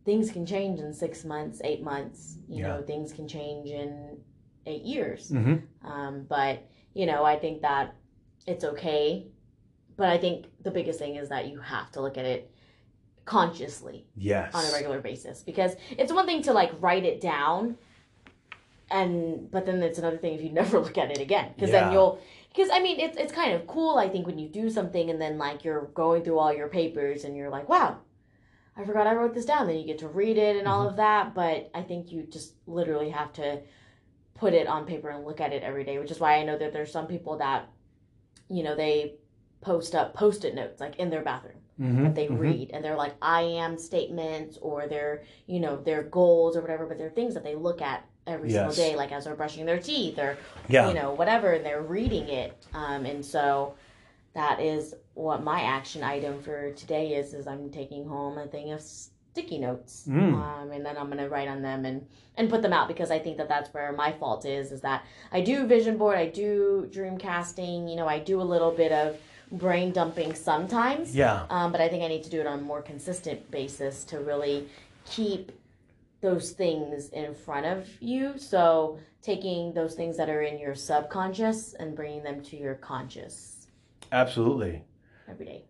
things 0.04 0.32
can 0.32 0.44
change 0.44 0.80
in 0.80 0.92
six 0.92 1.24
months, 1.24 1.60
eight 1.62 1.82
months. 1.82 2.36
You 2.48 2.62
know, 2.64 2.82
things 2.82 3.12
can 3.12 3.28
change 3.28 3.68
in 3.70 4.18
eight 4.66 4.82
years. 4.82 5.30
Mhm. 5.30 5.62
Um, 5.84 6.26
but, 6.28 6.66
you 6.94 7.06
know, 7.06 7.24
I 7.24 7.38
think 7.38 7.62
that 7.62 7.94
it's 8.46 8.64
okay. 8.64 9.28
But 9.96 10.08
I 10.08 10.18
think 10.18 10.46
the 10.62 10.70
biggest 10.72 10.98
thing 10.98 11.14
is 11.16 11.28
that 11.28 11.46
you 11.48 11.60
have 11.60 11.92
to 11.92 12.00
look 12.00 12.18
at 12.18 12.24
it 12.24 12.50
consciously 13.24 14.06
Yes. 14.16 14.52
on 14.54 14.64
a 14.64 14.72
regular 14.72 15.00
basis 15.00 15.42
because 15.44 15.76
it's 15.96 16.12
one 16.12 16.26
thing 16.26 16.42
to 16.42 16.52
like 16.52 16.72
write 16.80 17.04
it 17.04 17.20
down 17.20 17.76
and 18.92 19.50
but 19.50 19.66
then 19.66 19.82
it's 19.82 19.98
another 19.98 20.18
thing 20.18 20.34
if 20.34 20.42
you 20.42 20.50
never 20.60 20.78
look 20.80 20.98
at 20.98 21.10
it 21.10 21.20
again 21.20 21.52
because 21.54 21.70
Yeah. 21.70 21.82
then 21.82 21.92
you'll 21.92 22.20
because 22.54 22.70
i 22.72 22.80
mean 22.80 23.00
it's, 23.00 23.16
it's 23.16 23.32
kind 23.32 23.52
of 23.54 23.66
cool 23.66 23.98
i 23.98 24.08
think 24.08 24.26
when 24.26 24.38
you 24.38 24.48
do 24.48 24.70
something 24.70 25.10
and 25.10 25.20
then 25.20 25.38
like 25.38 25.64
you're 25.64 25.86
going 25.94 26.22
through 26.22 26.38
all 26.38 26.52
your 26.54 26.68
papers 26.68 27.24
and 27.24 27.36
you're 27.36 27.50
like 27.50 27.68
wow 27.68 27.98
i 28.76 28.84
forgot 28.84 29.06
i 29.06 29.14
wrote 29.14 29.34
this 29.34 29.44
down 29.46 29.66
then 29.66 29.76
you 29.78 29.86
get 29.86 29.98
to 29.98 30.08
read 30.08 30.36
it 30.38 30.56
and 30.56 30.68
all 30.68 30.88
of 30.88 30.96
that 30.96 31.34
but 31.34 31.70
i 31.74 31.82
think 31.82 32.12
you 32.12 32.22
just 32.24 32.54
literally 32.66 33.10
have 33.10 33.32
to 33.32 33.60
put 34.34 34.52
it 34.54 34.66
on 34.66 34.84
paper 34.86 35.08
and 35.10 35.24
look 35.24 35.40
at 35.40 35.52
it 35.52 35.62
every 35.62 35.84
day 35.84 35.98
which 35.98 36.10
is 36.10 36.20
why 36.20 36.34
i 36.36 36.42
know 36.44 36.58
that 36.58 36.72
there's 36.72 36.92
some 36.92 37.06
people 37.06 37.38
that 37.38 37.68
you 38.48 38.62
know 38.62 38.74
they 38.76 39.14
post 39.60 39.94
up 39.94 40.12
post-it 40.14 40.54
notes 40.54 40.80
like 40.80 40.96
in 40.96 41.10
their 41.10 41.22
bathroom 41.22 41.56
Mm-hmm. 41.80 42.04
that 42.04 42.14
they 42.14 42.28
read 42.28 42.70
and 42.74 42.84
they're 42.84 42.94
like 42.98 43.14
I 43.22 43.40
am 43.40 43.78
statements 43.78 44.58
or 44.60 44.86
they're 44.86 45.24
you 45.46 45.58
know 45.58 45.82
their 45.82 46.02
goals 46.02 46.54
or 46.54 46.60
whatever 46.60 46.84
but 46.86 46.98
they're 46.98 47.08
things 47.10 47.32
that 47.32 47.42
they 47.44 47.54
look 47.54 47.80
at 47.80 48.04
every 48.26 48.50
Yes. 48.50 48.74
single 48.74 48.90
day 48.90 48.96
like 48.96 49.12
as 49.12 49.24
they're 49.24 49.34
brushing 49.34 49.66
their 49.66 49.78
teeth 49.78 50.18
or 50.18 50.36
Yeah. 50.68 50.88
you 50.88 50.94
know 50.94 51.12
whatever 51.12 51.52
and 51.52 51.64
they're 51.66 51.82
reading 51.82 52.28
it 52.28 52.66
um, 52.72 53.04
and 53.04 53.24
so 53.24 53.74
that 54.34 54.60
is 54.60 54.94
what 55.14 55.42
my 55.42 55.60
action 55.62 56.02
item 56.02 56.40
for 56.42 56.70
today 56.72 57.14
is 57.14 57.34
is 57.34 57.46
I'm 57.46 57.68
taking 57.70 58.06
home 58.06 58.38
a 58.38 58.46
thing 58.46 58.72
of 58.72 58.80
sticky 58.80 59.58
notes 59.58 60.06
Mm. 60.08 60.34
um, 60.34 60.70
and 60.70 60.84
then 60.86 60.96
I'm 60.96 61.08
gonna 61.08 61.28
write 61.28 61.48
on 61.48 61.62
them 61.62 61.84
and 61.84 62.06
and 62.36 62.48
put 62.48 62.62
them 62.62 62.72
out 62.72 62.88
because 62.88 63.10
I 63.10 63.18
think 63.18 63.36
that 63.38 63.48
that's 63.48 63.72
where 63.74 63.92
my 63.92 64.12
fault 64.12 64.44
is 64.46 64.72
is 64.72 64.80
that 64.82 65.04
I 65.32 65.40
do 65.40 65.66
vision 65.66 65.96
board 65.98 66.16
I 66.16 66.26
do 66.26 66.88
dream 66.92 67.18
casting 67.18 67.88
you 67.88 67.96
know 67.96 68.06
I 68.06 68.18
do 68.20 68.40
a 68.40 68.44
little 68.44 68.70
bit 68.70 68.92
of 68.92 69.16
brain 69.50 69.90
dumping 69.92 70.34
sometimes 70.34 71.14
Yeah. 71.14 71.44
um, 71.50 71.72
but 71.72 71.80
I 71.80 71.88
think 71.88 72.02
I 72.04 72.08
need 72.08 72.22
to 72.22 72.30
do 72.30 72.40
it 72.40 72.46
on 72.46 72.60
a 72.60 72.62
more 72.62 72.80
consistent 72.82 73.50
basis 73.50 74.04
to 74.04 74.18
really 74.20 74.68
keep 75.04 75.50
those 76.22 76.52
things 76.52 77.10
in 77.10 77.34
front 77.34 77.66
of 77.66 77.86
you. 78.00 78.38
So 78.38 78.98
taking 79.20 79.74
those 79.74 79.94
things 79.94 80.16
that 80.16 80.30
are 80.30 80.42
in 80.42 80.58
your 80.58 80.74
subconscious 80.74 81.74
and 81.74 81.94
bringing 81.94 82.22
them 82.22 82.42
to 82.44 82.56
your 82.56 82.74
conscious 82.76 83.66
Absolutely. 84.10 84.84
every 85.28 85.44
day. 85.46 85.64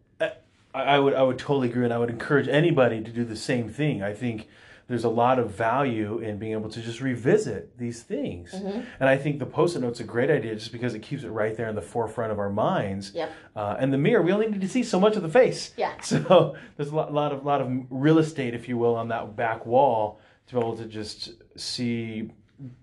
I, 0.74 0.82
I 0.82 0.98
would 0.98 1.12
I 1.14 1.22
would 1.22 1.38
totally 1.38 1.68
agree, 1.68 1.84
and 1.84 1.92
I 1.92 1.98
would 1.98 2.09
encourage 2.09 2.48
anybody 2.48 3.03
to 3.03 3.11
do 3.11 3.24
the 3.24 3.36
same 3.36 3.68
thing. 3.68 4.03
I 4.03 4.14
think 4.14 4.48
there's 4.88 5.05
a 5.05 5.09
lot 5.11 5.38
of 5.38 5.50
value 5.50 6.18
in 6.18 6.38
being 6.38 6.53
able 6.53 6.70
to 6.70 6.80
just 6.80 7.03
revisit 7.03 7.76
these 7.76 8.03
things, 8.03 8.53
Mhm. 8.53 8.84
and 8.98 9.09
I 9.09 9.18
think 9.18 9.38
the 9.38 9.44
post-it 9.46 9.80
note's 9.80 10.00
a 10.00 10.05
great 10.05 10.30
idea 10.30 10.55
just 10.55 10.72
because 10.72 10.94
it 10.94 11.00
keeps 11.00 11.24
it 11.24 11.28
right 11.28 11.55
there 11.55 11.68
in 11.68 11.74
the 11.74 11.82
forefront 11.82 12.32
of 12.32 12.38
our 12.38 12.48
minds. 12.48 13.12
Yep. 13.14 13.30
Uh, 13.55 13.76
and 13.78 13.92
the 13.92 13.98
mirror, 13.98 14.22
we 14.22 14.32
only 14.32 14.48
need 14.48 14.62
to 14.62 14.68
see 14.68 14.82
so 14.82 14.98
much 14.98 15.14
of 15.14 15.22
the 15.22 15.28
face. 15.28 15.74
Yeah. 15.76 15.92
So 16.00 16.57
there's 16.78 16.88
a 16.90 16.96
lot, 16.96 17.12
lot 17.12 17.32
of 17.32 17.44
lot 17.44 17.61
of 17.61 17.68
real 17.90 18.18
estate, 18.18 18.55
if 18.55 18.66
you 18.66 18.78
will, 18.78 18.94
on 18.94 19.09
that 19.09 19.36
back 19.36 19.66
wall 19.66 20.20
to 20.53 20.61
be 20.61 20.66
able 20.66 20.76
to 20.76 20.86
just 20.86 21.32
see 21.57 22.30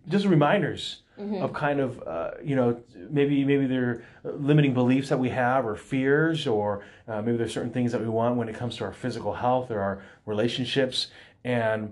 just 0.08 0.26
reminders 0.26 1.02
Mm-hmm. 1.20 1.44
of 1.44 1.52
kind 1.52 1.82
of 1.82 2.02
uh, 2.08 2.32
you 2.42 2.56
know 2.56 2.82
maybe 2.96 3.44
maybe 3.44 3.66
they're 3.66 4.06
limiting 4.24 4.74
beliefs 4.74 5.10
that 5.10 5.20
we 5.20 5.28
have 5.28 5.66
or 5.66 5.76
fears 5.76 6.48
or 6.48 6.82
uh, 7.10 7.22
maybe 7.22 7.36
there's 7.36 7.54
certain 7.54 7.74
things 7.74 7.92
that 7.92 8.00
we 8.00 8.08
want 8.08 8.38
when 8.38 8.48
it 8.48 8.56
comes 8.56 8.78
to 8.78 8.86
our 8.86 8.94
physical 8.94 9.34
health 9.34 9.70
or 9.70 9.82
our 9.82 10.02
relationships 10.26 11.08
and 11.44 11.92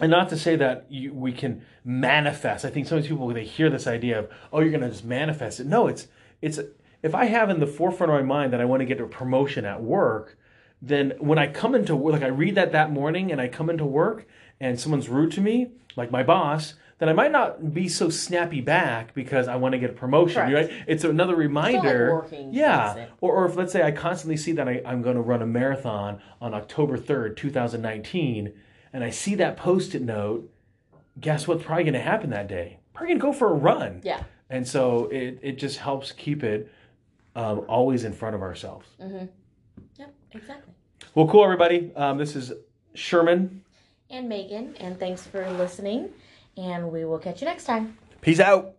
and 0.00 0.10
not 0.10 0.30
to 0.30 0.38
say 0.38 0.56
that 0.56 0.86
you, 0.88 1.12
we 1.12 1.32
can 1.32 1.66
manifest. 1.84 2.64
I 2.64 2.70
think 2.70 2.86
sometimes 2.86 3.08
people 3.08 3.28
they 3.28 3.44
hear 3.44 3.68
this 3.68 3.86
idea 3.86 4.20
of 4.20 4.30
oh 4.54 4.60
you're 4.60 4.70
going 4.70 4.80
to 4.80 4.88
just 4.88 5.04
manifest 5.04 5.60
it. 5.60 5.66
No, 5.66 5.86
it's 5.86 6.08
it's 6.40 6.58
if 7.02 7.14
I 7.14 7.26
have 7.26 7.50
in 7.50 7.60
the 7.60 7.66
forefront 7.66 8.10
of 8.10 8.18
my 8.18 8.24
mind 8.24 8.54
that 8.54 8.62
I 8.62 8.64
want 8.64 8.80
to 8.80 8.86
get 8.86 9.02
a 9.02 9.06
promotion 9.06 9.66
at 9.66 9.82
work, 9.82 10.38
then 10.80 11.12
when 11.18 11.38
I 11.38 11.46
come 11.46 11.74
into 11.74 11.94
work, 11.94 12.14
like 12.14 12.22
I 12.22 12.28
read 12.28 12.54
that 12.54 12.72
that 12.72 12.90
morning 12.90 13.30
and 13.30 13.38
I 13.38 13.48
come 13.48 13.68
into 13.68 13.84
work 13.84 14.26
and 14.60 14.78
someone's 14.78 15.08
rude 15.08 15.32
to 15.32 15.40
me, 15.40 15.68
like 15.96 16.10
my 16.10 16.22
boss, 16.22 16.74
then 16.98 17.08
I 17.08 17.12
might 17.12 17.32
not 17.32 17.74
be 17.74 17.88
so 17.88 18.08
snappy 18.08 18.60
back 18.62 19.12
because 19.12 19.48
I 19.48 19.56
want 19.56 19.72
to 19.72 19.78
get 19.78 19.90
a 19.90 19.92
promotion. 19.92 20.48
Correct. 20.48 20.72
Right? 20.72 20.84
It's 20.86 21.04
another 21.04 21.36
reminder. 21.36 22.14
working 22.14 22.54
yeah. 22.54 23.06
Or, 23.20 23.32
or 23.34 23.46
if 23.46 23.56
let's 23.56 23.72
say 23.72 23.82
I 23.82 23.90
constantly 23.90 24.36
see 24.36 24.52
that 24.52 24.66
I, 24.66 24.80
I'm 24.86 25.02
going 25.02 25.16
to 25.16 25.22
run 25.22 25.42
a 25.42 25.46
marathon 25.46 26.20
on 26.40 26.54
October 26.54 26.96
3rd, 26.96 27.36
2019, 27.36 28.52
and 28.92 29.04
I 29.04 29.10
see 29.10 29.34
that 29.34 29.58
post-it 29.58 30.00
note, 30.00 30.50
guess 31.20 31.46
what's 31.46 31.64
probably 31.64 31.84
going 31.84 31.94
to 31.94 32.00
happen 32.00 32.30
that 32.30 32.48
day? 32.48 32.78
Probably 32.94 33.08
going 33.08 33.20
to 33.20 33.26
go 33.26 33.32
for 33.32 33.50
a 33.50 33.54
run. 33.54 34.00
Yeah. 34.02 34.22
And 34.48 34.66
so 34.66 35.06
it, 35.06 35.38
it 35.42 35.58
just 35.58 35.78
helps 35.78 36.12
keep 36.12 36.42
it 36.42 36.72
um, 37.34 37.64
always 37.68 38.04
in 38.04 38.12
front 38.14 38.34
of 38.34 38.42
ourselves. 38.42 38.86
Mm-hmm. 39.00 39.26
Yep, 39.98 40.14
exactly. 40.32 40.72
Well, 41.14 41.28
cool, 41.28 41.44
everybody. 41.44 41.92
Um, 41.94 42.16
this 42.16 42.36
is 42.36 42.52
Sherman. 42.94 43.62
And 44.08 44.28
Megan, 44.28 44.76
and 44.76 44.98
thanks 44.98 45.26
for 45.26 45.48
listening. 45.52 46.10
And 46.56 46.90
we 46.90 47.04
will 47.04 47.18
catch 47.18 47.42
you 47.42 47.46
next 47.46 47.64
time. 47.64 47.98
Peace 48.20 48.40
out. 48.40 48.75